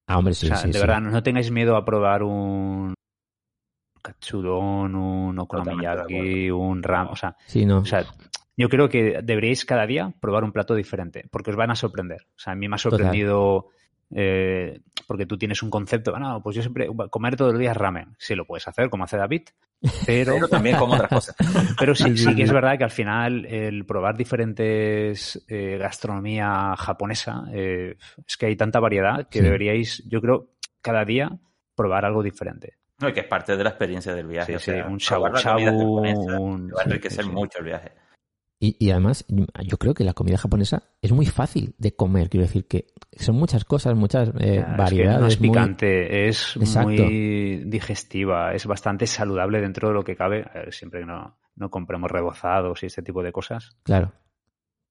[0.08, 0.80] Ah, hombre, sí, o sea, sí, de sí.
[0.82, 2.94] verdad, no tengáis miedo a probar un
[4.02, 7.78] katsudon, un okonomiyaki, un ram, o sea, Sí, no.
[7.80, 8.04] o sea,
[8.56, 12.28] yo creo que deberíais cada día probar un plato diferente, porque os van a sorprender.
[12.36, 13.68] O sea, a mí me ha sorprendido
[14.16, 18.16] eh, porque tú tienes un concepto, no, pues yo siempre comer todos los días ramen.
[18.20, 19.42] Sí, lo puedes hacer, como hace David,
[20.06, 21.36] pero, Pero también como otras cosas.
[21.80, 27.46] pero sí, sí que es verdad que al final el probar diferentes eh, gastronomía japonesa,
[27.54, 27.96] eh,
[28.28, 29.44] es que hay tanta variedad que Sí.
[29.46, 30.50] deberíais, yo creo,
[30.82, 31.32] cada día
[31.76, 32.78] probar algo diferente.
[33.00, 34.52] No, y que es parte de la experiencia del viaje.
[34.52, 35.98] Sí, o sí, sea, un shabu shabu,
[36.40, 37.36] un- va a enriquecer sí, sí.
[37.36, 37.92] mucho el viaje.
[38.66, 39.26] Y, y además,
[39.66, 42.30] yo creo que la comida japonesa es muy fácil de comer.
[42.30, 42.88] Quiero decir que
[43.18, 45.20] son muchas cosas, muchas eh, Ya, es que variedades.
[45.22, 46.88] no es muy- picante, es Exacto.
[47.04, 50.46] muy digestiva, es bastante saludable dentro de lo que cabe.
[50.54, 53.76] Ver, siempre que no, no compremos rebozados y este tipo de cosas.
[53.84, 54.14] Claro.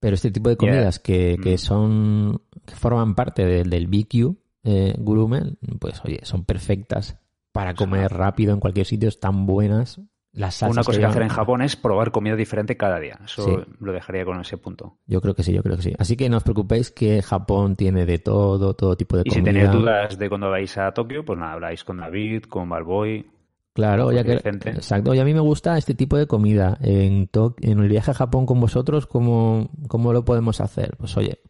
[0.01, 1.59] Pero este tipo de comidas que, que Mm.
[1.59, 7.17] son que forman parte del, del BQ eh, Gurume, pues oye, son perfectas
[7.53, 9.99] para comer rápido en cualquier sitio, están buenas.
[10.35, 13.19] Las salsas Una cosa que llevan- hacer en Japón es probar comida diferente cada día.
[13.25, 13.57] Eso Sí.
[13.81, 14.97] lo dejaría con ese punto.
[15.07, 15.93] Yo creo que sí, yo creo que sí.
[15.99, 19.41] Así que no os preocupéis que Japón tiene de todo, todo tipo de Y si
[19.41, 19.53] comida.
[19.53, 23.31] tenéis dudas de cuando vais a Tokio, pues nada, habláis con David, con Balboy.
[23.75, 24.71] Claro, Con ya que, Vicente.
[24.71, 25.15] exacto.
[25.15, 26.79] Y a mí me gusta este tipo de comida.
[26.81, 30.97] En, To- en el viaje a Japón con vosotros, ¿cómo, ¿cómo lo podemos hacer?
[30.99, 31.41] Pues oye,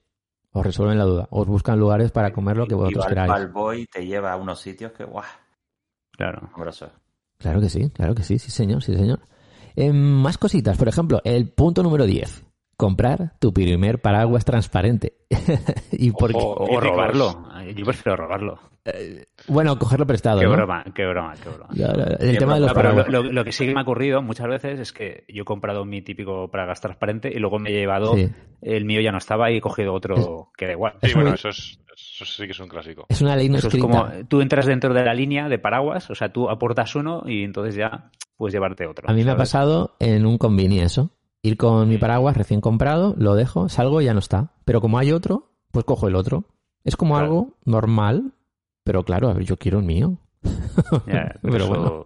[0.52, 1.28] os resuelven la duda.
[1.30, 3.30] Os buscan lugares para comer lo que Y vosotros Val- queráis.
[3.30, 5.24] Valboy te lleva a unos sitios que, guau,
[6.12, 6.50] Claro.
[7.42, 9.20] Claro que sí, claro que sí, sí señor, sí señor.
[9.74, 12.44] Em, más cositas, por ejemplo, el punto número 10.
[12.82, 15.18] Comprar tu primer paraguas transparente.
[15.92, 16.36] ¿Y por qué?
[16.38, 16.64] Ojo.
[16.64, 17.44] O, robarlo.
[17.76, 18.58] Yo prefiero robarlo.
[19.46, 20.52] Bueno, cogerlo prestado, Qué ¿no?
[20.54, 21.68] broma, qué broma, qué broma.
[22.18, 23.08] El Qué tema de los broma, Pero lo, paraguas.
[23.26, 25.84] lo- lo que sí que me ha ocurrido muchas veces es que yo he comprado
[25.84, 28.28] mi típico paraguas transparente y luego me he llevado, Sí.
[28.62, 30.94] el mío ya no estaba y he cogido otro que da igual.
[31.02, 33.06] Sí, Es bueno, muy- eso, es, eso sí que es un clásico.
[33.08, 33.86] Es una ley no Eso es escrita.
[34.10, 37.44] como tú entras dentro de la línea de paraguas, o sea, tú aportas uno y
[37.44, 39.08] entonces ya puedes llevarte otro.
[39.08, 41.12] A mí me ha pasado en un convini eso.
[41.42, 44.52] Ir con mi paraguas recién comprado, lo dejo, salgo y ya no está.
[44.64, 46.44] Pero como hay otro, pues cojo el otro.
[46.84, 47.26] Es como Claro.
[47.26, 48.32] algo normal,
[48.84, 50.18] pero claro, a ver, yo quiero el mío.
[51.42, 52.04] Pero eso- bueno.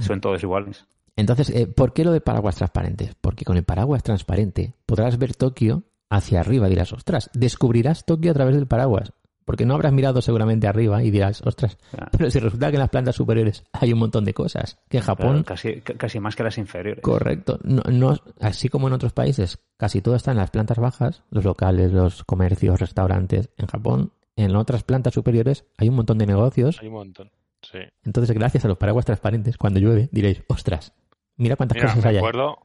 [0.00, 0.86] Son todos iguales.
[1.16, 3.14] Entonces, eh, ¿por qué lo de paraguas transparentes?
[3.20, 6.68] Porque con el paraguas transparente podrás ver Tokio hacia arriba.
[6.68, 9.12] Dirás, ostras, descubrirás Tokio a través del paraguas.
[9.44, 11.76] Porque no habrás mirado seguramente arriba y dirás, ostras,
[12.16, 14.78] pero si resulta que en las plantas superiores hay un montón de cosas.
[14.88, 17.02] Que en Japón Claro, casi, ca- casi más que las inferiores.
[17.02, 17.58] Correcto.
[17.64, 21.44] No, no, así como en otros países, casi todo está en las plantas bajas, los
[21.44, 23.50] locales, los comercios, restaurantes.
[23.56, 26.78] En Japón, en otras plantas superiores, hay un montón de negocios.
[26.80, 27.30] Hay un montón.
[27.62, 27.78] Sí.
[28.04, 30.92] Entonces, gracias a los paraguas transparentes, cuando llueve, diréis, ostras,
[31.36, 32.18] mira cuántas Mira, cosas me hay ahí.
[32.20, 32.58] acuerdo,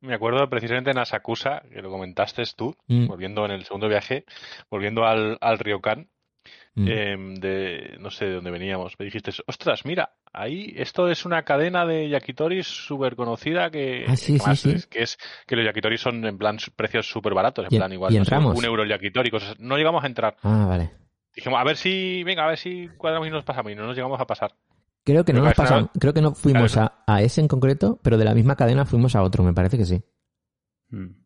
[0.00, 4.24] me acuerdo precisamente en Asakusa, que lo comentaste tú, Mm, volviendo en el segundo viaje,
[4.70, 6.08] volviendo al, al Ryokan,
[6.74, 6.88] mm.
[6.88, 8.94] em, de no sé de dónde veníamos.
[8.98, 14.16] Me dijiste, ostras, mira, ahí esto es una cadena de yakitoris súper conocida que, Ah,
[14.16, 14.70] sí, sí, más sí.
[14.70, 17.92] es- que es que los yakitoris son en plan precios súper baratos, en Y- plan
[17.92, 18.58] igual y no sé, entramos.
[18.58, 19.58] un euro el yakitori, cosas.
[19.58, 20.36] No llegamos a entrar.
[20.42, 20.90] Ah, vale.
[21.34, 23.96] Dijimos, a ver si, venga, a ver si cuadramos y nos pasamos y no nos
[23.96, 24.52] llegamos a pasar.
[25.04, 27.48] Creo que no nos una- pasamos, creo que no fuimos Claro, a, a ese en
[27.48, 30.02] concreto, pero de la misma cadena fuimos a otro, me parece que sí.
[30.90, 31.21] Mm.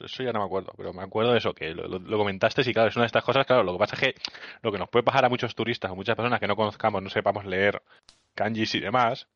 [0.00, 2.62] Eso ya no me acuerdo, pero me acuerdo de eso, que lo, lo- lo comentaste
[2.68, 4.14] y claro, es una de estas cosas, claro, lo que pasa es que
[4.62, 7.10] lo que nos puede pasar a muchos turistas o muchas personas que no conozcamos, no
[7.10, 7.82] sepamos leer
[8.34, 9.28] kanjis y demás,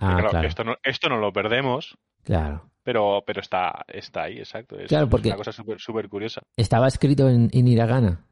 [0.00, 2.70] Ah, claro, claro, esto, no, esto no lo perdemos, claro.
[2.82, 4.78] pero, pero está, está ahí, exacto.
[4.78, 6.40] Es, Claro, es porque- una cosa súper súper curiosa.
[6.56, 8.24] Estaba escrito en, en hiragana.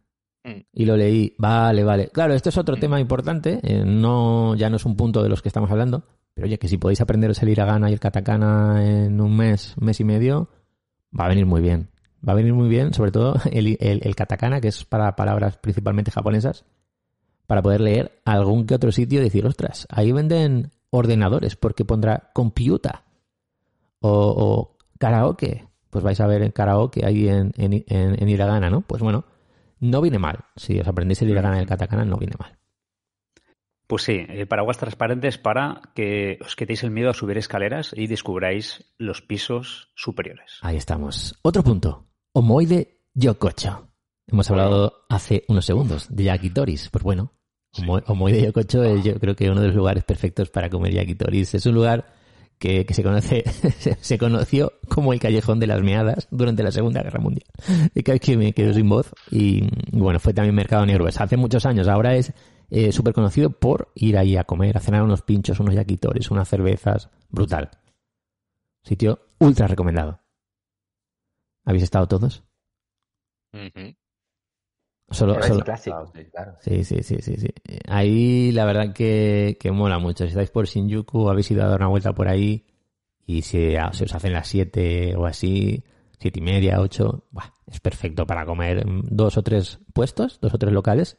[0.44, 0.60] Mm.
[0.72, 1.34] Y lo leí.
[1.38, 2.08] Vale, vale.
[2.08, 2.80] Claro, esto es otro Mm.
[2.80, 3.60] tema importante.
[3.62, 6.04] eh, no, ya no es un punto de los que estamos hablando.
[6.34, 9.98] Pero oye, que si podéis aprenderos el hiragana y el katakana en un mes, mes
[10.00, 10.48] y medio,
[11.18, 11.90] va a venir muy bien.
[12.26, 16.10] Va a venir muy bien, sobre todo el, el, katakana, que es para palabras principalmente
[16.10, 16.64] japonesas,
[17.46, 22.30] para poder leer algún que otro sitio y decir, ostras, ahí venden ordenadores porque pondrá
[22.34, 23.04] computa
[24.00, 25.66] o, karaoke.
[25.90, 28.82] Pues vais a ver en karaoke ahí en, en, en, en hiragana, ¿no?
[28.82, 29.24] Pues bueno,
[29.80, 30.44] no viene mal.
[30.56, 32.57] Si os aprendéis el hiragana y el katakana, no viene mal.
[33.88, 38.06] Pues sí, eh, paraguas transparentes para que os quitéis el miedo a subir escaleras y
[38.06, 40.58] descubráis los pisos superiores.
[40.60, 41.36] Ahí estamos.
[41.42, 42.06] Otro punto.
[42.34, 43.88] Omoide Yokocho.
[44.26, 46.90] Hemos hablado hace unos segundos de yakitoris.
[46.90, 47.32] Pues bueno,
[47.78, 51.54] Omo- Omoide Yokocho es yo creo que uno de los lugares perfectos para comer yakitoris.
[51.54, 52.12] Es un lugar
[52.58, 53.42] que, que se conoce,
[54.00, 57.46] se, conoció como el callejón de las meadas durante la Segunda Guerra Mundial.
[57.94, 59.10] Y que, que me quedo sin voz.
[59.30, 61.08] Y, y bueno, fue también mercado negro.
[61.08, 61.88] Es hace muchos años.
[61.88, 62.34] Ahora es
[62.70, 66.48] eh, súper conocido por ir ahí a comer, a cenar unos pinchos, unos yakitoris, unas
[66.48, 67.10] cervezas.
[67.30, 67.70] Brutal.
[68.82, 70.20] Sitio ultra recomendado.
[71.64, 72.42] ¿Habéis estado todos?
[75.10, 76.56] Solo, Es solo- clásico, claro.
[76.60, 77.48] Sí, sí, sí, sí, sí.
[77.88, 80.24] Ahí la verdad que, que mola mucho.
[80.24, 82.66] Si estáis por Shinjuku, habéis ido a dar una vuelta por ahí
[83.26, 85.82] y si se os hacen las 7 o así,
[86.18, 87.24] siete y media, 8,
[87.66, 91.16] es perfecto para comer mm, dos o tres puestos, dos o tres locales.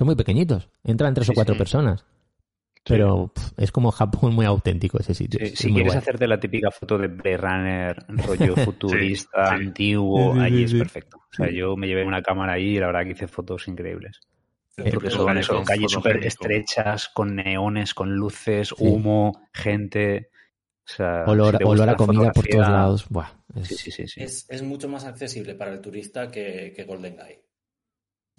[0.00, 1.58] Son muy pequeñitos, entran tres Sí, o cuatro sí.
[1.58, 2.06] personas.
[2.86, 5.38] Pero pf, es como Japón muy auténtico ese sitio.
[5.38, 5.98] Sí, Es si quieres guay.
[5.98, 9.64] hacerte la típica foto de Blade Runner, rollo futurista, sí.
[9.66, 10.78] antiguo, Sí, sí, allí sí, es sí.
[10.78, 11.18] perfecto.
[11.18, 14.20] O sea, yo me llevé una cámara ahí y la verdad que hice fotos increíbles.
[14.78, 18.74] Eh, Porque Pero son, calles súper estrechas, con neones, con luces, Sí.
[18.78, 20.30] humo, gente.
[20.88, 23.06] O sea, olor, si olor a comida por todos lados.
[23.10, 24.08] Buah, es- Sí, sí, sí.
[24.08, 24.22] sí.
[24.22, 27.38] Es, es mucho más accesible para el turista que, que Golden Guy.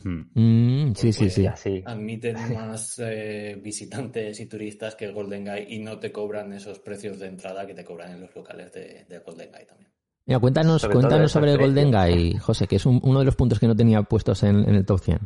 [0.04, 0.94] Mm.
[0.96, 1.46] Sí, sí, Pues sí.
[1.48, 1.84] Así.
[1.86, 7.20] Admiten más eh, visitantes y turistas que Golden Guy y no te cobran esos precios
[7.20, 9.92] de entrada que te cobran en los locales de, de Golden Guy también.
[10.26, 12.16] Mira, cuéntanos, Sobre cuéntanos sobre Golden precios.
[12.16, 14.76] Guy, José, que es un- uno de los puntos que no tenía puestos en, en
[14.76, 15.20] el top 100.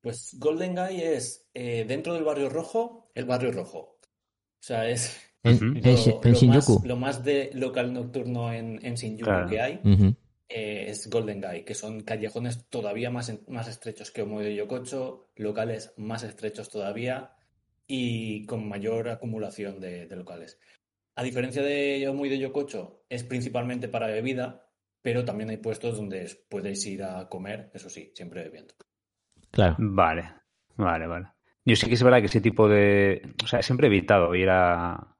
[0.00, 3.78] Pues Golden Guy es eh, dentro del barrio rojo, el barrio rojo.
[3.78, 5.64] O sea, es En, Ujú.
[5.66, 6.74] en lo, Shi- en lo Shinjuku.
[6.78, 9.48] más, lo más de local nocturno en, en Shinjuku Claro.
[9.48, 10.14] que hay Ujú.
[10.54, 15.94] Eh, es Golden Guy, que son callejones todavía más, más estrechos que Omoide Yokocho, locales
[15.96, 17.32] más estrechos todavía
[17.86, 20.58] y con mayor acumulación de, de locales.
[21.14, 24.66] A diferencia de Omoide Yokocho, es principalmente para bebida,
[25.02, 28.74] pero también hay puestos donde podéis ir a comer, eso sí, siempre bebiendo.
[29.50, 29.76] Claro.
[29.78, 30.32] Vale,
[30.76, 31.26] vale, vale.
[31.64, 33.34] Yo sí que es verdad que ese tipo de...
[33.42, 35.16] O sea, siempre he evitado ir a...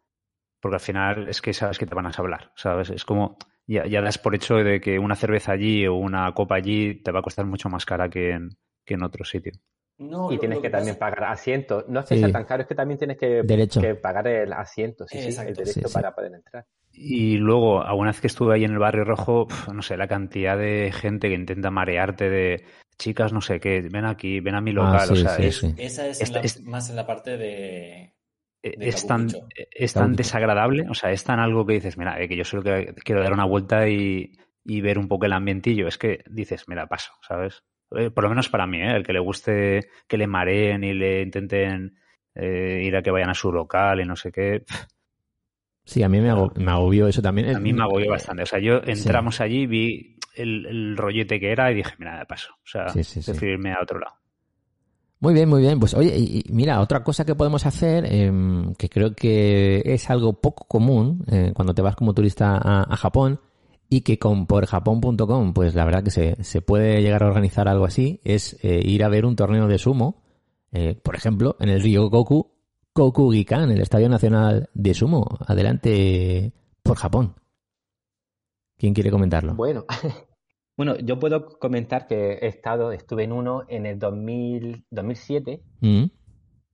[0.60, 2.90] Porque al final es que sabes que te van a hablar, ¿sabes?
[2.90, 3.36] Es como...
[3.66, 7.12] Ya, ya das por hecho de que una cerveza allí o una copa allí te
[7.12, 8.50] va a costar mucho más cara que en,
[8.84, 9.52] que en otro sitio.
[9.98, 11.84] No, Y lo- tienes lo que pasa- también pagar asientos.
[11.88, 12.20] No es que Sí.
[12.22, 13.80] sea tan caro, es que también tienes que, Derecho.
[13.80, 15.92] que pagar el asiento, sí, sí, el derecho Sí, sí.
[15.94, 16.66] para poder entrar.
[16.92, 20.08] Y luego, alguna vez que estuve ahí en el barrio rojo, pf, no sé, la
[20.08, 22.64] cantidad de gente que intenta marearte de
[22.98, 24.94] chicas, no sé qué, ven aquí, ven a mi local.
[25.02, 25.74] Ah, sí, o sea, sí, es, sí.
[25.78, 28.11] Esa es, en la- este- más en la parte de...
[28.62, 29.48] eh, es tan, Kabukicho.
[29.70, 32.62] es tan desagradable, o sea, es tan algo que dices, mira, eh, que yo solo
[32.62, 34.32] quiero, quiero dar una vuelta y,
[34.64, 35.88] y ver un poco el ambientillo.
[35.88, 37.64] Es que dices, mira, paso, ¿sabes?
[37.94, 38.96] Eh, por lo menos para mí, ¿eh?
[38.96, 41.96] el que le guste que le mareen y le intenten
[42.34, 44.64] eh, ir a que vayan a su local y no sé qué.
[45.84, 47.54] Sí, a mí me, ago- me agobió eso también.
[47.54, 48.44] A mí me agobió bastante.
[48.44, 48.90] O sea, yo Sí.
[48.92, 52.54] entramos allí, vi el, el rollete que era y dije, mira, de paso.
[52.54, 53.32] O sea, Sí, sí, sí.
[53.32, 54.14] prefiero irme a otro lado.
[55.22, 55.78] Muy bien, muy bien.
[55.78, 60.32] Pues oye, y, mira, otra cosa que podemos hacer, em, que creo que es algo
[60.32, 63.40] poco común eh, cuando te vas como turista a, a Japón
[63.88, 67.68] y que con por japón.com, pues la verdad que se, se puede llegar a organizar
[67.68, 70.24] algo así, es eh, ir a ver un torneo de sumo,
[70.72, 72.50] eh, por ejemplo, en el Río Goku,
[72.92, 75.38] Kokugikan, el Estadio Nacional de Sumo.
[75.46, 76.52] Adelante
[76.82, 77.36] por Japón.
[78.76, 79.54] ¿Quién quiere comentarlo?
[79.54, 79.84] Bueno,
[80.84, 85.60] bueno, yo puedo comentar que he estado, estuve en uno en el 2000, 2007.
[85.80, 86.04] Mm,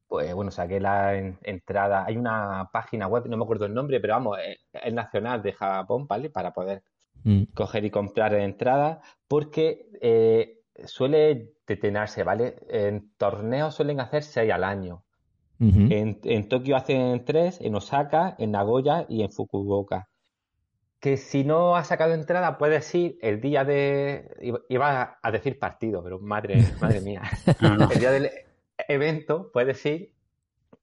[0.06, 2.04] Pues bueno, saqué la en- entrada.
[2.06, 5.52] Hay una página web, no me acuerdo el nombre, pero vamos, es, es nacional de
[5.52, 6.30] Japón, ¿vale?
[6.30, 6.82] Para poder
[7.24, 12.56] mm, coger y comprar entrada, porque eh, suele detenerse, ¿vale?
[12.70, 15.02] En torneos suelen hacer seis al año.
[15.92, 20.08] En, en Tokio hacen tres, en Osaka, en Nagoya y en Fukuoka.
[21.00, 24.28] Que si no has sacado entrada, puedes ir el día de.
[24.68, 27.22] iba- a decir partido, pero madre, madre mía.
[27.60, 27.90] No, no.
[27.90, 28.30] El día del
[28.88, 30.12] evento puedes ir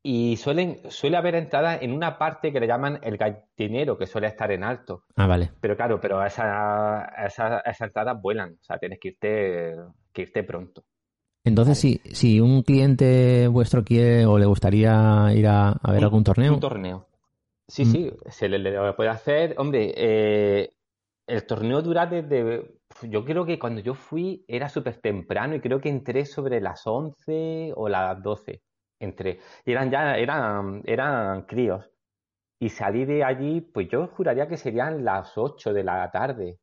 [0.02, 4.28] y suelen, suele haber entradas en una parte que le llaman el gallinero, que suele
[4.28, 5.04] estar en alto.
[5.16, 5.50] Ah, vale.
[5.60, 9.76] Pero claro, pero esas esa, esa entradas vuelan, o sea, tienes que irte,
[10.14, 10.84] que irte pronto.
[11.44, 16.04] Entonces, si, si un cliente vuestro quiere o le gustaría ir a, a ver Un-
[16.06, 17.08] algún torneo, Un torneo.
[17.68, 17.92] Sí, Mm.
[17.92, 19.56] sí, se le, le puede hacer.
[19.58, 20.70] Hombre, eh,
[21.28, 22.76] el torneo dura desde.
[23.02, 26.86] Yo creo que cuando yo fui era súper temprano y creo que entré sobre las
[26.86, 28.62] 11 o las 12.
[29.00, 29.40] Entré.
[29.66, 31.90] Y eran ya, eran, eran críos.
[32.60, 36.60] Y salí de allí, pues yo juraría que serían las 8 de la tarde.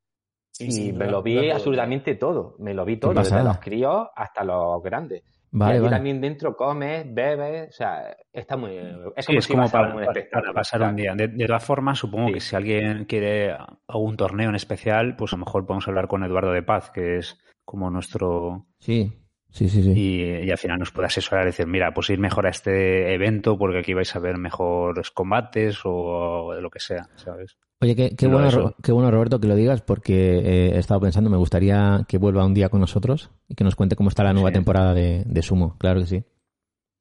[0.54, 2.54] Sí, y sí, me lo vi absolutamente todo.
[2.58, 5.22] Me lo vi todo, desde los críos hasta los grandes.
[5.54, 5.96] Y vale, allí vale.
[5.96, 8.74] también dentro comes, bebes, o sea, está muy...
[9.16, 11.14] Es Sí, como es si como para, un para- pasar un día.
[11.14, 12.34] De, de todas formas, supongo Sí.
[12.34, 13.54] que si alguien quiere
[13.86, 17.18] algún torneo en especial, pues a lo mejor podemos hablar con Eduardo de Paz, que
[17.18, 18.66] es como nuestro...
[18.78, 19.12] Sí,
[19.50, 19.92] sí, sí, sí.
[19.94, 23.12] Y, y al final nos puede asesorar y decir, mira, pues ir mejor a este
[23.12, 27.58] evento porque aquí vais a ver mejores combates o lo que sea, ¿sabes?
[27.82, 28.74] Oye, qué, qué No, bueno, eso.
[28.82, 32.46] Qué bueno, Roberto, que lo digas, porque eh, he estado pensando, me gustaría que vuelva
[32.46, 34.54] un día con nosotros y que nos cuente cómo está la nueva Sí.
[34.54, 35.76] temporada de, de Sumo.
[35.78, 36.24] Claro que sí.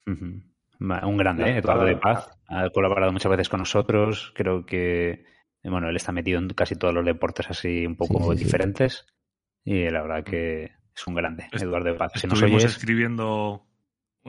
[0.08, 1.62] Un grande, ¿eh?
[1.62, 1.98] Claro, Eduardo de.
[1.98, 2.30] Paz.
[2.48, 4.34] Ha colaborado muchas veces con nosotros.
[4.36, 8.18] Creo que, eh, bueno, él está metido en casi todos los deportes así un poco
[8.24, 8.44] Sí, sí, sí.
[8.46, 9.06] diferentes.
[9.64, 10.64] Y la verdad que
[10.96, 12.14] es un grande, Eduardo de Paz.
[12.16, 13.68] Si nos Estuvimos oyes, escribiendo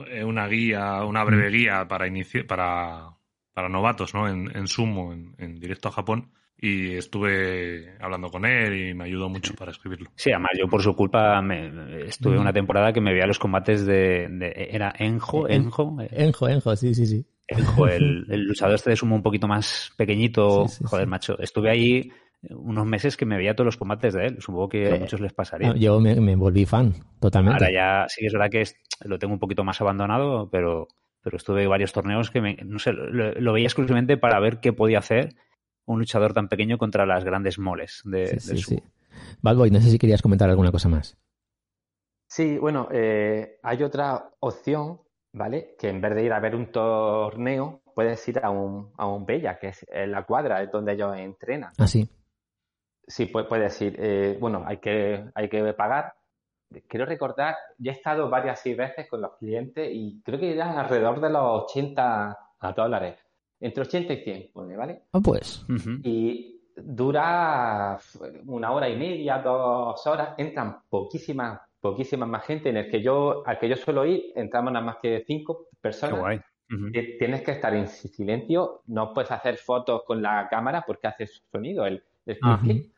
[0.07, 1.27] eh, una guía, una Mm.
[1.27, 3.07] breve guía para inici- para,
[3.53, 4.27] para novatos, ¿no?
[4.27, 6.31] En, en Sumo, en, en directo a Japón.
[6.65, 10.09] Y estuve hablando con él y me ayudó mucho para escribirlo.
[10.15, 13.85] Sí, además yo por su culpa me, estuve una temporada que me veía los combates
[13.85, 14.29] de...
[14.29, 17.25] de- era Enjo, En- Enjo, eh, Enjo, Enjo, sí, sí, sí.
[17.49, 20.65] Enjo, el, el luchador este de sumo un poquito más pequeñito.
[20.69, 21.09] Sí, sí, Joder, sí.
[21.09, 22.09] macho, estuve ahí
[22.51, 24.37] unos meses que me veía todos los combates de él.
[24.39, 25.71] Supongo que a muchos les pasaría.
[25.71, 27.61] Ah, Yo me, me volví fan, totalmente.
[27.61, 30.87] Ahora ya sí que es verdad que es- lo tengo un poquito más abandonado, pero,
[31.21, 34.71] pero estuve varios torneos que me, no sé, lo, lo veía exclusivamente para ver qué
[34.71, 35.35] podía hacer
[35.85, 38.83] un luchador tan pequeño contra las grandes moles de, Sí, del sí, sí.
[39.41, 41.17] Balboy, no sé si querías comentar alguna cosa más.
[42.27, 45.01] Sí, bueno, eh, hay otra opción,
[45.33, 45.75] ¿vale?
[45.77, 49.25] Que en vez de ir a ver un torneo, puedes ir a un, a un
[49.25, 51.71] Bella, que es en la cuadra, es donde ellos entrenan.
[51.77, 52.09] Ah, sí.
[53.05, 53.95] Sí, pu- puedes ir.
[53.99, 56.13] eh, bueno, hay que, hay que pagar.
[56.87, 60.75] Quiero recordar, yo he estado varias seis veces con los clientes y creo que eran
[60.79, 62.35] alrededor de los 80
[62.75, 63.19] dólares.
[63.63, 65.03] Entre 80 y 100, pone, ¿vale?
[65.13, 65.65] Ah, pues.
[66.03, 67.97] Y dura
[68.45, 70.35] una hora y media, dos horas.
[70.37, 72.69] Entran poquísimas, poquísimas más gente.
[72.69, 75.77] En el que yo, al que yo suelo ir, entramos nada más que cinco Qué
[75.81, 76.19] personas.
[76.19, 76.41] guay.
[76.71, 76.91] Ujú.
[76.91, 81.27] Ti- Tienes que estar en silencio, no puedes hacer fotos con la cámara porque hace
[81.27, 82.91] sonido el, el clic.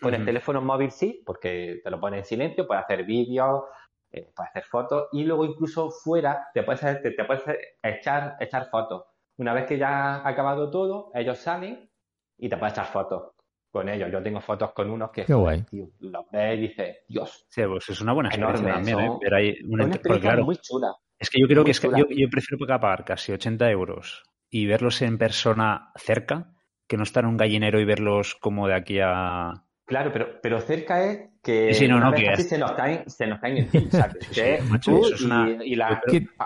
[0.00, 3.62] Con el teléfono móvil sí, porque te lo pone en silencio, puedes hacer vídeos,
[4.10, 7.44] eh, puedes hacer fotos y luego incluso fuera te puedes, te, te puedes
[7.80, 9.04] echar, echar fotos.
[9.42, 11.90] Una vez que ya ha acabado todo, ellos salen
[12.38, 13.32] y te puedes echar fotos
[13.72, 14.08] con ellos.
[14.12, 15.62] Yo tengo fotos con unos que Qué guay.
[15.64, 19.10] tío, los ves y dices, Dios, Sí, pues es una buena experiencia Enorme, también, ¿eh?
[19.10, 20.94] un es una experiencia claro, muy chula.
[21.18, 24.66] es que yo creo que es que yo, yo prefiero pagar casi 80 euros y
[24.66, 26.54] verlos en persona cerca
[26.86, 29.64] que no estar en un gallinero y verlos como de aquí a...
[29.92, 33.26] Claro, pero, pero cerca es que Sí, sí, no, no, es- se nos caen, se
[33.26, 33.68] nos caen
[34.36, 36.00] es macho, tú eso es una- y, y la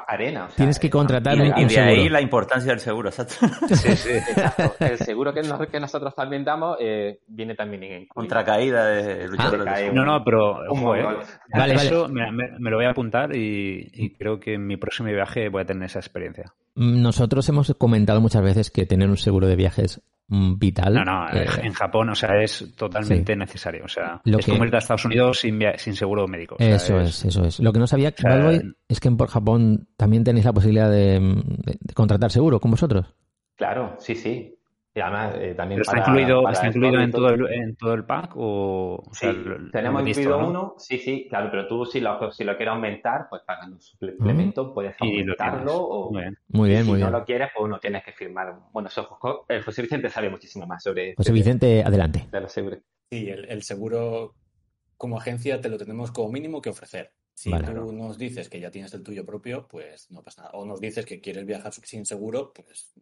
[0.09, 0.45] arena.
[0.45, 3.11] o sea, Tienes que contratar Y, un, y un de ahí la importancia del seguro,
[3.11, 3.35] exacto.
[3.69, 4.11] Sí, sí.
[4.11, 4.75] Exacto.
[4.85, 9.29] El seguro que, nos- que nosotros también damos eh, viene también en Contra caída de
[9.29, 9.95] luchadores Ah, de sumo.
[10.01, 11.05] No, no, pero ojo, ¿eh?
[11.55, 14.77] Vale, Eso Me, me- me lo voy a apuntar y, y creo que en mi
[14.77, 16.53] próximo viaje voy a tener esa experiencia.
[16.75, 20.95] Nosotros hemos comentado muchas veces que tener un seguro de viaje es mm, vital.
[20.95, 23.85] No, no, Eh, en Japón, o sea, es totalmente necesario.
[23.85, 26.57] O sea, Lo es que- como ir a Estados Unidos sin, sin seguro médico.
[26.57, 27.61] O sea, Eso es, eso es.
[27.61, 30.91] Lo que no sabía, sea, Balboy, es que en por Japón también tenéis la posibilidad
[30.91, 33.15] de, de- de contratar seguro con vosotros.
[33.57, 34.56] Claro, sí, sí.
[34.97, 37.77] Y además eh, también ¿Pero está para- incluido, para está incluido en, todo el, en
[37.77, 41.69] todo el pack o, o sea, Sí, lo- tenemos incluido uno, sí, sí, claro, pero
[41.69, 46.23] tú si lo, si lo quieres aumentar, pues pagas un suplemento, puedes aumentarlo o Muy
[46.23, 46.39] bien.
[46.49, 47.13] Muy bien, si muy no bien.
[47.21, 48.55] lo quieres, pues uno tienes que firmar.
[48.73, 49.19] Bueno, eso,
[49.49, 52.27] el José Vicente sabe muchísimo más sobre José Vicente, adelante.
[52.33, 52.79] de los seguros.
[53.11, 54.35] Sí, el, el seguro
[54.97, 57.13] como agencia te lo tenemos como mínimo que ofrecer.
[57.35, 57.67] Si Vale.
[57.67, 60.55] tú nos dices que ya tienes el tuyo propio, pues no pasa nada.
[60.55, 62.95] O nos dices que quieres viajar sin seguro, pues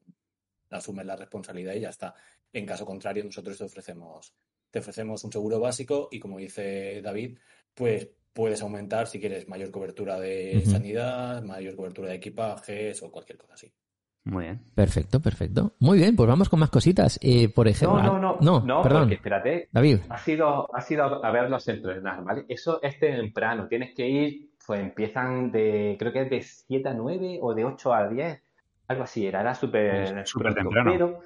[0.77, 2.15] asumes la responsabilidad y ya está.
[2.53, 4.35] En caso contrario, nosotros te ofrecemos,
[4.71, 7.39] te ofrecemos un seguro básico y como dice David,
[7.75, 13.39] pues puedes aumentar si quieres mayor cobertura de sanidad, mayor cobertura de equipajes o cualquier
[13.39, 13.73] cosa así.
[14.27, 14.61] Muy bien.
[14.75, 15.75] Perfecto, perfecto.
[15.81, 17.19] Muy bien, pues vamos con más cositas.
[17.23, 19.03] Eh, por ejemplo, No, no, no, no, no, perdón.
[19.03, 22.47] porque espérate, David, ha sido, ha sido a verlos entrenar, ¿vale?
[22.49, 26.95] Eso es temprano, tienes que ir, pues empiezan de, creo que es de 7 a
[26.95, 28.43] 9 o de 8 a 10.
[28.89, 30.91] Algo así era, era súper Es súper temprano.
[30.93, 31.21] Pero,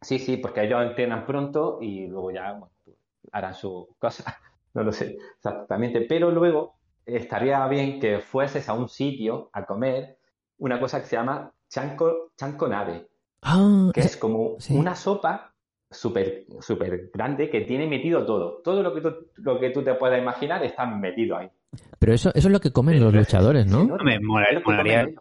[0.00, 2.96] sí, sí, porque ellos entrenan pronto y luego ya bueno, pues,
[3.32, 4.24] harán su cosa.
[4.72, 6.02] No lo sé exactamente.
[6.02, 10.16] Pero luego estaría bien que fueses a un sitio a comer
[10.58, 13.08] una cosa que se llama chanco, chanco nave,
[13.42, 14.76] Ah, que es como sí.
[14.76, 15.52] una sopa
[15.90, 18.60] súper súper grande que tiene metido todo.
[18.62, 21.50] Todo lo que tú, lo que tú te puedas imaginar está metido ahí.
[21.98, 23.80] pero eso, eso es lo que comen los luchadores, ¿no?
[23.80, 23.90] Sí,
[24.22, 25.16] mola- lo que molaría- comen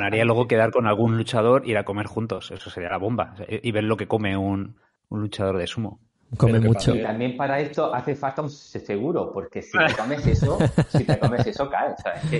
[0.00, 2.50] Molaría luego quedar con algún luchador y ir a comer juntos.
[2.50, 3.34] Eso sería la bomba.
[3.46, 4.76] Y ver lo que come un,
[5.10, 6.00] un luchador de sumo.
[6.38, 6.94] Come mucho.
[6.94, 10.56] Y también para esto hace falta un seguro, porque si te comes eso,
[10.88, 11.96] si te comes eso, caes,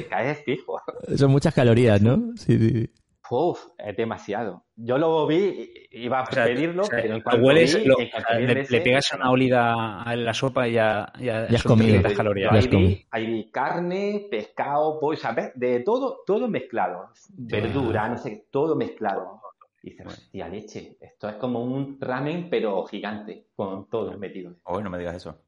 [0.09, 0.81] caes fijo.
[1.15, 2.33] Son muchas calorías, ¿no?
[2.35, 2.91] Sí, sí, sí.
[3.31, 4.64] Uf, es demasiado.
[4.74, 7.85] Yo lo vi, iba a O sea, pedirlo, o sea, pero en cuanto hueles, vi,
[7.85, 11.62] lo- en cuanto le, pegas una olida a la sopa y ya, ya, Ya has
[11.62, 12.03] comido.
[12.03, 12.51] 300 Yo calorías.
[12.51, 12.89] Ya ahí has comido.
[12.89, 15.53] vi, ahí vi carne, pescado, pollo, ¿sabes?
[15.55, 17.11] De todo, todo mezclado.
[17.37, 19.41] Verdura, no sé, todo mezclado.
[19.83, 24.55] Y dices, hostia, leche, esto es como un ramen, pero gigante, con todo metido.
[24.64, 25.39] Hoy no me digas eso.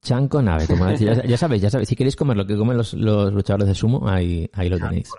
[0.00, 1.14] Chanco nave, como decía.
[1.14, 1.88] Ya, ya sabéis, ya sabéis.
[1.88, 5.10] Si queréis comer lo que comen los, los luchadores de sumo, ahí, ahí lo tenéis.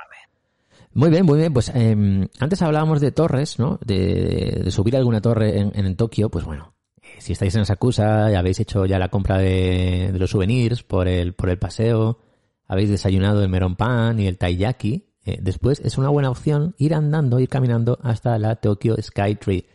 [0.95, 1.51] Muy bien, muy bien.
[1.51, 3.77] Pues eh, antes hablábamos de torres, ¿no?
[3.85, 6.29] De, de subir alguna torre en, en Tokio.
[6.29, 10.17] Pues bueno, eh, si estáis en Asakusa y habéis hecho ya la compra de, de
[10.17, 12.19] los souvenirs por el, por el paseo,
[12.65, 16.93] habéis desayunado el meron pan y el taiyaki, eh, después es una buena opción ir
[16.93, 19.65] andando, ir caminando hasta la Tokyo Sky Tree.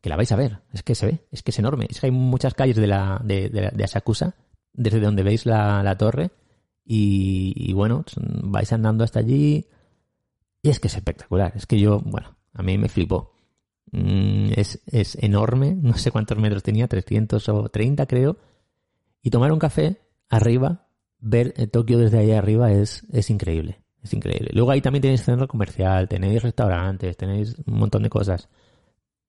[0.00, 1.86] Que la vais a ver, es que se ve, es que es enorme.
[1.90, 4.34] Es que hay muchas calles de, la, de, de, de Asakusa,
[4.72, 6.30] desde donde veis la, la torre.
[6.86, 9.66] Y, y bueno, vais andando hasta allí.
[10.62, 11.52] Y es que es espectacular.
[11.56, 13.32] Es que yo, bueno, a mí me flipó.
[13.92, 15.74] Mm, es, es enorme.
[15.80, 18.36] No sé cuántos metros tenía, 330 creo.
[19.22, 20.88] Y tomar un café arriba,
[21.18, 23.80] ver eh, Tokio desde ahí arriba es, es increíble.
[24.02, 24.50] Es increíble.
[24.54, 28.48] Luego ahí también tenéis centro comercial, tenéis restaurantes, tenéis un montón de cosas.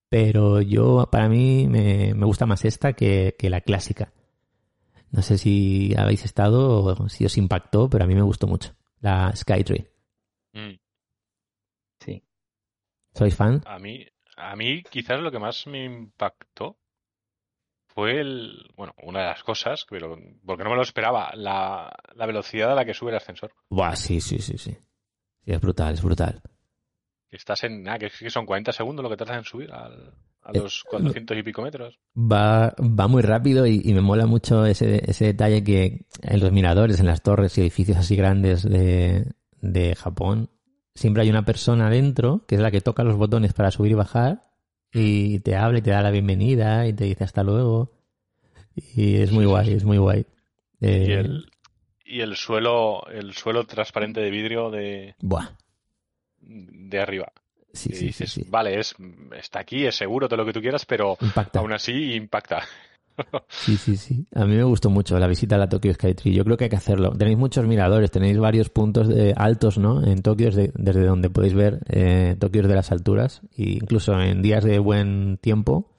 [0.10, 4.14] Pero yo, para mí, me, me gusta más esta que, que la clásica.
[5.12, 8.74] No sé si habéis estado o si os impactó, pero a mí me gustó mucho.
[9.02, 9.92] La Skytree.
[10.54, 10.81] Mm.
[13.14, 13.62] ¿Sois fan?
[13.66, 14.06] A mí,
[14.38, 16.78] a mí quizás lo que más me impactó
[17.88, 22.26] fue el, bueno, una de las cosas, pero porque no me lo esperaba, la, la
[22.26, 23.52] velocidad a la que sube el ascensor.
[23.70, 24.72] Buah, sí, sí, sí, sí.
[25.46, 26.42] Sí, es brutal, es brutal.
[27.30, 30.14] Estás en, nada, que, que son 40 segundos lo que tardas en subir al-
[30.44, 32.00] a Eh, los 400 y pico metros.
[32.16, 36.52] Va, va muy rápido y, y me mola mucho ese, ese detalle que en los
[36.52, 39.32] miradores, en las torres y edificios así grandes de,
[39.62, 40.50] de Japón,
[40.96, 43.96] siempre hay una persona dentro que es la que toca los botones para subir y
[43.96, 44.42] bajar
[44.94, 47.92] y te habla y te da la bienvenida y te dice hasta luego.
[48.76, 50.26] Y es muy guay, es muy guay.
[50.82, 51.52] Eh, Y el,
[52.06, 55.50] y el suelo, el suelo transparente de vidrio de, Buah,
[56.40, 57.32] de arriba.
[57.74, 58.46] sí, y sí, sí, dices, sí.
[58.50, 58.96] vale, es,
[59.38, 61.60] está aquí, es seguro, todo lo que tú quieras, pero Impacta.
[61.60, 62.64] aún así impacta.
[63.50, 64.26] Sí, sí, sí.
[64.34, 66.34] A mí me gustó mucho la visita a la Tokyo Skytree.
[66.34, 67.12] Yo creo que hay que hacerlo.
[67.12, 70.04] Tenéis muchos miradores, tenéis varios puntos de- altos, ¿no?
[70.04, 73.42] En Tokio, desde, desde donde podéis ver eh, Tokio desde las alturas.
[73.58, 75.92] E incluso en días de buen tiempo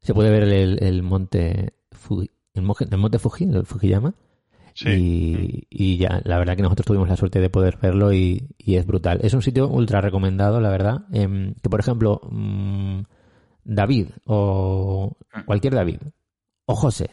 [0.00, 4.14] se puede ver el, el monte Fuji, el, monte Fuji, el Fujiyama.
[4.74, 4.88] Sí.
[4.90, 8.74] Y, y ya, la verdad que nosotros tuvimos la suerte de poder verlo y, y
[8.74, 9.20] es brutal.
[9.22, 11.04] Es un sitio ultra recomendado, la verdad.
[11.12, 13.00] Em, que por ejemplo, mm,
[13.64, 15.16] David o
[15.46, 15.98] cualquier David
[16.66, 17.10] o José,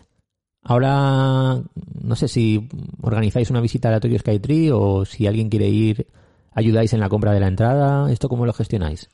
[0.63, 1.61] ahora
[2.03, 2.67] no sé si
[3.01, 6.07] organizáis una visita a la Tokyo Skytree o si alguien quiere ir,
[6.53, 8.11] ayudáis en la compra de la entrada.
[8.11, 9.09] ¿Esto cómo lo gestionáis?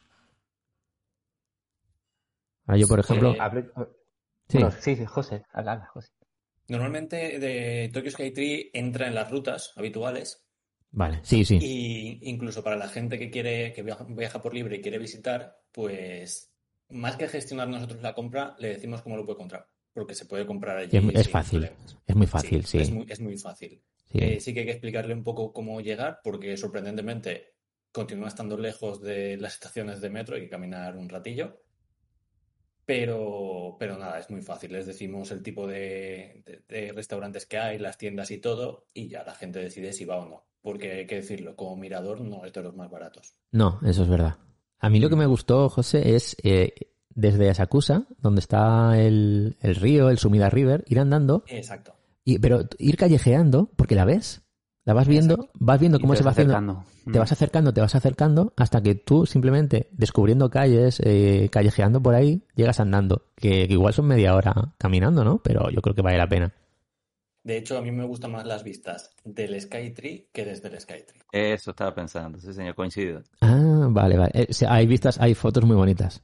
[2.66, 3.72] Ahora yo, por ejemplo, Eh, hable-
[4.50, 6.10] sí, bueno, sí, sí, José, habla, habla, José.
[6.68, 10.46] Normalmente de Tokyo Skytree entra en las rutas habituales
[10.92, 11.58] vale, sí, sí.
[11.62, 16.52] y incluso para la gente que quiere que viaja por libre y quiere visitar, pues
[16.90, 20.46] más que gestionar nosotros la compra, le decimos cómo lo puede comprar, porque se puede
[20.46, 20.96] comprar allí.
[21.16, 21.98] Es, fácil, problemas.
[22.06, 22.78] es muy fácil, sí.
[22.78, 23.82] Es muy, es muy fácil.
[24.12, 24.20] sí.
[24.20, 27.56] Eh, sí que hay que explicarle un poco cómo llegar, porque sorprendentemente
[27.92, 31.64] continúa estando lejos de las estaciones de metro, hay que caminar un ratillo.
[32.86, 34.72] Pero, pero nada, es muy fácil.
[34.72, 39.10] Les decimos el tipo de, de- de restaurantes que hay, las tiendas y todo, y
[39.10, 40.46] ya la gente decide si va o no.
[40.62, 43.34] Porque hay que decirlo, como mirador no es de los más baratos.
[43.52, 44.38] No, eso es verdad.
[44.80, 46.74] A mí lo que me gustó, José, es eh,
[47.18, 51.96] desde Asakusa, donde está el, el río, el Sumida River, ir andando, Exacto.
[52.24, 54.44] y, pero ir callejeando, porque la ves,
[54.86, 55.52] la vas viendo, Exacto.
[55.60, 56.54] vas viendo cómo se va vas haciendo.
[56.54, 56.84] acercando.
[57.12, 62.14] Te vas acercando, te vas acercando, hasta que tú simplemente descubriendo calles, eh, callejeando por
[62.16, 63.26] ahí, llegas andando.
[63.36, 65.42] Que, que igual son media hora caminando, ¿no?
[65.44, 66.54] Pero yo creo que vale la pena.
[67.44, 71.22] De hecho, a mí me gustan más las vistas del Skytree que desde el Skytree.
[71.32, 73.24] Eso estaba pensando, sí, señor, coincido.
[73.42, 74.32] Ah, vale, vale.
[74.34, 76.22] Eh, hay vistas, hay fotos muy bonitas.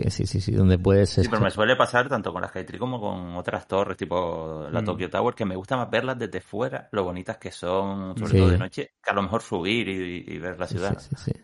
[0.00, 1.10] Que sí, sí, sí, donde puedes...
[1.10, 4.80] Sí, pero me suele pasar tanto con la Skytree como con otras torres, tipo la
[4.80, 4.84] Mm.
[4.84, 8.38] Tokyo Tower, que me gusta más verlas desde fuera, lo bonitas que son, sobre Sí.
[8.38, 10.96] todo de noche, que a lo mejor subir y, y ver la ciudad.
[11.00, 11.40] Sí, sí, sí.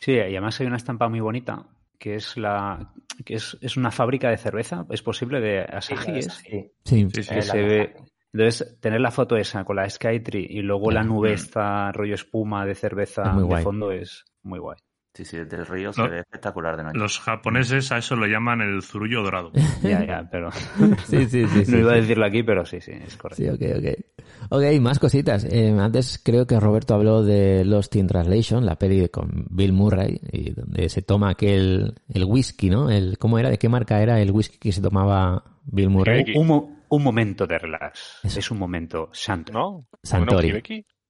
[0.00, 1.64] Sí, y además hay una estampa muy bonita
[1.98, 2.92] que es la
[3.24, 7.22] que es, es una fábrica de cerveza, es posible de Asahi, es, Sí, Sí, Sí,
[7.22, 7.28] sí.
[7.30, 7.94] que Eh, se ve.
[8.32, 11.34] Entonces, tener la foto esa con la Skytree y luego la nube Mm.
[11.34, 13.62] esta rollo espuma de cerveza Es de guay.
[13.62, 14.78] fondo es muy guay.
[15.12, 16.98] Sí, sí, desde el río se ve espectacular de noche.
[16.98, 19.50] Los japoneses a eso lo llaman el zurullo dorado.
[19.82, 20.50] Ya, ya, pero
[21.06, 21.64] sí, sí, sí.
[21.64, 23.42] sí, no iba a decirlo aquí, pero sí, sí, es correcto.
[23.42, 24.04] Sí, ok, ok.
[24.50, 25.44] Ok, más cositas.
[25.44, 30.20] Eh, antes creo que Roberto habló de Lost in Translation, la peli con Bill Murray,
[30.32, 32.88] y donde se toma aquel, el whisky, ¿no?
[32.88, 33.50] El, ¿Cómo era?
[33.50, 36.24] ¿De qué marca era el whisky que se tomaba Bill Murray?
[36.36, 38.20] Un, mo- un momento de relax.
[38.22, 38.38] Eso.
[38.38, 39.52] Es un momento santo.
[39.52, 39.86] ¿No?
[40.02, 40.62] Santori.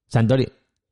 [0.07, 0.47] Santori.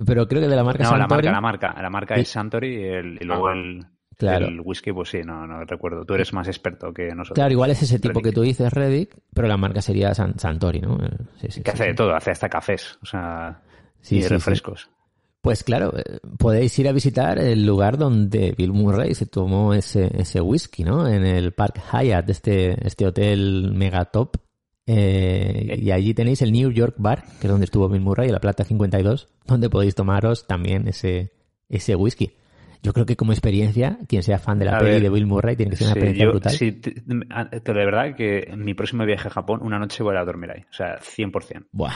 [0.05, 1.27] Pero creo que de la marca No, la Santori.
[1.27, 1.81] marca, la marca.
[1.81, 2.21] La marca Sí.
[2.21, 3.85] es Santori y, el- y luego Ah, el,
[4.17, 4.47] Claro.
[4.47, 6.03] el whisky, pues sí, no, no recuerdo.
[6.05, 7.35] Tú eres más experto que nosotros.
[7.35, 8.25] Claro, igual es ese tipo Reddick.
[8.25, 10.95] que tú dices, Reddick, pero la marca sería San- Santori, ¿no?
[11.03, 11.09] Eh,
[11.41, 13.61] Sí, sí, Que hace de todo, hace hasta cafés, o sea,
[14.01, 14.89] Sí, y refrescos.
[15.41, 20.09] Pues claro, eh, podéis ir a visitar el lugar donde Bill Murray se tomó ese,
[20.19, 21.07] ese whisky, ¿no?
[21.07, 24.35] En el Park Hyatt, este, este hotel mega top.
[24.91, 28.33] Eh, y allí tenéis el New York Bar, que es donde estuvo Bill Murray, en
[28.33, 31.31] la Plata 52, donde podéis tomaros también ese,
[31.69, 32.31] ese whisky.
[32.81, 35.27] Yo creo que como experiencia, quien sea fan de la A peli ver, de Bill
[35.27, 36.51] Murray tiene que ser una Sí, experiencia yo- brutal.
[36.53, 36.95] sí, te-
[37.29, 40.23] a- pero de verdad que en mi próximo viaje a Japón, una noche voy a
[40.25, 40.61] dormir ahí.
[40.61, 41.67] O sea, 100%.
[41.71, 41.93] Buah.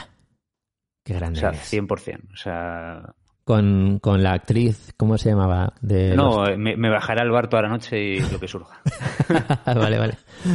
[1.03, 1.61] Qué O grande sea, eres.
[1.73, 2.19] 100%.
[2.31, 3.15] O sea,
[3.45, 5.73] Con, con la actriz, ¿cómo se llamaba?
[5.81, 8.47] De no, los- eh, me, me bajaré al bar toda la noche y lo que
[8.47, 8.81] surja.
[9.65, 10.13] vale, vale.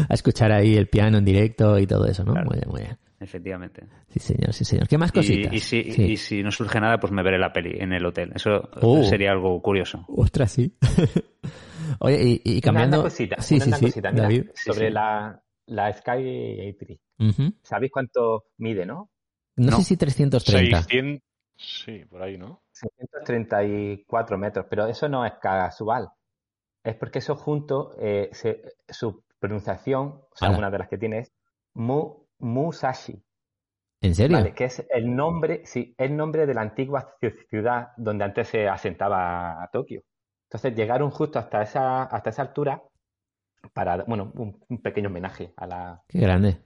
[0.08, 2.32] A escuchar ahí el piano en directo y todo eso, ¿no?
[2.32, 2.46] Claro.
[2.48, 2.96] Muy bien, muy bien.
[3.20, 3.82] Efectivamente.
[4.08, 4.88] Sí, señor, sí, señor.
[4.88, 5.52] ¿Qué más cositas?
[5.52, 6.02] Y, y si, Sí.
[6.02, 8.32] y si no surge nada, pues me veré la peli en el hotel.
[8.34, 9.02] Eso Oh.
[9.04, 10.06] sería algo curioso.
[10.08, 10.74] Ostras, sí.
[12.00, 12.96] Oye, y, y Una- cambiando...
[13.00, 14.44] Una, cosita, sí, una, sí, una sí, cosita, mira, David.
[14.54, 14.92] sobre sí.
[14.94, 17.00] La, la Sky Tree.
[17.18, 17.52] Ujú.
[17.62, 19.10] ¿Sabéis cuánto mide, no?
[19.56, 19.76] No, No.
[19.78, 20.82] sé si 330.
[20.84, 21.22] 600.
[21.56, 22.62] Sí, por ahí, ¿no?
[22.78, 26.08] 634 metros, pero eso no es casual.
[26.84, 30.58] Es porque eso junto, eh, se- su pronunciación, o sea, Ala.
[30.58, 31.32] una de las que tiene es
[31.74, 33.22] Mu, Musashi,
[34.00, 34.38] ¿En serio?
[34.38, 34.54] ¿vale?
[34.54, 38.68] Que es el nombre, sí, el nombre de la antigua ci- ciudad donde antes se
[38.68, 40.02] asentaba Tokio.
[40.44, 42.82] Entonces llegaron justo hasta esa, hasta esa altura
[43.74, 46.58] para, bueno, un, un pequeño homenaje a la, Qué grande.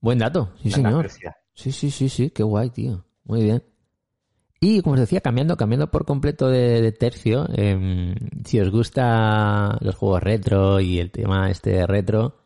[0.00, 1.08] Buen dato, sí, señor.
[1.54, 3.04] Sí, sí, sí, sí, qué guay, tío.
[3.24, 3.62] Muy bien.
[4.60, 8.14] Y como os decía, cambiando, cambiando por completo de, tercio, em,
[8.44, 12.36] si os gusta los juegos retro y el tema este retro,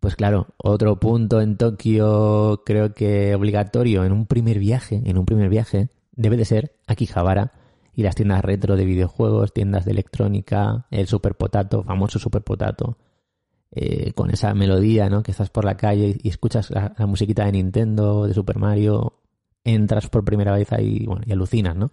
[0.00, 5.24] pues claro, otro punto en Tokio creo que obligatorio en un primer viaje, en un
[5.26, 7.52] primer viaje, debe de ser Akihabara
[7.94, 12.98] y las tiendas retro de videojuegos, tiendas de electrónica, el Super Potato, famoso Super Potato,
[13.70, 15.22] eh, con esa melodía, ¿no?
[15.22, 19.23] Que estás por la calle y escuchas la musiquita de Nintendo, de Super Mario,
[19.64, 21.90] entras por primera vez ahí bueno, y alucinas, ¿no?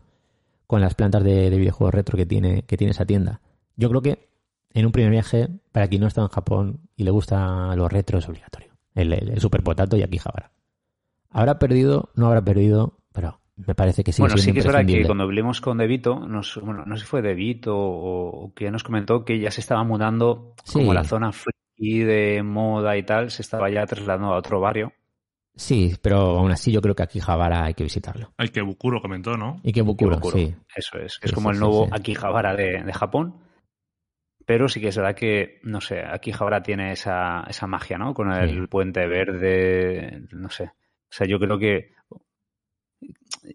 [0.67, 3.41] Con las plantas de, de videojuegos retro que tiene, que tiene esa tienda.
[3.75, 4.29] Yo creo que
[4.73, 8.19] en un primer viaje, para quien no está en Japón y le gusta los retro,
[8.19, 8.71] es obligatorio.
[8.95, 10.51] El, el, el Super Potato y Akihabara.
[11.29, 14.85] Habrá perdido, no habrá perdido, pero me parece que sigue bueno, sí que es verdad
[14.85, 18.69] que cuando hablemos con Devito, nos, bueno, no sé si fue Devito o, o que
[18.71, 20.79] nos comentó que ya se estaba mudando Sí.
[20.79, 24.93] como la zona friki de moda y tal, se estaba ya trasladando a otro barrio.
[25.55, 28.31] Sí, pero aún así yo creo que Akihabara hay que visitarlo.
[28.37, 29.59] Hay que Bukuro comentó, ¿no?
[29.63, 30.37] Y que Bukuro, Kibokuro.
[30.37, 30.55] sí.
[30.75, 31.91] Eso es, es Sí, como sí, el nuevo sí.
[31.93, 33.35] Akihabara de, de Japón.
[34.45, 38.13] Pero sí que es verdad que, no sé, Akihabara tiene esa, esa magia, ¿no?
[38.13, 38.67] Con el Sí.
[38.67, 40.63] puente verde, no sé.
[40.65, 41.91] O sea, yo creo que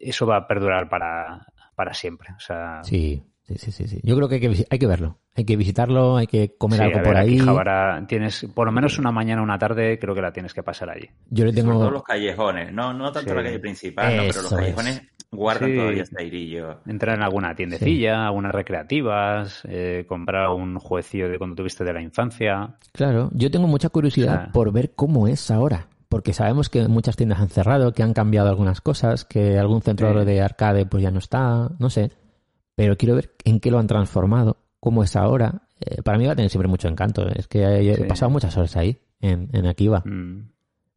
[0.01, 2.29] eso va a perdurar para, para siempre.
[2.37, 4.01] O sea, Sí, sí, sí, sí, sí.
[4.03, 5.19] Yo creo que hay que, hay que verlo.
[5.35, 7.37] Hay que visitarlo, hay que comer sí, algo a por ahí.
[7.39, 10.63] Akihabara tienes, por lo menos una mañana o una tarde, creo que la tienes que
[10.63, 11.09] pasar allí.
[11.31, 11.91] Yo le Y sobre todo tengo...
[11.91, 13.37] los callejones, no, no tanto Sí.
[13.37, 15.77] la calle principal, no, pero los callejones guardan Sí.
[15.77, 16.81] todavía este airillo.
[16.87, 22.01] Entrar en alguna tiendecilla, algunas recreativas, eh, comprar un jueguecillo de cuando tuviste de la
[22.01, 22.77] infancia.
[22.93, 25.89] Claro, yo tengo mucha curiosidad sea- por ver cómo es ahora.
[26.09, 30.17] Porque sabemos que muchas tiendas han cerrado, que han cambiado algunas cosas, que algún centro
[30.21, 30.25] Sí.
[30.25, 32.13] de arcade pues ya no está, no sé.
[32.77, 35.63] Pero quiero ver en qué lo han transformado, cómo es ahora.
[35.81, 37.27] Eh, para mí va a tener siempre mucho encanto.
[37.29, 38.05] Es que he, Sí.
[38.05, 40.51] pasado muchas horas ahí, en, en Akiba, Mm.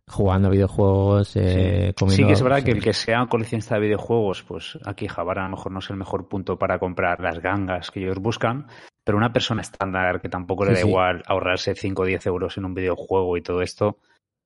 [0.08, 1.94] jugando a videojuegos, eh, Sí.
[1.94, 2.24] comiendo...
[2.24, 5.50] Sí que es verdad que el que sea coleccionista de videojuegos, pues aquí Javara a
[5.50, 8.68] lo mejor no es el mejor punto para comprar las gangas que ellos buscan,
[9.04, 12.66] pero una persona estándar que tampoco le da igual ahorrarse 5 o 10 euros en
[12.66, 13.98] un videojuego y todo esto,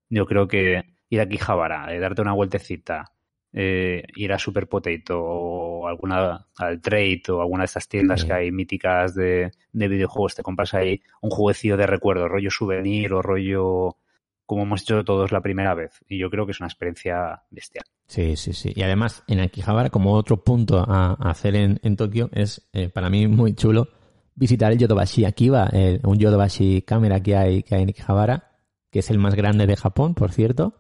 [0.10, 3.12] yo creo que, ir a Quijabara, eh, darte una vueltecita,
[3.54, 8.28] eh, ir a Super Potato o alguna al Trade o alguna de estas tiendas Sí.
[8.28, 13.14] que hay míticas de, de videojuegos, te compras ahí un jueguecillo de recuerdo, rollo souvenir
[13.14, 13.98] o rollo
[14.46, 16.04] como hemos hecho todos la primera vez.
[16.10, 17.86] Y yo creo que es una experiencia bestial.
[18.08, 18.74] Sí, sí, sí.
[18.76, 22.90] Y además, en Akihabara, como otro punto a, a hacer en, en Tokio, es eh,
[22.90, 23.88] para mí muy chulo
[24.36, 28.52] visitar el Yodobashi Akiba, el- un Yodobashi cámara que hay, que hay en Akihabara,
[28.92, 30.76] que es el más grande de Japón, por cierto,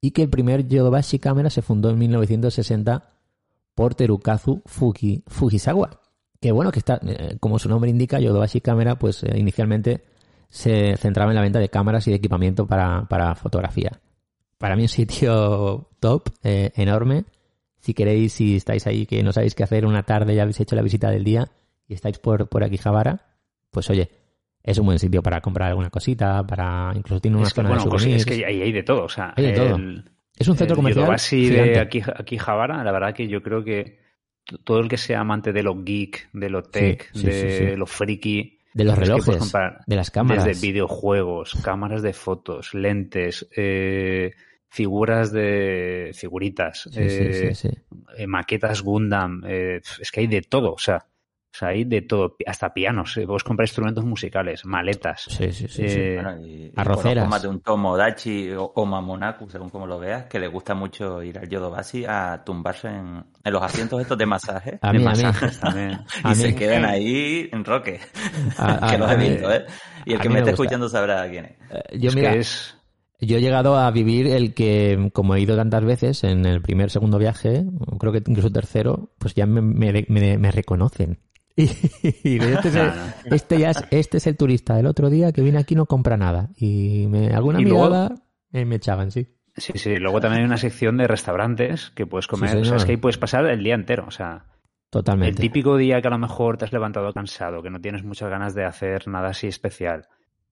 [0.00, 3.10] y que el primer Yodobashi cámara se fundó en 1960
[3.74, 6.00] por Terukazu Fuki, Fujisawa.
[6.40, 10.04] Que bueno, que está, eh, como su nombre indica, Yodobashi cámara, pues eh, inicialmente
[10.48, 14.00] se centraba en la venta de cámaras y de equipamiento para, para fotografía
[14.58, 17.24] para mí un sitio top, eh, enorme.
[17.78, 20.76] Si queréis, si estáis ahí que no sabéis qué hacer una tarde, ya habéis hecho
[20.76, 21.48] la visita del día
[21.86, 23.38] y estáis por, por Akihabara,
[23.70, 24.10] pues oye,
[24.70, 27.68] es un buen sitio para comprar alguna cosita, para incluso tiene una Es que, zona
[27.70, 29.04] bueno, de pues es que ahí hay de todo.
[29.04, 29.76] O sea, Hay de todo.
[29.76, 30.04] el-
[30.36, 31.70] es un centro el comercial Yodobashi gigante.
[31.72, 33.98] de aquí, Akihabara, la verdad que yo creo que
[34.64, 37.86] todo el que sea amante de lo geek, de lo tech, sí, de sí, lo
[37.86, 40.44] friki, de los es que puedes relojes, comprar de las cámaras.
[40.44, 44.32] desde videojuegos, cámaras de fotos, lentes, eh,
[44.68, 47.78] figuras de figuritas, Sí, eh, sí, sí.
[48.16, 51.04] eh, maquetas Gundam, eh, es que hay de todo, o sea,
[51.52, 55.22] o sea, hay de todo, hasta pianos, eh, puedes comprar instrumentos musicales, maletas.
[55.28, 55.98] Sí, sí, sí, sí.
[56.00, 57.28] eh, Bueno, y, y arroceras.
[57.28, 61.22] más de un Tomodachi o, o Mamonaku, según como lo veas, que le gusta mucho
[61.22, 64.78] ir al Yodobashi a tumbarse en, en los asientos estos de masaje.
[64.82, 65.22] A de mí, a mí.
[65.22, 65.98] masajes también.
[66.22, 67.98] A y se mí- quedan ahí en roque.
[68.58, 69.64] A- que los he visto, ¿eh?
[70.04, 71.52] Y el que me me esté escuchando sabrá quién es.
[71.70, 72.74] Eh, Yo, es mira, que es...
[73.20, 76.88] Yo he llegado a vivir el que, como he ido tantas veces en el primer,
[76.90, 77.64] segundo viaje,
[77.98, 81.18] creo que incluso tercero, pues ya me, me- me- me reconocen.
[82.24, 82.90] Y, este, es el,
[83.26, 85.86] este ya es, este es el turista del otro día que viene aquí y no
[85.86, 86.50] compra nada.
[86.56, 88.14] Y me, alguna Y luego- mirada
[88.52, 89.34] eh, me echaban, sí.
[89.56, 89.96] Sí, sí.
[89.96, 92.50] Luego también hay una sección de restaurantes que puedes comer.
[92.50, 94.04] Sí, o sea, es que ahí puedes pasar el día entero.
[94.06, 95.40] O sea, el Totalmente.
[95.42, 98.54] típico día que a lo mejor te has levantado cansado, que no tienes muchas ganas
[98.54, 100.06] de hacer nada así especial,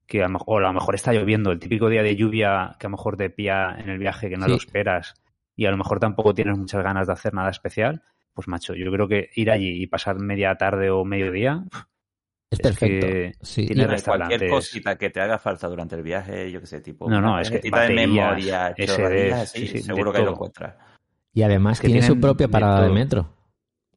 [0.06, 2.74] que a lo mejor, o a lo mejor está lloviendo, el típico día de lluvia
[2.80, 4.50] que a lo mejor te pilla en el viaje que no Sí.
[4.50, 5.14] lo esperas
[5.54, 8.02] y a lo mejor tampoco tienes muchas ganas de hacer nada especial,
[8.36, 11.64] pues macho, yo creo que ir allí y pasar media tarde o mediodía
[12.50, 13.06] Es es perfecto.
[13.06, 13.66] que Sí.
[13.66, 16.80] tiene Y- Hombre, cualquier cosita que te haga falta durante el viaje, yo qué sé,
[16.82, 20.12] tipo No, no, es que tarjetita de baterías, memoria, SDs, así, sí, sí, de seguro
[20.12, 20.76] que lo encuentras.
[21.32, 23.34] Y además Es que tiene su propia parada de metro.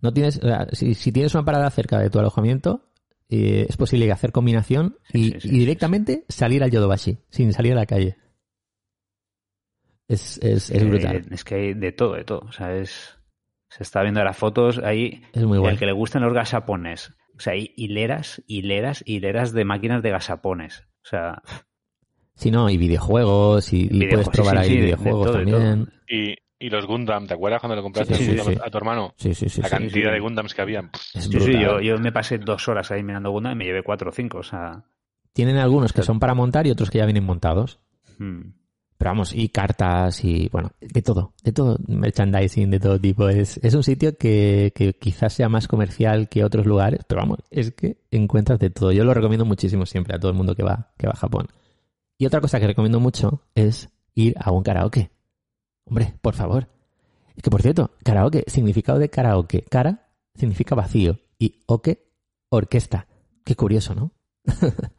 [0.02, 2.86] No tienes, o sea, si, si tienes una parada cerca de tu alojamiento,
[3.28, 7.18] eh, es posible hacer combinación y, Sí, sí, sí, y sí, directamente salir al Yodobashi,
[7.30, 8.16] sin salir a la calle.
[10.08, 11.26] Es, es, es Eh, brutal.
[11.30, 12.40] Es que hay de todo, de todo.
[12.40, 13.19] O sea, es.
[13.70, 15.22] Se está viendo las fotos ahí.
[15.34, 15.78] Es muy El bueno.
[15.80, 17.14] que le gustan los gasapones.
[17.38, 20.88] O sea, hay hileras, hileras, hileras de máquinas de gasapones.
[21.04, 21.42] O sea,
[22.36, 25.36] Si no, y videojuegos, y, puedes sí, probar sí, ahí sí, de- de videojuegos todo,
[25.38, 25.90] también.
[26.08, 28.60] Y, y los Gundam, ¿te acuerdas cuando le compraste Sí, el sí, sí.
[28.62, 29.14] a tu hermano?
[29.18, 29.62] Sí, sí, sí.
[29.62, 29.76] La sí.
[29.76, 30.90] cantidad de Gundams que habían.
[31.14, 33.84] Es sí, sí, yo, yo me pasé dos horas ahí mirando Gundam y me llevé
[33.84, 34.40] cuatro o cinco.
[34.40, 34.84] O sea,
[35.34, 37.80] Tienen algunos que son para montar y otros que ya vienen montados.
[38.18, 38.59] mm.
[39.00, 43.30] Pero vamos, y cartas y bueno, de todo, de todo, merchandising de todo tipo.
[43.30, 47.40] Es, es un sitio que, que quizás sea más comercial que otros lugares, pero vamos,
[47.50, 48.92] es que encuentras de todo.
[48.92, 51.48] Yo lo recomiendo muchísimo siempre a todo el mundo que va, que va a Japón.
[52.18, 55.12] Y otra cosa que recomiendo mucho es ir a un karaoke.
[55.86, 56.68] Hombre, por favor.
[57.38, 59.62] Es que por cierto, karaoke, significado de karaoke.
[59.62, 62.06] Kara significa vacío y oke,
[62.50, 63.08] orquesta.
[63.46, 64.12] Qué curioso, ¿no?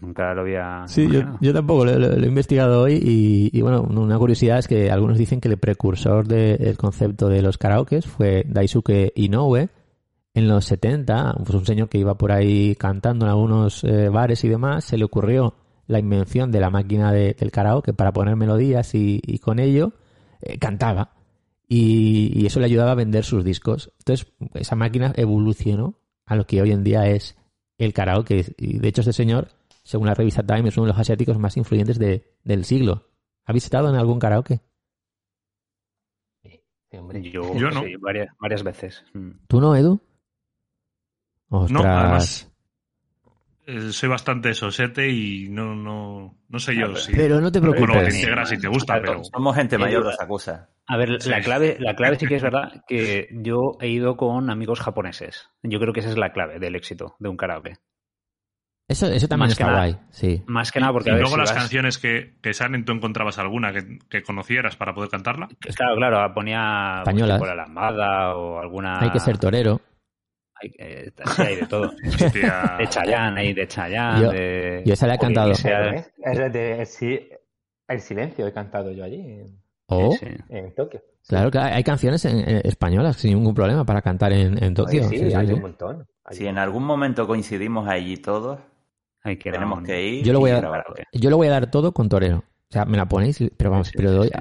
[0.00, 0.84] nunca lo había.
[0.86, 4.58] Sí, yo, yo tampoco lo, lo- lo he investigado hoy y, y, bueno, una curiosidad
[4.58, 9.68] es que algunos dicen que el precursor del concepto de los karaokes fue Daisuke Inoue
[10.34, 14.42] en los 70, pues un señor que iba por ahí cantando en algunos eh, bares
[14.44, 15.54] y demás, se le ocurrió
[15.86, 19.92] la invención de la máquina de- del karaoke para poner melodías y, y con ello
[20.40, 21.10] eh, cantaba
[21.68, 23.92] y, y eso le ayudaba a vender sus discos.
[23.98, 25.94] Entonces, esa máquina evolucionó
[26.26, 27.36] a lo que hoy en día es
[27.78, 28.44] el karaoke.
[28.58, 29.48] Y de hecho, este señor,
[29.82, 33.08] según la revista Time, es uno de los asiáticos más influyentes de- del siglo.
[33.44, 34.60] ¿Ha visitado en algún karaoke?
[36.42, 37.22] Sí, hombre.
[37.22, 37.82] Yo, Yo no.
[37.82, 39.04] sí, varias, varias veces.
[39.14, 39.30] Mm.
[39.48, 40.00] ¿Tú no, Edu?
[41.48, 41.70] Ostras.
[41.84, 42.48] No, además
[43.66, 47.12] eh, soy bastante sosete y no, no, no sé yo si...
[47.14, 48.14] Pero no te Bueno, te preocupes.
[48.16, 49.22] integras si te gusta, pero...
[49.24, 50.70] Somos gente mayor de esa cosa.
[50.86, 51.30] A ver, Sí.
[51.30, 55.48] la clave, la clave sí que es verdad que yo he ido con amigos japoneses.
[55.62, 57.74] Yo creo que esa es la clave del éxito de un karaoke.
[58.92, 59.86] Eso, eso también Más que está nada.
[59.86, 60.42] guay, sí.
[60.46, 62.84] Más que nada porque y a ver, luego si las vas- canciones que, que salen,
[62.84, 65.48] ¿tú encontrabas alguna que, que conocieras para poder cantarla?
[65.74, 67.38] Claro, claro, ponía pues, Españolas.
[67.38, 69.00] tipo la lambada o alguna.
[69.00, 69.80] Hay que ser torero.
[70.54, 71.90] hay, eh, sí, hay de todo.
[72.06, 72.76] Hostia.
[72.78, 74.82] De Chayanne, hay de Chayanne, Yo- de.
[74.86, 75.50] yo esa la he cantado.
[75.52, 77.28] Es de- sí,
[77.88, 81.00] El silencio he cantado yo allí, en, Oh, Sí, en Tokio.
[81.20, 81.28] Sí.
[81.30, 85.02] claro que hay canciones en- en españolas sin ningún problema para cantar en, en Tokio.
[85.04, 85.52] Sí, Sí, sí, hay sí.
[85.52, 86.06] un montón.
[86.24, 88.58] Hay Si un en algún momento coincidimos allí todos,
[89.24, 90.24] Hay que tenemos que ir.
[90.24, 90.84] Yo lo voy a- grabar.
[91.12, 92.38] Yo lo voy a dar todo con torero.
[92.38, 94.34] O sea, me la ponéis, pero vamos, Sí, pero sí, doy sí.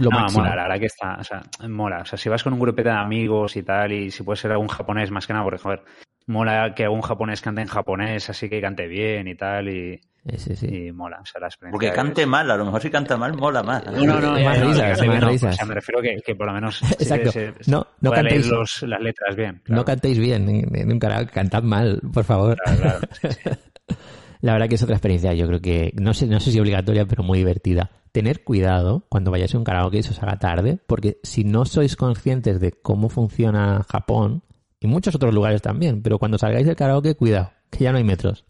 [0.00, 0.42] lo no, máximo.
[0.42, 1.98] mola, la verdad que está, o sea, mola.
[2.00, 4.50] O sea, si vas con un grupete de amigos y tal, y si puede ser
[4.52, 5.82] algún japonés más que nada, porque, joder,
[6.26, 10.00] mola que algún japonés cante en japonés, así que cante bien y tal, y,
[10.36, 10.66] Sí, sí.
[10.66, 11.20] y mola.
[11.22, 13.62] O sea, la experiencia Porque cante es- mal, a lo mejor si canta mal, mola
[13.62, 13.84] más.
[13.86, 15.54] No, no, no, Más risas, más risas.
[15.54, 17.32] O sea, me refiero que, que por lo menos Exacto.
[17.32, 19.62] se- se- No, no cantéis- los- las letras bien.
[19.68, 22.56] No cantéis bien en, en un karaoke, cantad mal, por favor.
[22.64, 23.50] Claro, claro, sí, sí.
[24.40, 27.04] La verdad que es otra experiencia, yo creo que, no sé, no sé si obligatoria,
[27.06, 27.90] pero muy divertida.
[28.12, 31.64] Tener cuidado cuando vayáis a un karaoke y se os haga tarde, porque si no
[31.64, 34.44] sois conscientes de cómo funciona Japón,
[34.78, 38.04] y muchos otros lugares también, pero cuando salgáis del karaoke, cuidado, que ya no hay
[38.04, 38.44] metros.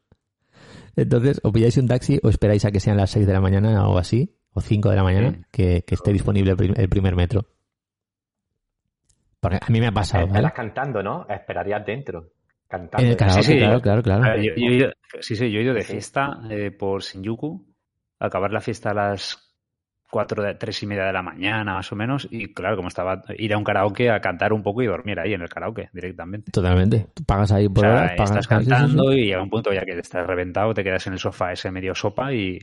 [1.03, 3.89] Entonces, o pilláis un taxi o esperáis a que sean las 6 de la mañana
[3.89, 5.43] o así, o 5 de la mañana, Sí.
[5.51, 7.47] que, que esté disponible el, prim- el primer metro.
[9.41, 10.39] Porque a mí me ha pasado, ¿vale?
[10.49, 11.27] Estarás cantando, ¿no?
[11.29, 12.33] Esperarías dentro.
[12.67, 13.05] Cantando.
[13.05, 13.59] En el karaoke, Sí, sí.
[13.59, 14.25] claro, claro, claro.
[14.25, 17.03] A ver, yo, yo he ido, sí, sí, yo he ido de fiesta eh, por
[17.03, 17.65] Shinjuku,
[18.19, 19.48] acabar la fiesta a las
[20.11, 23.23] cuatro, de, tres y media de la mañana, más o menos, y claro, como estaba,
[23.37, 26.51] ir a un karaoke a cantar un poco y dormir ahí en el karaoke directamente.
[26.53, 27.07] Totalmente.
[27.27, 28.71] Pagas ahí O por sea, horas, pagas estás sí, sí, sí.
[28.71, 31.71] cantando y llega un punto ya que estás reventado, te quedas en el sofá ese
[31.71, 32.59] medio sopa y,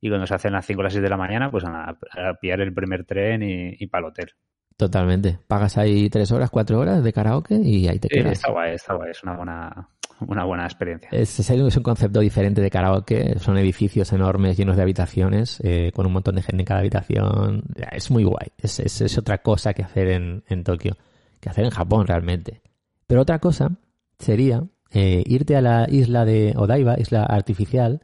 [0.00, 2.34] y cuando se hacen las 5 o las 6 de la mañana, pues a, a
[2.40, 4.30] pillar el primer tren y, y para el hotel.
[4.76, 5.38] Totalmente.
[5.48, 8.32] Pagas ahí tres horas, cuatro horas de karaoke y ahí te Sí, quedas.
[8.32, 9.88] está guay, está guay, es una buena,
[10.26, 11.08] una buena experiencia.
[11.12, 13.38] Es, es un concepto diferente de karaoke.
[13.38, 17.62] Son edificios enormes llenos de habitaciones, eh, con un montón de gente en cada habitación.
[17.92, 18.48] Es muy guay.
[18.58, 20.96] Es, es, otra cosa que hacer en, en Tokio,
[21.40, 22.62] que hacer en Japón realmente.
[23.06, 23.70] Pero otra cosa
[24.18, 28.02] sería eh, irte a la isla de Odaiba, isla artificial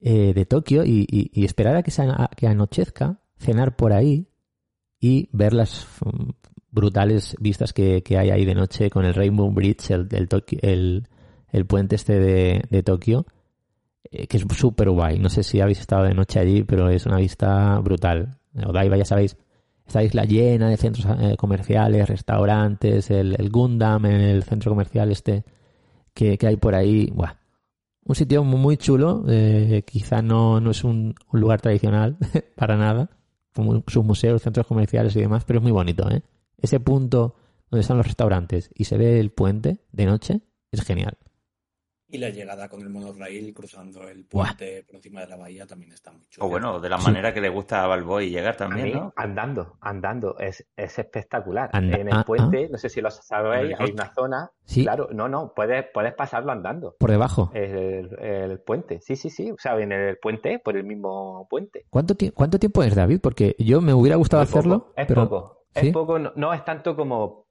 [0.00, 4.26] eh, de Tokio, y, y- esperar a que, se a- que anochezca, cenar por ahí
[4.98, 5.86] y ver las
[6.70, 10.28] brutales vistas que, que hay ahí de noche con el Rainbow Bridge, el, el,
[10.62, 11.08] el,
[11.52, 13.26] el puente este de, de Tokio,
[14.10, 15.18] eh, que es súper guay.
[15.18, 18.38] No sé si habéis estado de noche allí, pero es una vista brutal.
[18.66, 19.36] Odaiba, ya sabéis,
[19.86, 25.44] esta isla llena de centros eh, comerciales, restaurantes, el, el Gundam el centro comercial este
[26.14, 27.10] que, que hay por ahí.
[27.12, 27.34] Buah.
[28.04, 32.16] Un sitio muy, muy chulo, eh, quizá no, no es un, un lugar tradicional
[32.56, 33.10] para nada,
[33.54, 36.22] como sus museos, centros comerciales y demás, pero es muy bonito, ¿eh?
[36.62, 37.34] Ese punto
[37.70, 40.40] donde están los restaurantes y se ve el puente de noche
[40.72, 41.16] es genial.
[42.12, 44.46] Y la llegada con el monorail cruzando el Buah.
[44.56, 46.44] puente por encima de la bahía también está muy chulo.
[46.44, 47.04] O bueno, de la Sí.
[47.06, 49.12] manera que le gusta a Balboy llegar también, mí, ¿no?
[49.14, 51.70] andando, andando, es, es espectacular.
[51.72, 54.50] Anda- en ah, el puente, no sé si lo sabéis, el hay una zona.
[54.64, 56.96] Sí, Claro, no, no, puedes, puedes pasarlo andando.
[56.98, 57.52] por debajo.
[57.54, 59.52] El, el puente, sí, sí, sí.
[59.52, 61.86] O sea, en el puente, por el mismo puente.
[61.90, 63.20] ¿Cuánto, tie- ¿Cuánto tiempo es, David?
[63.22, 65.59] Porque yo me hubiera gustado poco, hacerlo, Es pero poco.
[65.74, 65.88] ¿Sí?
[65.88, 67.46] Es poco, no, no es tanto como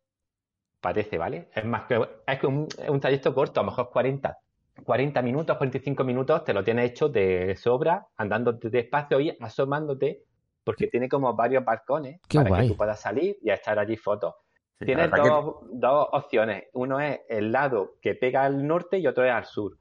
[0.81, 1.49] parece, ¿vale?
[1.53, 4.37] Es más que es que un, es un trayecto corto, a lo mejor 40,
[4.83, 10.23] 40 minutos, 45 minutos, te lo tienes hecho de sobra, andando despacio y asomándote,
[10.63, 12.61] porque tiene como varios balcones Qué para guay.
[12.63, 14.35] que tú puedas salir y echar allí fotos.
[14.79, 16.65] Sí, Tienes que- dos, dos opciones.
[16.73, 19.77] Uno es el lado que pega al norte y otro es al sur.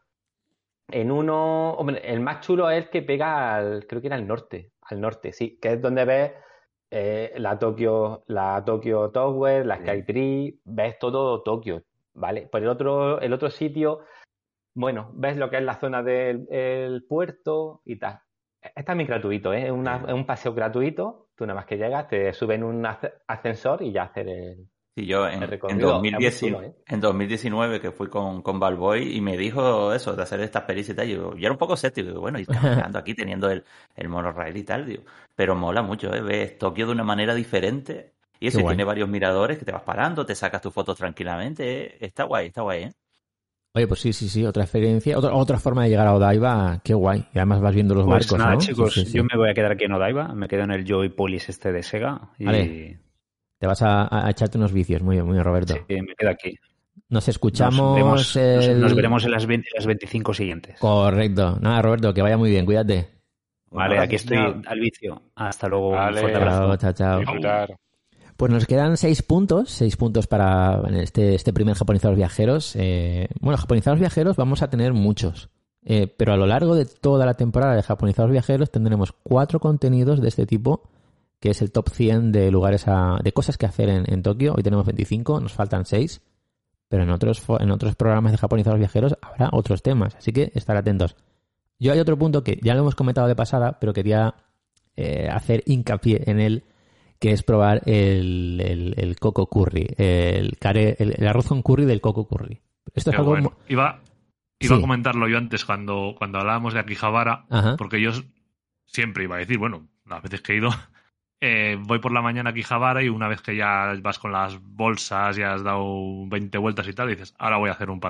[0.91, 4.27] En uno, hombre, el más chulo es el que pega al, creo que era al
[4.27, 6.33] norte, al norte, sí, que es donde ves
[6.91, 9.83] eh, la Tokyo, la Tokyo Tower, la Sí.
[9.83, 11.83] Skytree, ves todo Tokio,
[12.15, 12.47] ¿vale?
[12.51, 14.01] Por el otro, el otro sitio,
[14.75, 18.21] bueno, ves lo que es la zona del el puerto y tal.
[18.75, 19.67] Es también gratuito, ¿eh?
[19.67, 20.05] Es, una- Sí.
[20.09, 21.29] es un paseo gratuito.
[21.37, 24.69] Tú nada más que llegas, te suben un asc- ascensor y ya haces el,
[24.99, 26.75] Sí, yo en, en, recorrido, 2010 es muy chulo, ¿eh?
[26.89, 30.93] en 2019 que fui con, con Balboy y me dijo eso, de hacer esta experiencia
[30.93, 31.07] y tal.
[31.09, 33.63] Yo, yo era un poco escéptico, digo, bueno, y caminando aquí teniendo el,
[33.95, 35.05] el monorail y tal, digo,
[35.37, 36.21] pero mola mucho, ¿eh?
[36.21, 39.83] Ves Tokio de una manera diferente y eso y tiene varios miradores que te vas
[39.83, 41.99] parando, te sacas tus fotos tranquilamente, ¿eh?
[42.01, 42.93] está guay, está guay, ¿eh?
[43.75, 46.95] Oye, pues sí, sí, sí, otra experiencia, otra, otra forma de llegar a Odaiba, qué
[46.95, 47.21] guay.
[47.33, 48.59] Y además vas viendo los Pues barcos, nada, ¿no?
[48.59, 49.17] chicos, Sí, sí, sí.
[49.19, 51.71] yo me voy a quedar aquí en Odaiba, me quedo en el Joy Polis este
[51.71, 52.99] de Sega y Vale.
[53.59, 55.75] Te vas a, a echarte unos vicios, muy bien, muy bien, Roberto.
[55.75, 56.55] sí, me quedo aquí.
[57.11, 60.79] Nos Nos, escuchamos vemos- nos- el- nos veremos en las, 20 las 25 siguientes.
[60.79, 61.59] Correcto.
[61.61, 63.09] Nada, Roberto, que vaya muy bien, cuídate.
[63.71, 65.23] Vale, aquí estoy al vicio.
[65.35, 66.17] Hasta luego, Vale.
[66.17, 66.77] un fuerte abrazo.
[66.77, 67.19] Chao, chao, chao.
[67.21, 67.77] Disfrutar.
[68.37, 72.77] Pues nos quedan seis puntos, seis puntos para este, este primer Japonizados Viajeros.
[72.77, 75.49] Eh, bueno, Japonizados Viajeros vamos a tener muchos,
[75.85, 80.21] Eh, pero a lo largo de toda la temporada de Japonizados Viajeros tendremos cuatro contenidos
[80.21, 80.83] de este tipo,
[81.41, 84.55] que es el top 100 de lugares a- de cosas que hacer en, en Tokio.
[84.57, 86.21] Hoy tenemos 25, nos faltan seis,
[86.89, 90.77] pero en otros, en otros programas de Japonizados Viajeros habrá otros temas, así que estar
[90.77, 91.17] atentos.
[91.79, 94.35] Yo hay otro punto que ya lo hemos comentado de pasada, pero quería
[94.97, 96.65] eh, hacer hincapié en él,
[97.21, 101.85] que es probar el, el, el coco curry, el, care- el, el arroz con curry
[101.85, 102.61] del coco curry.
[102.95, 103.31] Esto es algo...
[103.31, 103.53] bueno.
[103.69, 104.01] Iba,
[104.61, 104.79] iba Sí.
[104.79, 107.77] a comentarlo yo antes cuando, cuando hablábamos de Akihabara, Ajá.
[107.77, 108.11] porque yo
[108.87, 110.71] siempre iba a decir, bueno, las veces que he ido,
[111.41, 114.59] eh, voy por la mañana a Akihabara y una vez que ya vas con las
[114.61, 118.01] bolsas, ya has dado 20 vueltas y tal, dices, ahora voy a hacer un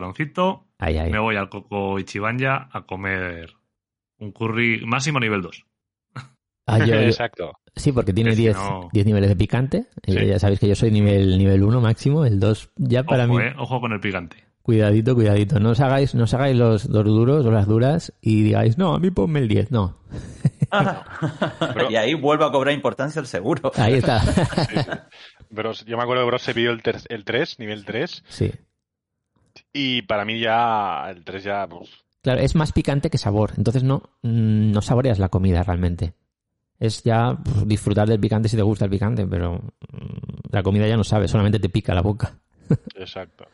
[0.97, 1.11] ahí.
[1.13, 3.55] me voy al Coco Ichibanya a comer
[4.19, 5.65] un curry máximo nivel 2.
[6.67, 7.53] Ah, yo- yo- Exacto.
[7.77, 9.87] sí, porque tiene Que si 10 no- 10 niveles de picante.
[10.07, 10.27] Eh, Sí.
[10.27, 13.45] Ya sabéis que yo soy nivel nivel 1 máximo, el 2 ya para Ojo, mí.
[13.45, 14.37] eh, ojo con el picante.
[14.61, 15.61] Cuidadito, cuidadito.
[15.61, 18.95] No os hagáis, no os hagáis los, los duros o las duras y digáis, no,
[18.95, 19.71] a mí ponme el 10.
[19.71, 19.97] No.
[21.91, 23.73] y ahí vuelve a cobrar importancia el seguro.
[23.77, 24.23] Ahí está.
[25.51, 28.53] Bros, yo me acuerdo que Bros se pidió el, ter- el 3, nivel 3, sí.
[29.73, 31.67] y para mí ya el 3 ya...
[31.67, 31.89] pues,
[32.23, 33.53] Claro, es más picante que sabor.
[33.57, 36.15] Entonces no, mm, no saboreas la comida realmente.
[36.79, 39.55] Es ya pues, disfrutar del picante si te gusta el picante, pero
[39.93, 42.39] mm, la comida ya no sabe, solamente te pica la boca.
[42.95, 43.47] Exacto.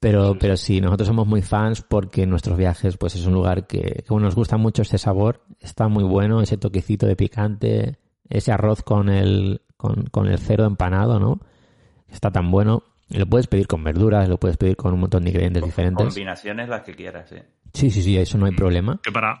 [0.00, 3.34] Pero, Sí, pero sí, nosotros somos muy fans porque en nuestros viajes pues es un
[3.34, 7.16] lugar que, que bueno, nos gusta mucho ese sabor, está muy bueno, ese toquecito de
[7.16, 11.40] picante, ese arroz con el, con, con el cerdo empanado, ¿no?
[12.08, 12.82] Está tan bueno.
[13.08, 16.06] Y Lo puedes pedir con verduras, lo puedes pedir con un montón de ingredientes diferentes.
[16.06, 17.36] Combinaciones las que quieras, sí.
[17.72, 19.00] Sí, sí, sí, eso no hay problema.
[19.02, 19.38] Que para,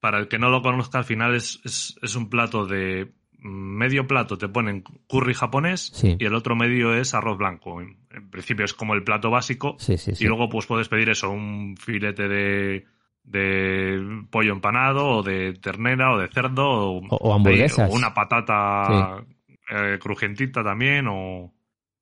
[0.00, 3.12] para el que no lo conozca, al final es, es, es un plato de mm,
[3.42, 6.16] medio plato, te ponen curry japonés Sí.
[6.18, 7.80] y el otro medio es arroz blanco.
[7.80, 10.24] En, en principio es como el plato básico Sí, sí, sí.
[10.24, 12.84] y luego pues puedes pedir eso, un filete de,
[13.24, 17.90] de pollo empanado o de ternera o de cerdo o, O- o hamburguesas.
[17.90, 19.24] o una patata
[19.70, 21.52] eh, crujientita también o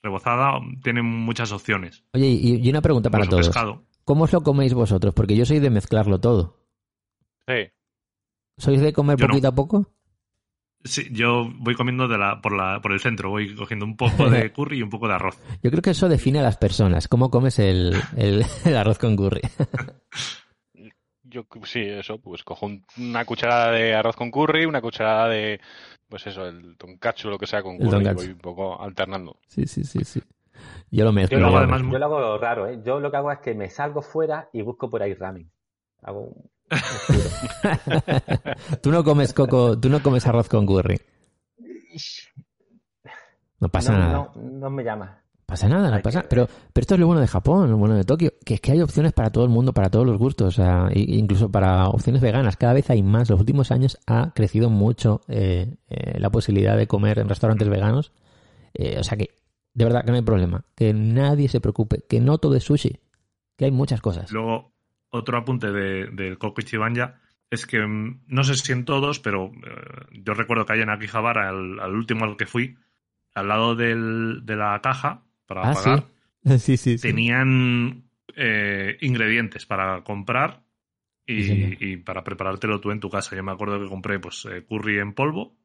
[0.02, 0.59] rebozada.
[0.82, 2.05] Tienen muchas opciones.
[2.15, 3.48] Oye, y, y una pregunta para Incluso todos.
[3.55, 3.82] pescado.
[4.05, 5.12] ¿Cómo os lo coméis vosotros?
[5.12, 6.56] Porque yo soy de mezclarlo todo.
[7.47, 7.69] Sí,
[8.56, 9.32] ¿Sois de comer Yo no.
[9.32, 9.93] poquito a poco?
[10.84, 14.30] Sí, yo voy comiendo de la, por, la, por el centro, voy cogiendo un poco
[14.30, 15.38] de curry y un poco de arroz.
[15.62, 17.09] Yo creo que eso define a las personas.
[17.09, 19.40] ¿Cómo comes el, el- el arroz con curry?
[21.24, 25.60] yo sí, eso, pues cojo un- una cucharada de arroz con curry, una cucharada de,
[26.09, 29.38] pues eso, el tonkatsu, lo que sea con curry, y voy un poco alternando.
[29.48, 30.22] Sí, sí, sí, sí.
[30.90, 31.38] Yo lo mezclo.
[31.38, 32.80] Yo lo, hago, además, yo lo hago raro, ¿eh?
[32.84, 35.50] Yo lo que hago es que me salgo fuera y busco por ahí ramen.
[36.02, 36.50] Hago un...
[38.82, 41.01] tú no comes coco, tú no comes arroz con curry.
[43.61, 44.12] No pasa no, nada.
[44.12, 45.23] No, no me llama.
[45.49, 46.27] Pasa nada, no pasa.
[46.28, 48.73] Pero, pero esto es lo bueno de Japón, lo bueno de Tokio, que es que
[48.73, 52.20] hay opciones para todo el mundo, para todos los gustos, o sea, incluso para opciones
[52.20, 52.59] veganas.
[52.59, 53.31] Cada vez hay más.
[53.31, 58.12] Los últimos años ha crecido mucho eh, eh, la posibilidad de comer en restaurantes veganos.
[58.74, 59.31] Eh, o sea que,
[59.73, 60.66] de verdad que no hay problema.
[60.74, 62.05] Que nadie se preocupe.
[62.07, 63.01] Que no todo es sushi.
[63.57, 64.31] Que hay muchas cosas.
[64.31, 64.74] Luego,
[65.10, 67.20] otro apunte de- del Coco Ichibanya
[67.51, 70.90] es que mm, no sé si en todos, pero eh, yo recuerdo que hay en
[70.90, 72.76] Akihabara, al, al último al que fui,
[73.35, 76.05] al lado del- de la caja para Ah, pagar, sí.
[76.59, 77.09] Sí, sí, sí.
[77.09, 78.05] tenían
[78.35, 80.62] eh, ingredientes para comprar
[81.26, 83.36] y, para preparártelo tú en tu casa.
[83.36, 85.56] Yo me acuerdo que compré pues eh, curry en polvo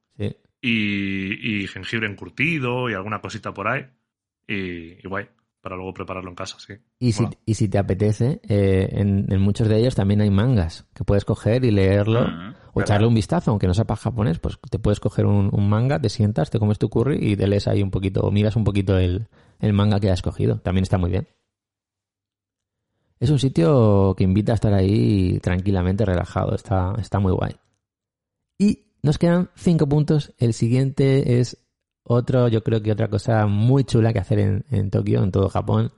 [0.61, 3.86] y, y jengibre encurtido y alguna cosita por ahí.
[4.48, 5.28] Y, y guay,
[5.64, 6.73] para luego prepararlo en casa, sí.
[6.99, 10.85] Y si, y si te apetece, eh, en, en muchos de ellos también hay mangas
[10.94, 12.81] que puedes coger y leerlo Mm, o ¿verdad?
[12.81, 16.10] echarle un vistazo, aunque no sepas japonés, pues te puedes coger un, un manga, te
[16.10, 18.98] sientas, te comes tu curry y te lees ahí un poquito, o miras un poquito
[18.98, 19.27] el,
[19.61, 20.60] el manga que has cogido.
[20.60, 21.30] También está muy bien.
[23.22, 26.56] Es un sitio que invita a estar ahí tranquilamente, relajado.
[26.56, 27.56] Está, está muy guay.
[28.57, 30.34] Y nos quedan cinco puntos.
[30.40, 31.57] El siguiente es
[32.04, 35.50] otro, yo creo que otra cosa muy chula que hacer en, en Tokio, en todo
[35.50, 35.92] Japón,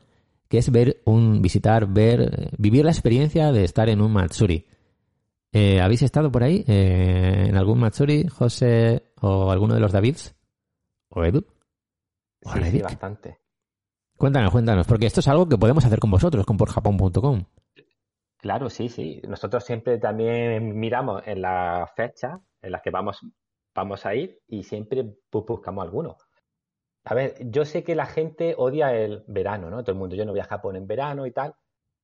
[0.47, 4.65] que es ver un, visitar, ver, vivir la experiencia de estar en un Matsuri.
[5.51, 6.63] Eh, ¿Habéis estado por ahí?
[6.67, 10.35] eh, ¿En algún Matsuri, José o alguno de los Davids?
[11.09, 11.41] ¿O Edu?
[12.41, 13.39] Sí, Hola, sí, bastante.
[14.17, 17.43] Cuéntanos, cuéntanos, porque esto es algo que podemos hacer con vosotros, con porjapón.com.
[18.37, 19.21] Claro, sí, sí.
[19.27, 23.19] Nosotros siempre también miramos en las fechas en las que vamos,
[23.75, 26.17] vamos a ir y siempre bu- buscamos alguno.
[27.03, 29.83] A ver, yo sé que la gente odia el verano, ¿no?
[29.83, 31.53] Todo el mundo, yo no voy a Japón en verano y tal.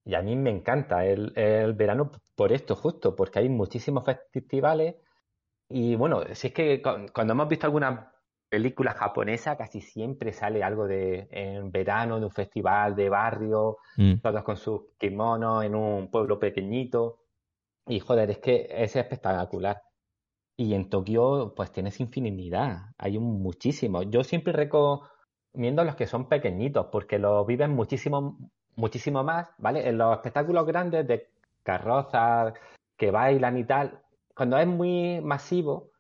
[0.05, 4.95] Y a mí me encanta el, el verano por esto, justo, porque hay muchísimos festivales.
[5.69, 8.11] Y bueno, si es que cu- cuando hemos visto alguna
[8.49, 14.15] película japonesa, casi siempre sale algo de en verano, de un festival de barrio, Mm.
[14.21, 17.19] todos con sus kimonos en un pueblo pequeñito.
[17.87, 19.81] Y joder, es que es espectacular.
[20.57, 24.03] Y en Tokio, pues tienes infinidad, hay un muchísimo.
[24.03, 28.37] Yo siempre recomiendo los que son pequeñitos, porque lo viven muchísimo,
[28.75, 29.87] muchísimo más, ¿vale?
[29.87, 31.29] En los espectáculos grandes de
[31.63, 32.53] carrozas
[32.97, 34.01] que bailan y tal,
[34.35, 35.91] cuando es muy masivo,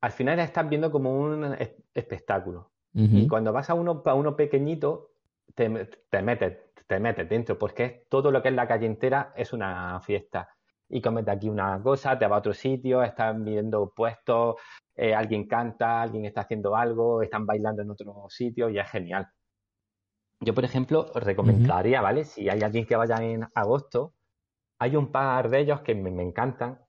[0.00, 2.70] al final estás viendo como un es- espectáculo.
[3.10, 5.12] Y cuando vas a uno, a uno pequeñito,
[5.54, 5.68] te,
[6.10, 9.52] te metes, te metes dentro, porque es todo lo que es la calle entera es
[9.52, 10.53] una fiesta.
[10.94, 14.56] Y comes de aquí una cosa, te vas a otro sitio, están viendo puestos,
[14.94, 19.28] eh, alguien canta, alguien está haciendo algo, están bailando en otro sitio y es genial.
[20.40, 22.24] Yo, por ejemplo, recomendaría, ¿vale?
[22.24, 24.14] Si hay alguien que vaya en agosto,
[24.78, 26.80] hay un par de ellos que me, me encantan,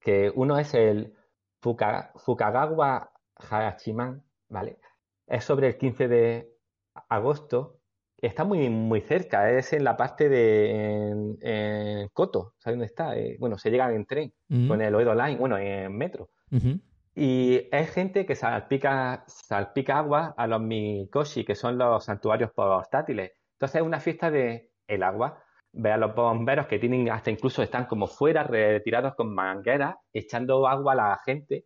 [0.00, 1.14] que uno es el
[1.62, 4.80] Fuka- Fukagawa Hachiman, ¿vale?
[5.26, 6.52] Es sobre el 15 de
[7.08, 7.80] agosto.
[8.24, 13.14] Está muy, muy cerca, es en la parte de en, en Koto, ¿sabes dónde está?
[13.18, 14.32] Eh, bueno, se llega en tren
[14.66, 16.30] con el Oedo Line, bueno, en metro.
[17.14, 23.32] Y es gente que salpica, salpica agua a los Mikoshi, que son los santuarios portátiles.
[23.56, 25.42] Entonces es una fiesta de el agua.
[25.72, 30.66] Ve a los bomberos que tienen hasta incluso están como fuera, retirados con mangueras, echando
[30.66, 31.62] agua a la gente.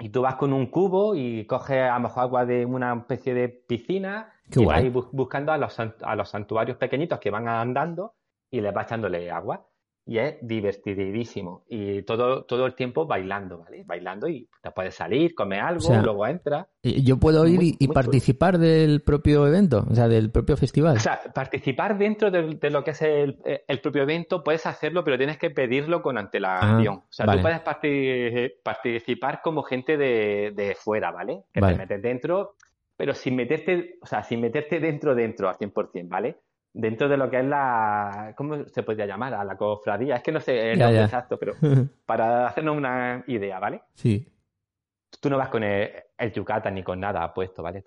[0.00, 3.34] Y tú vas con un cubo y coges a lo mejor agua de una especie
[3.34, 4.90] de piscina Qué y guay.
[4.90, 8.14] vas buscando a los, a los santuarios pequeñitos que van andando
[8.50, 9.67] y les vas echándole agua.
[10.10, 11.64] Y es divertidísimo.
[11.68, 13.82] Y todo, todo el tiempo bailando, ¿vale?
[13.84, 16.66] Bailando y te puedes salir, comer algo, sea, luego entras.
[16.82, 20.96] Yo puedo ir Muy- y, muy participar del propio evento, o sea, del propio festival.
[20.96, 23.36] O sea, participar dentro de, de lo que es el,
[23.68, 26.94] el propio evento, puedes hacerlo, pero tienes que pedirlo con antelación.
[27.00, 27.40] Ah, o sea, vale.
[27.40, 31.42] tú puedes parti- participar como gente de, de fuera, ¿vale?
[31.52, 31.74] Que Vale.
[31.74, 32.54] te metes dentro,
[32.96, 36.38] pero sin meterte, o sea, sin meterte dentro, dentro, al 100%, ¿vale?
[36.78, 39.34] Dentro de lo que es la, ¿cómo se podría llamar?
[39.34, 40.14] A la cofradía.
[40.14, 41.54] Es que no sé el nombre exacto, pero
[42.06, 43.82] para hacernos una idea, ¿vale?
[43.94, 44.24] sí.
[45.20, 47.82] Tú no vas con el, el yucata ni con nada puesto, ¿vale?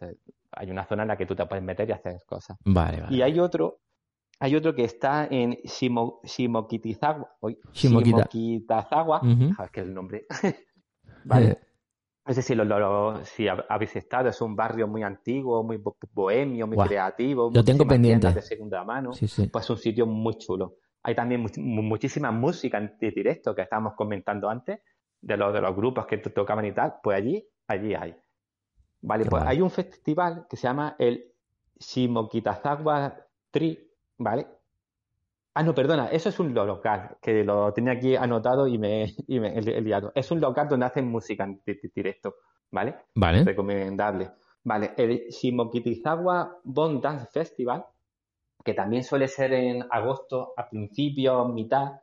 [0.52, 2.58] Hay una zona en la que tú te puedes meter y hacer cosas.
[2.66, 3.16] Vale, vale.
[3.16, 3.80] Y hay otro,
[4.40, 7.38] hay otro que está en Shimo, Shimokitizawa.
[7.40, 8.28] Uy, Shimokita.
[8.30, 9.22] Shimokitazawa.
[9.64, 10.26] Es que el nombre.
[11.24, 11.60] vale.
[12.26, 15.78] No sé si, lo, lo- si hab- habéis estado, es un barrio muy antiguo, muy
[15.78, 17.50] bo- bohemio, muy creativo.
[17.54, 18.32] Lo tengo pendiente.
[18.32, 19.12] de segunda mano.
[19.14, 19.48] sí, sí.
[19.48, 20.76] Pues un sitio muy chulo.
[21.04, 24.80] Hay también much- mu- muchísima música en di- directo que estábamos comentando antes,
[25.20, 26.96] de los, de los grupos que to- tocaban y tal.
[27.02, 28.16] Pues allí, allí hay.
[29.02, 31.26] Vale, Qué pues hay un festival que se llama el
[31.80, 33.18] Shimokitazawa
[33.50, 33.80] Tree,
[34.18, 34.48] ¿vale?
[35.54, 39.14] Ah, no, perdona, eso es un lo- local, que lo tenía aquí anotado y me,
[39.28, 40.12] y me he liado.
[40.16, 42.36] Es un local donde hacen música en di- di- directo,
[42.72, 42.96] ¿vale?
[43.16, 43.44] Vale.
[43.44, 44.32] recomendable.
[44.64, 47.84] Vale, el Shimokitizawa Bond Dance Festival,
[48.64, 51.94] que también suele ser en agosto, a principios, mitad,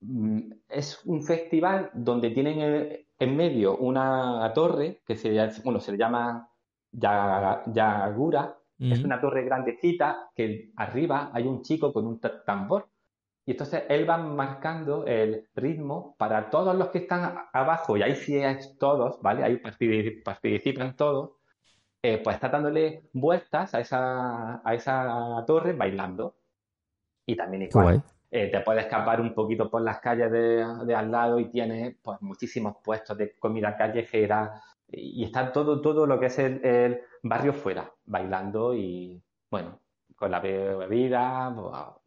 [0.00, 5.92] mm, es un festival donde tienen en, medio una torre que se, llama- bueno, se
[5.92, 6.50] le llama
[6.92, 7.62] Ya-
[8.78, 12.88] Es una torre grandecita que arriba hay un chico con un ta- tambor.
[13.46, 18.14] Y entonces él va marcando el ritmo para todos los que están abajo, y ahí
[18.16, 19.44] sí es todos, ¿vale?
[19.44, 21.32] Ahí partici- participan todos.
[22.02, 26.36] eh, pues está dándole vueltas a esa, a esa torre bailando.
[27.26, 31.10] Y también igual, eh, te puedes escapar un poquito por las calles de, de al
[31.10, 36.26] lado y tienes pues muchísimos puestos de comida callejera y, está todo, todo lo que
[36.26, 39.80] es el, el barrio fuera, bailando y bueno,
[40.16, 41.48] con la be- bebida.
[41.50, 42.00] Bueno,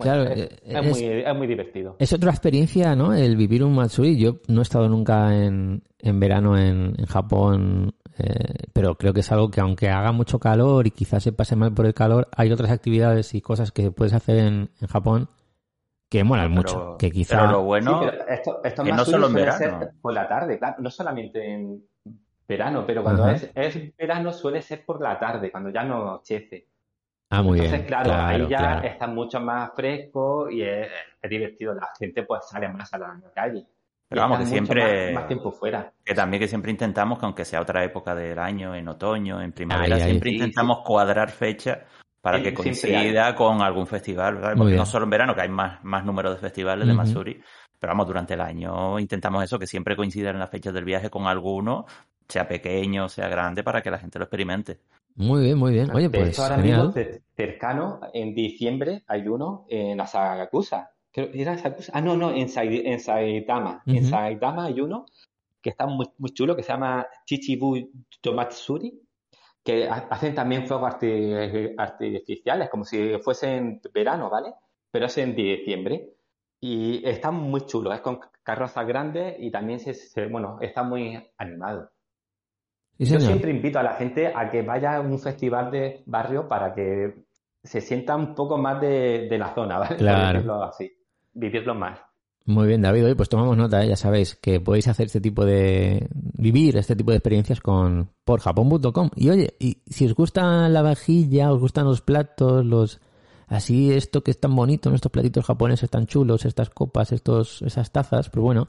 [0.00, 1.96] Claro, es, eh, es es- muy, es muy divertido.
[1.98, 3.12] Es otra experiencia, ¿no?
[3.12, 4.18] El vivir un Matsuri.
[4.18, 9.20] Yo no he estado nunca en, en verano en, en Japón, eh, pero creo que
[9.20, 12.28] es algo que aunque haga mucho calor y quizás se pase mal por el calor,
[12.34, 15.28] hay otras actividades y cosas que puedes hacer en, en Japón
[16.12, 16.96] que molan Pero- mucho.
[16.98, 17.38] Que quizá...
[17.40, 19.78] Pero lo Sí, bueno, pero esto, esto que más no solo en suele verano.
[19.80, 21.82] ser por la tarde, claro, no solamente en
[22.46, 26.66] verano, pero cuando es, es verano suele ser por la tarde, cuando ya no anochece.
[27.30, 27.86] Ah, muy Entonces, bien.
[27.88, 28.86] claro, claro, ahí ya claro.
[28.88, 30.88] está mucho más fresco y es,
[31.22, 31.72] es divertido.
[31.72, 33.64] La gente pues sale más a la calle.
[34.06, 35.90] Pero Y vamos, que siempre- Más, más tiempo fuera.
[36.04, 39.52] que también que siempre intentamos que aunque sea otra época del año, en otoño, en
[39.52, 40.08] primavera, Ahí, ahí.
[40.10, 41.78] siempre Sí, intentamos cuadrar fechas
[42.22, 44.54] para Sí, que coincida con algún festival, ¿verdad?
[44.56, 47.02] Porque no solo en verano, que hay más, más número de festivales de Ujú.
[47.02, 47.42] Matsuri,
[47.78, 51.26] pero vamos, durante el año intentamos eso, que siempre coincidan las fechas del viaje con
[51.26, 51.84] alguno,
[52.28, 54.78] sea pequeño, sea grande, para que la gente lo experimente.
[55.16, 55.90] Muy bien, muy bien.
[55.94, 56.78] Oye, De pues hecho, ahora genial.
[56.78, 59.98] mismo, cer- cercano, en diciembre, hay uno en
[61.12, 61.92] que era Asakusa.
[61.92, 63.82] Ah, no, no, en, Sai- en Saitama.
[63.86, 64.04] En.
[64.04, 65.04] Saitama hay uno
[65.60, 67.90] que está muy, muy chulo, que se llama Chichibu
[68.20, 69.00] Tomatsuri,
[69.64, 74.54] que ha- hacen también fuegos arti- artificiales, como si fuese en verano, ¿vale?
[74.90, 76.10] Pero es en diciembre.
[76.60, 81.18] Y está muy chulo, es con carrozas grandes y también se, se- bueno, está muy
[81.38, 81.90] animado.
[82.98, 86.46] Sí, Yo siempre invito a la gente a que vaya a un festival de barrio
[86.46, 87.14] para que
[87.64, 89.96] se sienta un poco más de, de la zona, ¿vale?
[89.96, 90.38] Claro.
[90.38, 90.92] decirlo así.
[91.32, 92.00] Vivirlo más.
[92.44, 93.06] Muy bien, David.
[93.06, 93.88] Hoy pues tomamos nota, ¿eh?
[93.88, 96.08] ya sabéis que podéis hacer este tipo de...
[96.12, 99.10] vivir este tipo de experiencias con por japón.com.
[99.14, 103.00] Y oye, y si os gusta la vajilla, os gustan los platos, los...
[103.46, 107.92] Así esto que es tan bonito, nuestros platitos japoneses tan chulos, estas copas, estos, esas
[107.92, 108.68] tazas, pues bueno,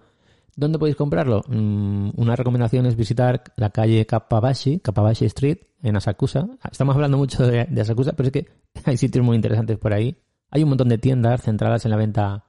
[0.58, 1.41] ¿dónde podéis comprarlo?
[1.48, 6.48] Mm, una recomendación es visitar la calle Kapabashi, Kapabashi Street, en Asakusa.
[6.70, 8.48] Estamos hablando mucho de, de Asakusa, pero es que
[8.86, 10.18] hay sitios muy interesantes por ahí.
[10.52, 12.44] Hay un montón de tiendas centradas en la venta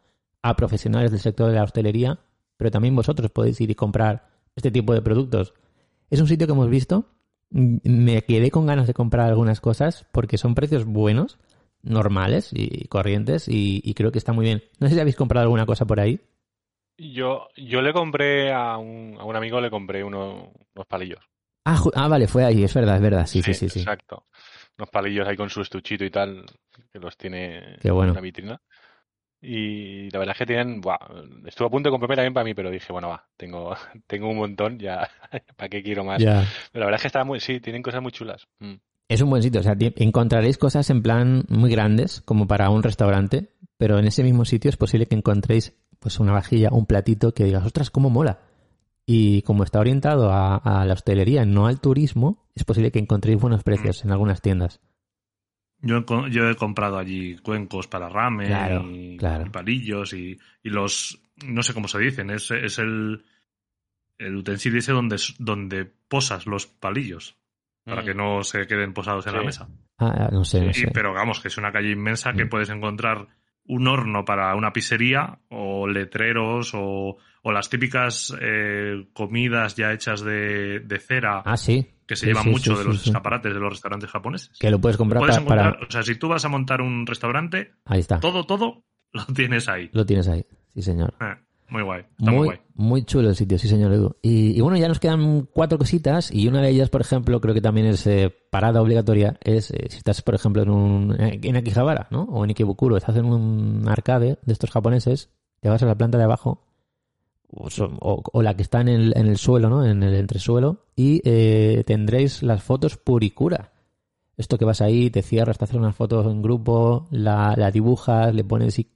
[0.45, 2.19] a profesionales del sector de la hostelería,
[2.59, 5.55] pero también vosotros podéis ir y comprar este tipo de productos.
[6.11, 7.07] Es un sitio que hemos visto.
[7.51, 11.39] Mm, Me quedé con ganas de comprar algunas cosas porque son precios buenos,
[11.83, 14.63] normales y corrientes y, y creo que está muy bien.
[14.81, 16.21] No sé si habéis comprado alguna cosa por ahí.
[16.99, 21.21] Yo, yo le compré a un, a un amigo, le compré uno- unos palillos.
[21.65, 23.27] Ah, ah, vale, fue ahí, es verdad, es verdad.
[23.27, 23.81] Sí, sí, sí, sí.
[23.81, 24.27] Exacto.
[24.79, 26.45] Unos palillos ahí con su estuchito y tal,
[26.93, 28.11] que los tiene Qué bueno.
[28.11, 28.63] en la vitrina.
[29.47, 30.99] Y la verdad es que tienen, buah,
[31.47, 33.77] estuve a punto de comprarme también para mí, pero dije, bueno, va, tengo,
[34.07, 35.11] tengo un montón, ya,
[35.57, 36.19] ¿para qué quiero más?
[36.19, 38.47] Pero la verdad es que está muy, sí, tienen cosas muy chulas.
[38.61, 38.75] Mm.
[39.09, 42.83] Es un buen sitio, o sea, encontraréis cosas en plan muy grandes, como para un
[42.83, 47.35] restaurante, pero en ese mismo sitio es posible que encontréis pues una vajilla, un platito
[47.35, 48.41] que digas, ostras, cómo mola.
[49.07, 53.39] Y como está orientado a, a la hostelería, no al turismo, es posible que encontréis
[53.39, 54.81] buenos precios en algunas tiendas.
[55.85, 59.47] Yo, he yo he comprado allí cuencos para ramen Claro, y, claro.
[59.47, 63.25] y palillos y, y los, no sé cómo se dicen, es, es el,
[64.19, 67.37] el utensilio ese donde, donde posas los palillos
[67.85, 68.05] para Mm.
[68.07, 69.69] que no se queden posados en la mesa.
[69.99, 70.91] Ah, no sé, no Y- sé.
[70.95, 72.49] pero vamos, que es una calle inmensa que Mm.
[72.49, 73.27] puedes encontrar
[73.67, 80.23] un horno para una pizzería o letreros o, o las típicas eh, comidas ya hechas
[80.23, 81.87] de, de cera Ah, sí.
[82.07, 84.51] Que se Sí, sí, mucho sí, de los escaparates de los restaurantes japoneses.
[84.59, 87.73] Que lo puedes comprar Puedes para, o sea, si tú vas a montar un restaurante,
[87.85, 88.21] Ahí está.
[88.21, 89.91] todo, todo lo tienes ahí.
[89.93, 90.45] Lo tienes ahí.
[90.75, 91.15] Sí, señor.
[91.21, 91.35] Eh,
[91.69, 92.59] muy guay, está muy, Muy, guay.
[92.75, 94.17] muy chulo el sitio, sí, señor Edu.
[94.23, 97.55] Y, y bueno, ya nos quedan cuatro cositas y una de ellas, por ejemplo, creo
[97.55, 101.57] que también es eh, parada obligatoria, es eh, si estás, por ejemplo, en un en
[101.57, 102.25] Akihabara, ¿no?
[102.25, 106.19] O en Ikebukuro, estás en un arcade de estos japoneses, te vas a la planta
[106.19, 106.67] de abajo
[107.57, 109.85] o, o- la que está en el, en el suelo, ¿no?
[109.85, 113.73] En el entresuelo y eh, tendréis las fotos puricura.
[114.37, 118.35] Esto que vas ahí, te cierras, te haces unas fotos en grupo, la, la dibujas,
[118.35, 118.87] le pones eh,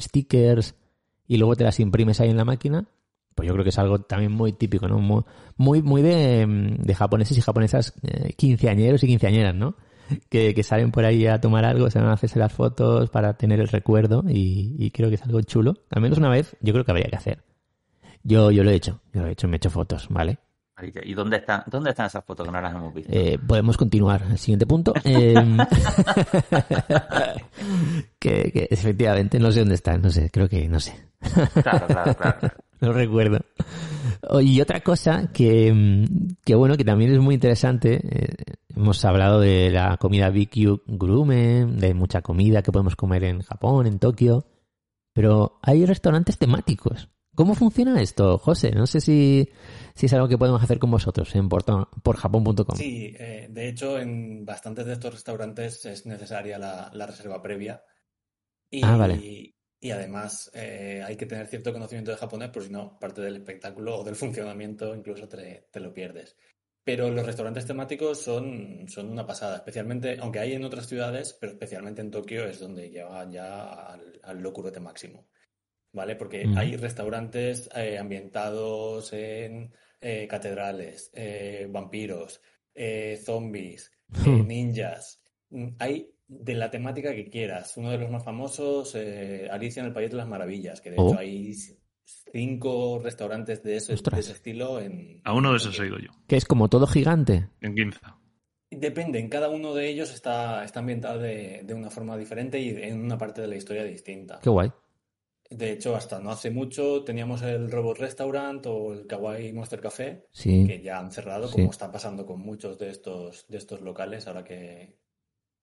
[0.00, 0.74] stickers
[1.26, 2.84] y luego te las imprimes ahí en la máquina,
[3.34, 4.98] pues yo creo que es algo también muy típico, ¿no?
[5.56, 6.46] Muy, muy, de,
[6.80, 9.76] de japoneses y japonesas eh, quinceañeros y quinceañeras, ¿no?
[10.30, 13.34] Que, que salen por ahí a tomar algo, se van a hacerse las fotos para
[13.36, 15.74] tener el recuerdo y, y creo que es algo chulo.
[15.90, 17.44] Al menos una vez yo creo que habría que hacer.
[18.28, 20.38] Yo, yo lo he hecho, yo lo he hecho, me he hecho fotos, ¿vale?
[21.02, 23.10] ¿Y dónde están, dónde están esas fotos que no las hemos visto?
[23.12, 24.92] Eh, podemos continuar al siguiente punto.
[25.02, 25.34] Eh,
[28.18, 30.94] que, que efectivamente no sé dónde están, no sé, creo que no sé.
[31.62, 32.48] Claro, claro, claro.
[32.80, 33.40] No recuerdo.
[34.28, 38.28] Oh, Y otra cosa que, mm, que bueno, que también es muy interesante, eh,
[38.68, 43.88] hemos hablado de la comida BQ Grume, de mucha comida que podemos comer en Japón,
[43.88, 44.46] en Tokio,
[45.12, 47.08] pero hay restaurantes temáticos.
[47.38, 48.72] ¿Cómo funciona esto, José?
[48.72, 49.48] No sé si,
[49.94, 52.76] si es algo que podemos hacer con vosotros en porta- por japón.com.
[52.76, 57.80] Sí, eh, de hecho, en bastantes de estos restaurantes es necesaria la, la reserva previa.
[58.68, 59.54] Y, Ah, vale.
[59.80, 63.36] y además eh, hay que tener cierto conocimiento de japonés, por si no, parte del
[63.36, 66.36] espectáculo o del funcionamiento incluso te, te lo pierdes.
[66.82, 71.52] Pero los restaurantes temáticos son, son una pasada, especialmente, aunque hay en otras ciudades, pero
[71.52, 73.62] especialmente en Tokio es donde lleva ya
[73.92, 75.28] al, al locurete máximo.
[75.98, 76.14] ¿Vale?
[76.16, 76.58] Porque Ujú.
[76.58, 82.40] hay restaurantes eh, ambientados en eh, catedrales, eh, vampiros,
[82.74, 84.46] eh, zombies, eh, Hmm.
[84.46, 85.20] ninjas.
[85.50, 87.76] Mm, Hay de la temática que quieras.
[87.76, 90.96] Uno de los más famosos, eh, Alicia en el País de las Maravillas, que de
[90.98, 91.08] Oh.
[91.10, 91.52] hecho hay
[92.32, 95.20] cinco restaurantes de ese, de ese estilo en...
[95.24, 97.48] A uno de esos he ido yo, Que es como todo gigante.
[97.60, 98.16] en Ginza.
[98.70, 102.68] Depende, en cada uno de ellos está, está ambientado de, de una forma diferente y
[102.70, 104.38] en una parte de la historia distinta.
[104.42, 104.70] Qué guay.
[105.50, 110.26] De hecho, hasta no hace mucho teníamos el Robot Restaurant o el Kawaii Monster Café,
[110.30, 110.66] Sí.
[110.66, 111.54] que ya han cerrado, Sí.
[111.54, 114.98] como está pasando con muchos de estos, de estos locales ahora que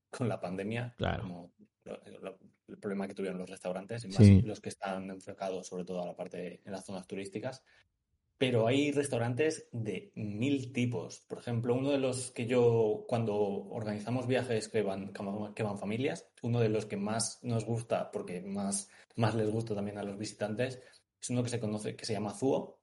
[0.10, 1.24] con la pandemia, Claro.
[1.24, 1.52] como
[1.84, 4.42] lo- lo- el problema que tuvieron los restaurantes, y más Sí.
[4.42, 7.64] los que están enfocados sobre todo a la parte en las zonas turísticas.
[8.40, 11.22] Pero hay restaurantes de mil tipos.
[11.30, 15.14] Por ejemplo, uno de los que yo, cuando organizamos viajes que van,
[15.54, 19.74] que van familias, uno de los que más nos gusta, porque más, más les gusta
[19.76, 20.80] también a los visitantes,
[21.22, 22.80] es uno que se conoce, que se llama Zuo,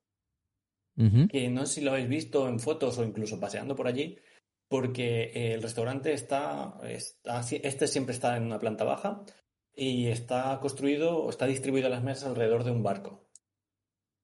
[1.31, 4.19] que no sé si lo habéis visto en fotos o incluso paseando por allí,
[4.69, 9.23] porque el restaurante está, está, este siempre está en una planta baja
[9.75, 13.27] y está construido o está distribuido las mesas alrededor de un barco.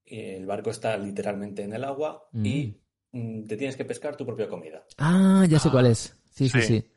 [0.04, 2.80] El barco está literalmente en el agua y
[3.12, 4.84] mm, te tienes que pescar tu propia comida.
[4.98, 5.72] Ah, ya sé Ah.
[5.72, 6.16] cuál es.
[6.30, 6.66] Sí, sí, Sí.
[6.80, 6.90] sí.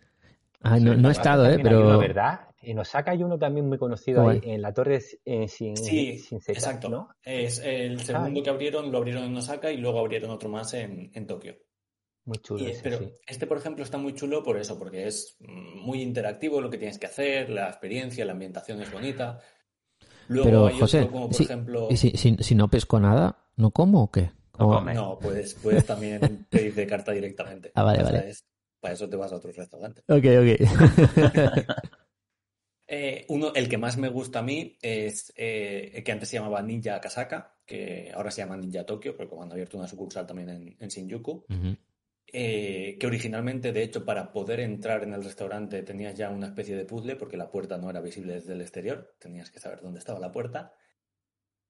[0.61, 1.59] Ah, no, no he estado, ¿eh?
[1.61, 1.81] Pero...
[1.81, 2.41] uno, ¿verdad?
[2.61, 6.39] En Osaka hay uno también muy conocido ahí, en la torre eh, sin, Sí, sin
[6.41, 6.89] seca, exacto.
[6.89, 7.09] ¿no?
[7.23, 8.43] Es el segundo Ah.
[8.43, 11.55] que abrieron, lo abrieron en Osaka y luego abrieron otro más en, en Tokio.
[12.25, 13.11] Muy chulo Y- ese, pero sí.
[13.25, 16.99] este, por ejemplo, está muy chulo por eso, porque es muy interactivo lo que tienes
[16.99, 19.39] que hacer, la experiencia, la ambientación es bonita.
[20.27, 21.87] Luego Pero, hay José, otro como por sí, ejemplo...
[21.89, 24.31] ¿Y si, si, si no pesco nada, no como o qué?
[24.59, 24.93] No O- come.
[24.93, 26.19] No, puedes, puedes también
[26.49, 27.71] pedir de carta directamente.
[27.73, 28.29] Ah, vale, O sea, vale.
[28.29, 28.45] es-
[28.79, 30.03] para eso te vas a otros restaurantes.
[30.07, 30.59] Ok, ok.
[32.93, 36.61] Eh, uno, el que más me gusta a mí es eh, que antes se llamaba
[36.61, 40.49] Ninja Kasaka, que ahora se llama Ninja Tokyo, porque como han abierto una sucursal también
[40.49, 41.45] en, en Shinjuku.
[41.47, 41.77] Ujú.
[42.27, 46.75] eh, que originalmente, de hecho, para poder entrar en el restaurante tenías ya una especie
[46.75, 49.99] de puzzle, porque la puerta no era visible desde el exterior, tenías que saber dónde
[49.99, 50.73] estaba la puerta.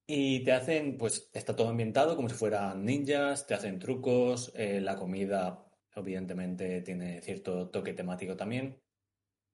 [0.08, 4.80] Y te hacen, pues, está todo ambientado como si fueran ninjas, te hacen trucos, eh,
[4.80, 8.81] la comida, evidentemente, tiene cierto toque temático también.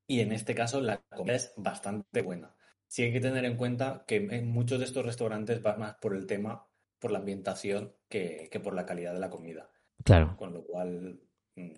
[0.08, 2.56] Y en este caso, la comida es bastante buena.
[2.86, 6.16] Sí hay que tener en cuenta que en muchos de estos restaurantes va más por
[6.16, 6.66] el tema,
[6.98, 9.70] por la ambientación, que, que por la calidad de la comida.
[10.02, 10.34] Claro.
[10.38, 11.20] Con lo cual,
[11.54, 11.74] mm,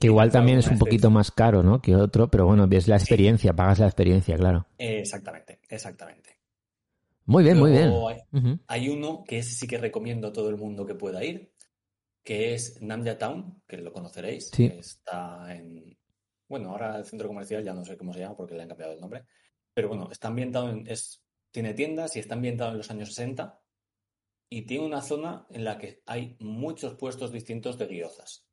[0.00, 1.82] Que igual también es un poquito más caro, ¿no?
[1.82, 4.66] Que otro, pero bueno, ves la experiencia, pagas la experiencia, claro.
[4.78, 6.38] exactamente, exactamente.
[7.26, 7.92] Muy bien, muy bien.
[8.68, 11.52] Hay uno que ese sí que recomiendo a todo el mundo que pueda ir,
[12.24, 14.50] que es Namja Town, que lo conoceréis.
[14.54, 14.64] Sí.
[14.64, 15.98] Está en,
[16.48, 18.92] bueno, ahora el centro comercial ya no sé cómo se llama porque le han cambiado
[18.92, 19.24] el nombre,
[19.74, 23.60] pero bueno, está ambientado en, es, tiene tiendas y está ambientado en los años 60
[24.48, 28.46] y tiene una zona en la que hay muchos puestos distintos de gyozas.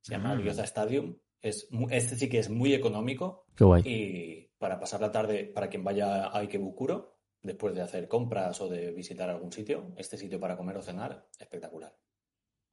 [0.00, 0.42] Se llama Mm.
[0.42, 1.16] Gyoza Stadium.
[1.40, 3.82] Es, este sí que es muy económico Qué guay.
[3.84, 8.68] y para pasar la tarde, para quien vaya a Ikebukuro, después de hacer compras o
[8.68, 11.94] de visitar algún sitio, este sitio para comer o cenar, espectacular.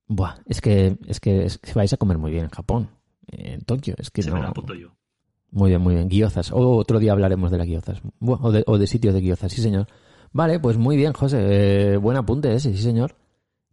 [0.08, 2.90] Buah, es que, es que, es que vais a comer muy bien en Japón,
[3.28, 3.96] en Tokio.
[3.98, 4.36] Es que Se no.
[4.38, 4.90] me la apunto yo.
[5.52, 6.08] Muy bien, muy bien.
[6.08, 6.52] Guiozas.
[6.52, 8.02] O otro día hablaremos de las guiozas.
[8.22, 9.88] O de, o de sitios de guiozas, sí, señor.
[10.32, 11.94] Vale, pues muy bien, José.
[11.94, 13.16] Eh, buen apunte ese, sí, señor.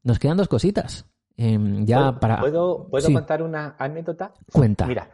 [0.02, 1.06] Nos quedan dos cositas.
[1.36, 2.40] Em, ya ¿Puedo, para.
[2.40, 3.12] ¿puedo, puedo Sí.
[3.14, 4.34] contar una anécdota?
[4.52, 4.86] Cuenta.
[4.88, 5.08] Mira,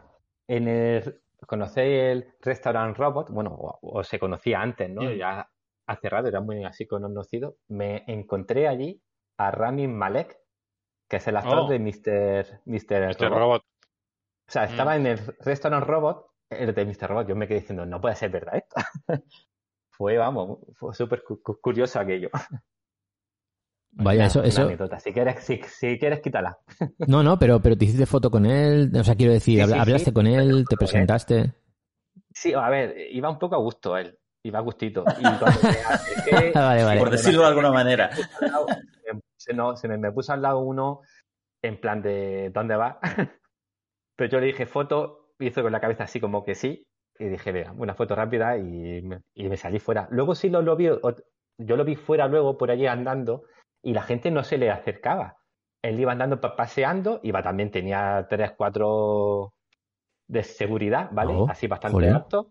[0.47, 5.03] en el, conocéis el restaurant Robot, bueno, o, o se conocía antes, ¿no?
[5.13, 5.47] Ya
[5.85, 7.57] ha cerrado, era muy así conocido.
[7.67, 8.99] Me encontré allí
[9.37, 10.35] a Rami Malek,
[11.07, 11.67] que es el actor Oh.
[11.69, 12.61] de Mr.
[12.65, 13.15] Mr.
[13.19, 13.37] Robot.
[13.37, 13.61] robot.
[14.47, 14.99] O sea, estaba Mm.
[15.01, 17.07] en el restaurant Robot, el de Mr.
[17.07, 17.27] Robot.
[17.27, 18.75] Yo me quedé diciendo, no puede ser verdad esto.
[19.91, 22.29] fue, vamos, fue súper cu- cu- curioso aquello.
[23.97, 24.61] Vaya, Una- eso, una eso.
[24.63, 24.99] anécdota.
[24.99, 26.57] Si quieres, si, si quieres, quítala.
[27.07, 28.91] No, no, pero, pero te hiciste foto con él.
[28.99, 30.13] O sea, quiero decir, Sí, habla- sí, hablaste sí.
[30.13, 30.77] con él, te él.
[30.77, 31.53] presentaste.
[32.33, 34.17] Sí, a ver, iba un poco a gusto él.
[34.43, 35.03] Iba a gustito.
[35.17, 36.99] Y cuando me acerqué, Vale, vale.
[36.99, 38.09] Por decirlo de alguna manera.
[39.37, 41.01] se, no, se me, me puso al lado uno
[41.63, 42.99] en plan de ¿dónde va?
[44.15, 46.83] Pero yo le dije foto, hizo con la cabeza así como que sí,
[47.17, 50.07] y dije, vea, una foto rápida y me, y me salí fuera.
[50.11, 50.89] Luego sí lo, lo vi,
[51.57, 53.43] yo lo vi fuera luego por allí andando
[53.81, 55.37] y la gente no se le acercaba.
[55.81, 59.53] Él iba andando pa- paseando, iba también, tenía tres, cuatro
[60.27, 61.33] de seguridad, ¿vale?
[61.35, 62.15] Oh, así bastante joder.
[62.15, 62.49] alto.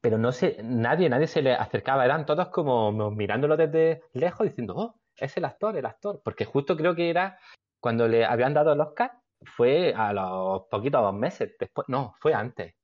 [0.00, 4.74] Pero no sé, nadie, nadie se le acercaba, eran todos como mirándolo desde lejos diciendo,
[4.76, 6.20] oh, es el actor, el actor.
[6.24, 7.38] Porque justo creo que era
[7.80, 9.12] cuando le habían dado el Oscar,
[9.42, 12.74] fue a los poquitos meses después, no, fue antes.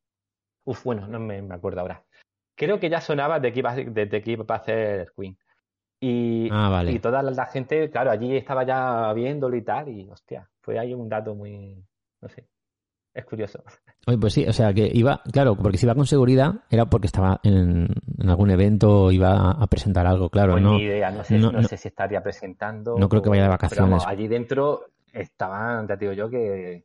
[0.64, 2.04] Uf, bueno, no me, me acuerdo ahora.
[2.56, 5.36] Creo que ya sonaba de que iba, de, de que iba a hacer Queen.
[6.00, 6.92] Y, Ah, vale.
[6.92, 10.78] y toda la, la gente, claro, allí estaba ya viéndolo y tal, y hostia, fue
[10.78, 11.84] ahí un dato muy,
[12.20, 12.48] no sé,
[13.14, 13.62] es curioso.
[14.08, 17.06] Oye, pues sí, o sea, que iba, claro, porque si iba con seguridad era porque
[17.06, 17.86] estaba en,
[18.18, 20.72] en algún evento o iba a presentar algo, claro, Pues no.
[20.72, 22.98] ni idea, no sé, no- no, no- sé si estaría presentando.
[22.98, 23.76] no creo que vaya de vacaciones.
[23.78, 26.84] Pero vamos, allí dentro estaban, te digo yo, que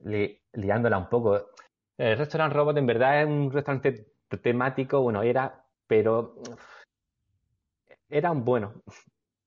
[0.00, 1.50] li- liándola un poco.
[1.96, 4.06] El restaurant Robot en verdad es un restaurante
[4.42, 6.34] temático, bueno, era, pero
[8.08, 8.74] era un bueno,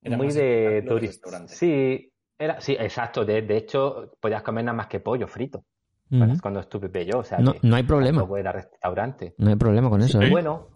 [0.01, 1.45] Era muy de turista.
[1.47, 3.25] Sí, era, sí, exacto.
[3.25, 5.63] De, de hecho, podías comer nada más que pollo frito
[6.09, 8.25] cuando- cuando estuve yo, o sea, No, no hay problema.
[8.37, 9.35] era restaurante.
[9.37, 10.29] No hay problema con eso, Sí, ¿eh?
[10.29, 10.67] Bueno,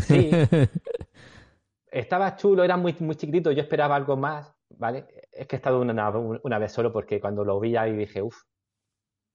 [0.00, 0.30] sí,
[1.90, 5.06] estaba chulo, era muy, muy chiquitito, yo esperaba algo más, ¿vale?
[5.32, 8.36] Es que he estado una, una vez solo porque cuando lo vi ahí dije, uff,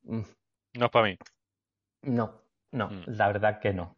[0.04, 0.24] No
[0.86, 1.18] es para mí.
[2.04, 2.42] no,
[2.72, 3.04] no, Mm.
[3.08, 3.96] la verdad que no.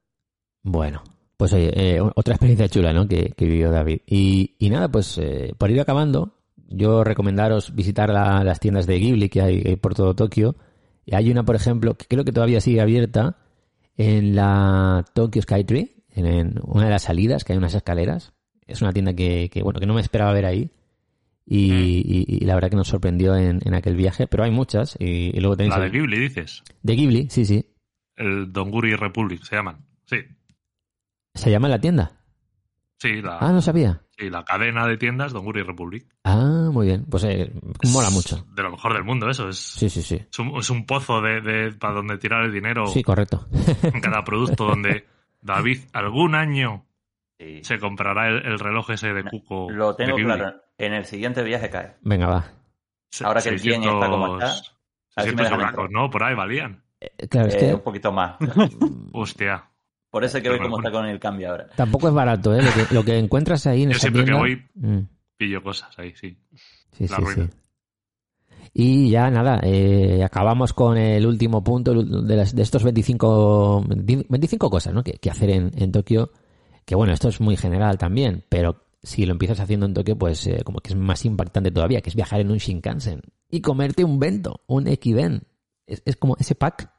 [0.64, 1.04] Bueno,
[1.38, 3.08] pues oye, eh, otra experiencia chula, ¿no?
[3.08, 4.02] Que, que vivió David.
[4.06, 6.34] Y, y nada, pues eh, por ir acabando,
[6.68, 10.56] yo recomendaros visitar la- las tiendas de Ghibli que hay, hay por todo Tokio.
[11.06, 13.38] Y hay una, por ejemplo, que creo que todavía sigue abierta
[13.98, 18.34] en la Tokyo Skytree, en, en una de las salidas, que hay unas escaleras.
[18.68, 20.72] es una tienda que, que, bueno, que no me esperaba ver ahí.
[21.48, 21.84] Y, Mm.
[21.84, 24.96] y- y la verdad que nos sorprendió en, en aquel viaje, pero hay muchas.
[25.00, 26.64] Y, y luego tenéis La de Ghibli, dices.
[26.82, 27.66] de Ghibli, sí, sí.
[28.16, 29.86] El Donguri Republic se llaman.
[30.06, 30.18] Sí,
[31.34, 32.12] ¿Se llama la tienda?
[32.98, 34.02] sí, la, Ah, no sabía.
[34.18, 36.08] sí, la cadena de tiendas Donguri Republic.
[36.24, 37.06] Ah, muy bien.
[37.06, 37.52] Pues eh,
[37.92, 38.48] mola mucho.
[38.56, 39.50] De lo mejor del mundo, eso.
[39.50, 40.16] Es, Sí, sí, sí.
[40.28, 43.48] es, un, es un pozo de, de- para donde tirar el dinero Sí, correcto.
[43.84, 45.06] en cada producto donde
[45.42, 46.86] David algún año
[47.38, 47.60] Sí.
[47.64, 49.70] se comprará el, el reloj ese de Cuco.
[49.70, 50.56] Lo tengo claro.
[50.78, 51.96] En el siguiente viaje cae.
[52.02, 52.52] Venga, va.
[53.24, 54.48] Ahora que el yen está como está,
[55.16, 55.92] a ver si me 600 dejan euracos, entrar.
[56.04, 56.10] ¿no?
[56.10, 56.84] Por ahí valían.
[57.00, 58.36] Eh, Claro, es Eh, que Un poquito más.
[59.14, 59.64] Hostia.
[60.10, 61.68] Por eso hay que ver cómo está con el cambio ahora.
[61.76, 62.62] tampoco es barato, ¿eh?
[62.62, 65.00] Lo que, lo que encuentras ahí en Yo esa siempre que voy- Mm.
[65.38, 66.38] Pillo cosas ahí, sí.
[66.94, 67.46] Sí, La sí, ruina.
[67.52, 68.70] sí.
[68.74, 73.84] Y ya nada, eh, acabamos con el último punto de, las- de estos 25,
[74.30, 75.04] 25 cosas ¿no?
[75.04, 76.32] que, que hacer en, en Tokio.
[76.86, 80.46] Que bueno, esto es muy general también, pero si lo empiezas haciendo en Tokio, pues
[80.48, 84.04] eh, como que es más impactante todavía, que es viajar en un Shinkansen y comerte
[84.04, 85.44] un bento, un Ekiben.
[85.88, 86.92] Es, es como ese pack,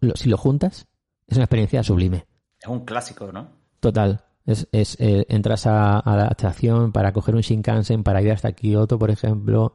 [0.00, 0.86] lo- si lo juntas,
[1.26, 2.26] es una experiencia sublime.
[2.60, 3.48] Es un clásico, ¿no?
[3.80, 4.24] Total.
[4.46, 8.52] Es, es, eh, entras a, a la estación para coger un Shinkansen, para ir hasta
[8.52, 9.72] Kioto, por ejemplo.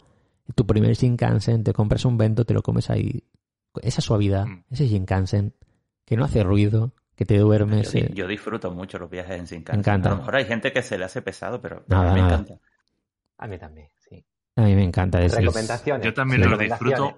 [0.55, 3.23] Tu primer Shinkansen, te compras un bento, te lo comes ahí.
[3.81, 4.63] Esa suavidad, Mm.
[4.71, 5.53] ese Shinkansen,
[6.05, 7.91] que no hace ruido, que te duermes.
[7.91, 8.11] Yo, eh.
[8.13, 9.75] yo disfruto mucho los viajes en Shinkansen.
[9.75, 10.07] Me encanta.
[10.07, 12.27] A lo mejor hay gente que se le hace pesado, pero Nada, a mí me
[12.27, 12.41] nada.
[12.41, 12.61] encanta.
[13.39, 14.23] A mí también, sí.
[14.55, 15.21] A mí me encanta.
[15.21, 16.05] Es, es- Recomendaciones.
[16.05, 16.49] Yo también Sí.
[16.49, 17.17] lo disfruto,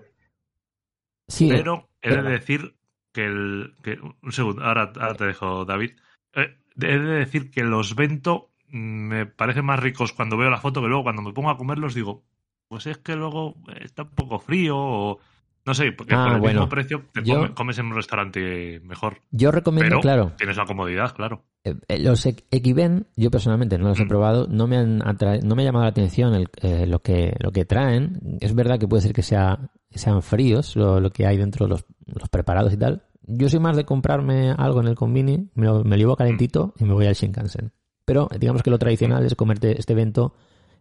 [1.28, 2.76] Sí, pero he de decir
[3.14, 3.76] que el.
[3.84, 5.91] Que, un segundo, ahora, ahora te dejo, David.
[6.34, 10.60] Eh, he de decir que los bento mm, me parecen más ricos cuando veo la
[10.60, 12.23] foto que luego cuando me pongo a comerlos digo,
[12.68, 15.19] pues es que luego está un poco frío o.
[15.65, 16.61] No sé, porque Ah, por el bueno.
[16.61, 19.17] mismo precio te Yo- comes en un restaurante mejor.
[19.29, 21.43] yo recomiendo, Pero claro, tienes la comodidad, claro.
[21.63, 24.07] Eh, eh, los Ekiben, yo personalmente no los he Mm.
[24.07, 27.51] probado, no me han no me ha llamado la atención el- eh, lo que lo
[27.51, 28.38] que traen.
[28.41, 31.85] Es verdad que puede ser que sea sean fríos lo, lo que hay dentro los,
[32.07, 33.03] los preparados y tal.
[33.23, 36.73] Yo soy más de comprarme algo en el convini, me lo, me lo llevo calentito
[36.79, 37.71] y me voy al Shinkansen.
[38.03, 40.33] Pero digamos que lo tradicional es comerte este evento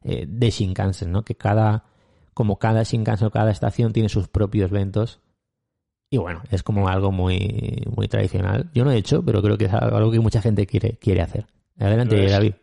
[0.02, 1.22] eh, de Shinkansen, ¿no?
[1.22, 1.84] Que cada
[2.40, 5.20] como cada Shinkansen o cada estación tiene sus propios eventos.
[6.08, 8.70] Y bueno, es como algo muy, muy tradicional.
[8.72, 11.44] Yo no he hecho, pero creo que es algo que mucha gente quiere, quiere hacer.
[11.78, 12.54] Adelante, David.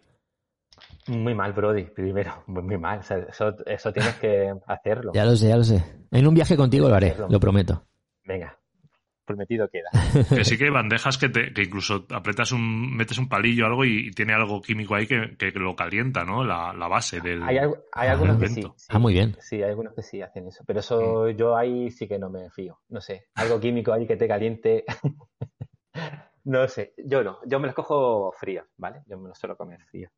[1.09, 2.43] Muy mal, Brody, primero.
[2.47, 3.01] Muy, muy mal.
[3.01, 5.11] O sea, eso, eso tienes que hacerlo.
[5.13, 5.83] Ya lo sé, ya lo sé.
[6.09, 7.83] En un viaje contigo lo haré, lo prometo.
[8.25, 8.57] Venga,
[9.27, 9.89] prometido queda.
[10.35, 13.67] Que sí que hay bandejas que, te, que incluso apretas un, metes un palillo o
[13.67, 16.43] algo y, y tiene algo químico ahí que, que lo calienta, ¿no?
[16.43, 17.43] La, la base del.
[17.43, 17.57] Hay,
[17.93, 18.87] hay algunos que sí, sí.
[18.89, 19.35] Ah, muy bien.
[19.39, 20.63] Sí, hay algunos que sí hacen eso.
[20.65, 22.79] Pero eso yo ahí sí que no me fío.
[22.89, 23.27] No sé.
[23.35, 24.85] Algo químico ahí que te caliente.
[26.45, 26.93] no sé.
[26.97, 27.39] Yo no.
[27.45, 29.03] Yo me los cojo fríos, ¿vale?
[29.07, 30.11] Yo me los suelo comer fríos.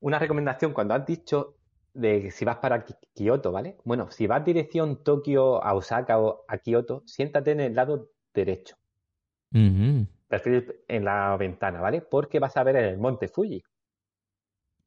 [0.00, 1.56] Una recomendación cuando has dicho
[1.94, 3.78] de que si vas para Ki- Kioto, ¿vale?
[3.84, 8.76] Bueno, si vas dirección Tokio a Osaka o a Kioto, siéntate en el lado derecho.
[9.52, 10.06] Ujú.
[10.28, 12.00] Perfil en la ventana, ¿vale?
[12.02, 13.62] Porque vas a ver el monte Fuji.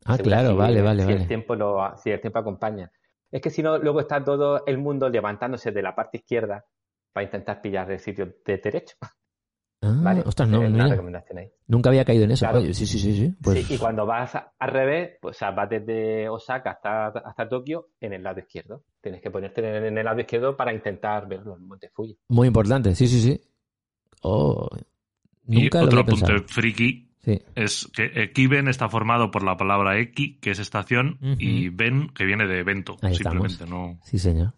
[0.05, 1.21] Ah, claro, si- vale, vale, si vale.
[1.21, 2.91] El tiempo lo, si el tiempo acompaña.
[3.31, 6.65] Es que si no, luego está todo el mundo levantándose de la parte izquierda
[7.11, 8.95] para intentar pillar el sitio de derecho.
[9.87, 10.23] Ah, ¿Vale?
[10.25, 11.51] ostras, no, una recomendación ahí.
[11.67, 12.45] nunca había caído en eso.
[12.45, 12.59] Claro.
[12.59, 13.33] Oye, sí, sí, sí, sí.
[13.41, 17.07] Pues, Sí, y cuando vas a- al revés, pues o sea, vas desde Osaka hasta,
[17.07, 18.83] hasta Tokio en el lado izquierdo.
[19.01, 22.17] Tienes que ponerte en el, en el lado izquierdo para intentar ver los montes Fuji.
[22.29, 23.41] Muy importante, sí, sí, sí.
[24.21, 24.67] Oh,
[25.47, 26.43] y nunca lo otro pensado.
[26.47, 27.41] friki Sí.
[27.55, 32.23] es que Ekiben está formado por la palabra Eki, que es estación, y Ben, que
[32.23, 32.95] viene de evento.
[33.01, 33.99] Ahí simplemente, no.
[34.03, 34.53] Sí, señor.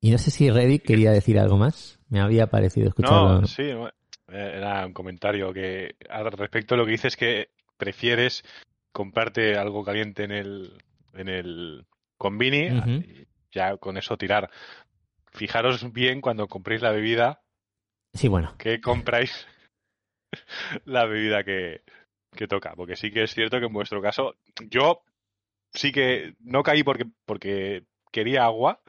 [0.00, 1.98] Y no sé si Reddick quería decir algo más.
[2.08, 3.42] Me había parecido escucharlo.
[3.42, 3.92] No, sí, bueno, eh,
[4.28, 8.44] era un comentario que al respecto lo que dices es que prefieres
[8.92, 10.72] comprarte algo caliente en el
[11.14, 11.86] en el
[12.16, 14.50] convini y ya con eso tirar.
[15.32, 17.40] Fijaros bien cuando compréis la bebida
[18.14, 18.54] Sí, bueno.
[18.58, 19.46] que compráis
[20.84, 21.82] la bebida que,
[22.34, 24.34] que toca, porque sí que es cierto que en vuestro caso
[24.68, 25.02] yo
[25.72, 28.80] sí que no caí porque porque quería agua,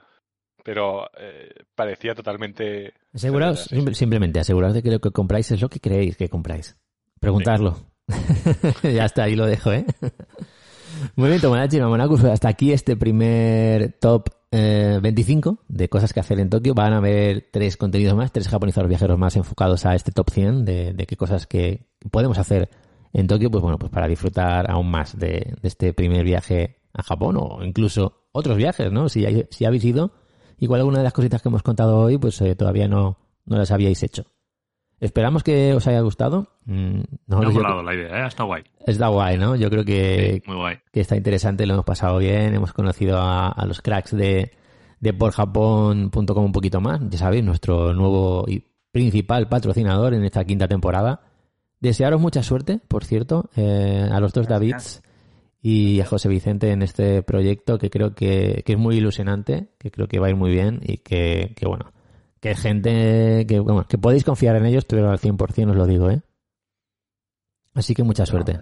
[0.64, 3.76] pero eh, parecía totalmente Aseguraos, Sí, sí.
[3.77, 6.77] simple- simplemente aseguraos de que lo que compráis es lo que creéis que compráis.
[7.19, 7.77] Preguntarlo.
[8.84, 9.86] ya está, ahí lo dejo, ¿eh?
[11.15, 16.40] Muy bien, Tomodachi Mamonacus, hasta aquí este primer top eh, 25 de cosas que hacer
[16.40, 16.73] en Tokio.
[16.73, 20.65] Van a haber tres contenidos más, tres japonizados viajeros más enfocados a este top 100
[20.65, 22.69] de, de qué cosas que podemos hacer
[23.14, 27.03] en Tokio, pues bueno, pues para disfrutar aún más de, de este primer viaje a
[27.03, 29.10] Japón o incluso otros viajes, ¿no?
[29.10, 30.11] Si, hay- si habéis ido,
[30.60, 33.72] igual alguna de las cositas que hemos contado hoy, pues eh, todavía no, no las
[33.72, 34.26] habíais hecho.
[34.99, 36.48] Esperamos que os haya gustado.
[36.65, 38.27] Mm, molado la idea, ¿eh?
[38.27, 38.64] Está guay.
[38.86, 39.56] está guay, ¿no?
[39.56, 40.77] Yo creo que, Sí, muy guay.
[40.91, 44.52] que está interesante, lo hemos pasado bien, hemos conocido a, a los cracks de,
[44.99, 50.68] de porjapón.com un poquito más, ya sabéis, nuestro nuevo y principal patrocinador en esta quinta
[50.68, 51.22] temporada.
[51.80, 55.02] Desearos mucha suerte, por cierto, eh, a los dos Davids
[55.61, 59.91] y a José Vicente en este proyecto que creo que, que es muy ilusionante, que
[59.91, 61.91] creo que va a ir muy bien y que, que bueno,
[62.40, 66.10] que gente que, bueno, que podéis confiar en ellos, pero al 100% os lo digo,
[66.10, 66.22] ¿eh?
[67.73, 68.60] Así que mucha suerte.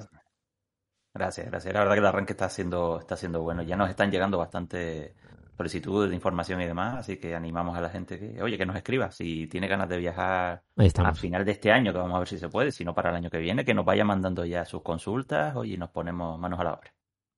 [1.14, 1.74] Gracias, gracias.
[1.74, 3.64] La verdad que el arranque está siendo, está siendo bueno.
[3.64, 5.16] Ya nos están llegando bastante
[5.58, 8.76] solicitudes de información y demás, así que animamos a la gente que, oye, que nos
[8.76, 9.12] escriba.
[9.12, 12.38] Si tiene ganas de viajar a final de este año, que vamos a ver si
[12.38, 14.84] se puede, si no para el año que viene, que nos vaya mandando ya sus
[14.84, 16.94] consultas, oye, y nos ponemos manos a la obra.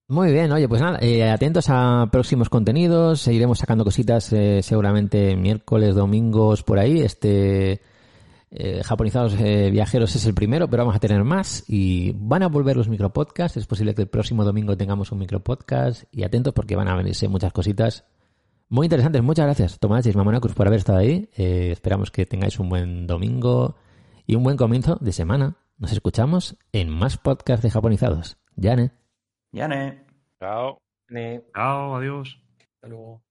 [0.09, 5.35] Muy bien, oye, pues nada, eh, atentos a próximos contenidos, seguiremos sacando cositas eh, seguramente
[5.35, 7.01] miércoles, domingos, por ahí.
[7.01, 7.79] Este
[8.51, 12.47] eh, Japonizados eh, Viajeros es el primero, pero vamos a tener más y van a
[12.47, 13.57] volver los micropodcasts.
[13.57, 17.27] Es posible que el próximo domingo tengamos un micropodcast y atentos porque van a venirse
[17.27, 18.05] muchas cositas
[18.67, 19.21] muy interesantes.
[19.21, 21.29] Muchas gracias, Tomás y Mamonacus, por haber estado ahí.
[21.35, 23.75] Eh, esperamos que tengáis un buen domingo
[24.25, 25.57] y un buen comienzo de semana.
[25.77, 28.37] Nos escuchamos en más podcasts de Japonizados.
[28.55, 28.91] Yane.
[29.51, 30.05] Yane.
[30.39, 30.81] Chao.
[31.53, 32.39] Chao, adiós.
[32.75, 33.21] Hasta luego.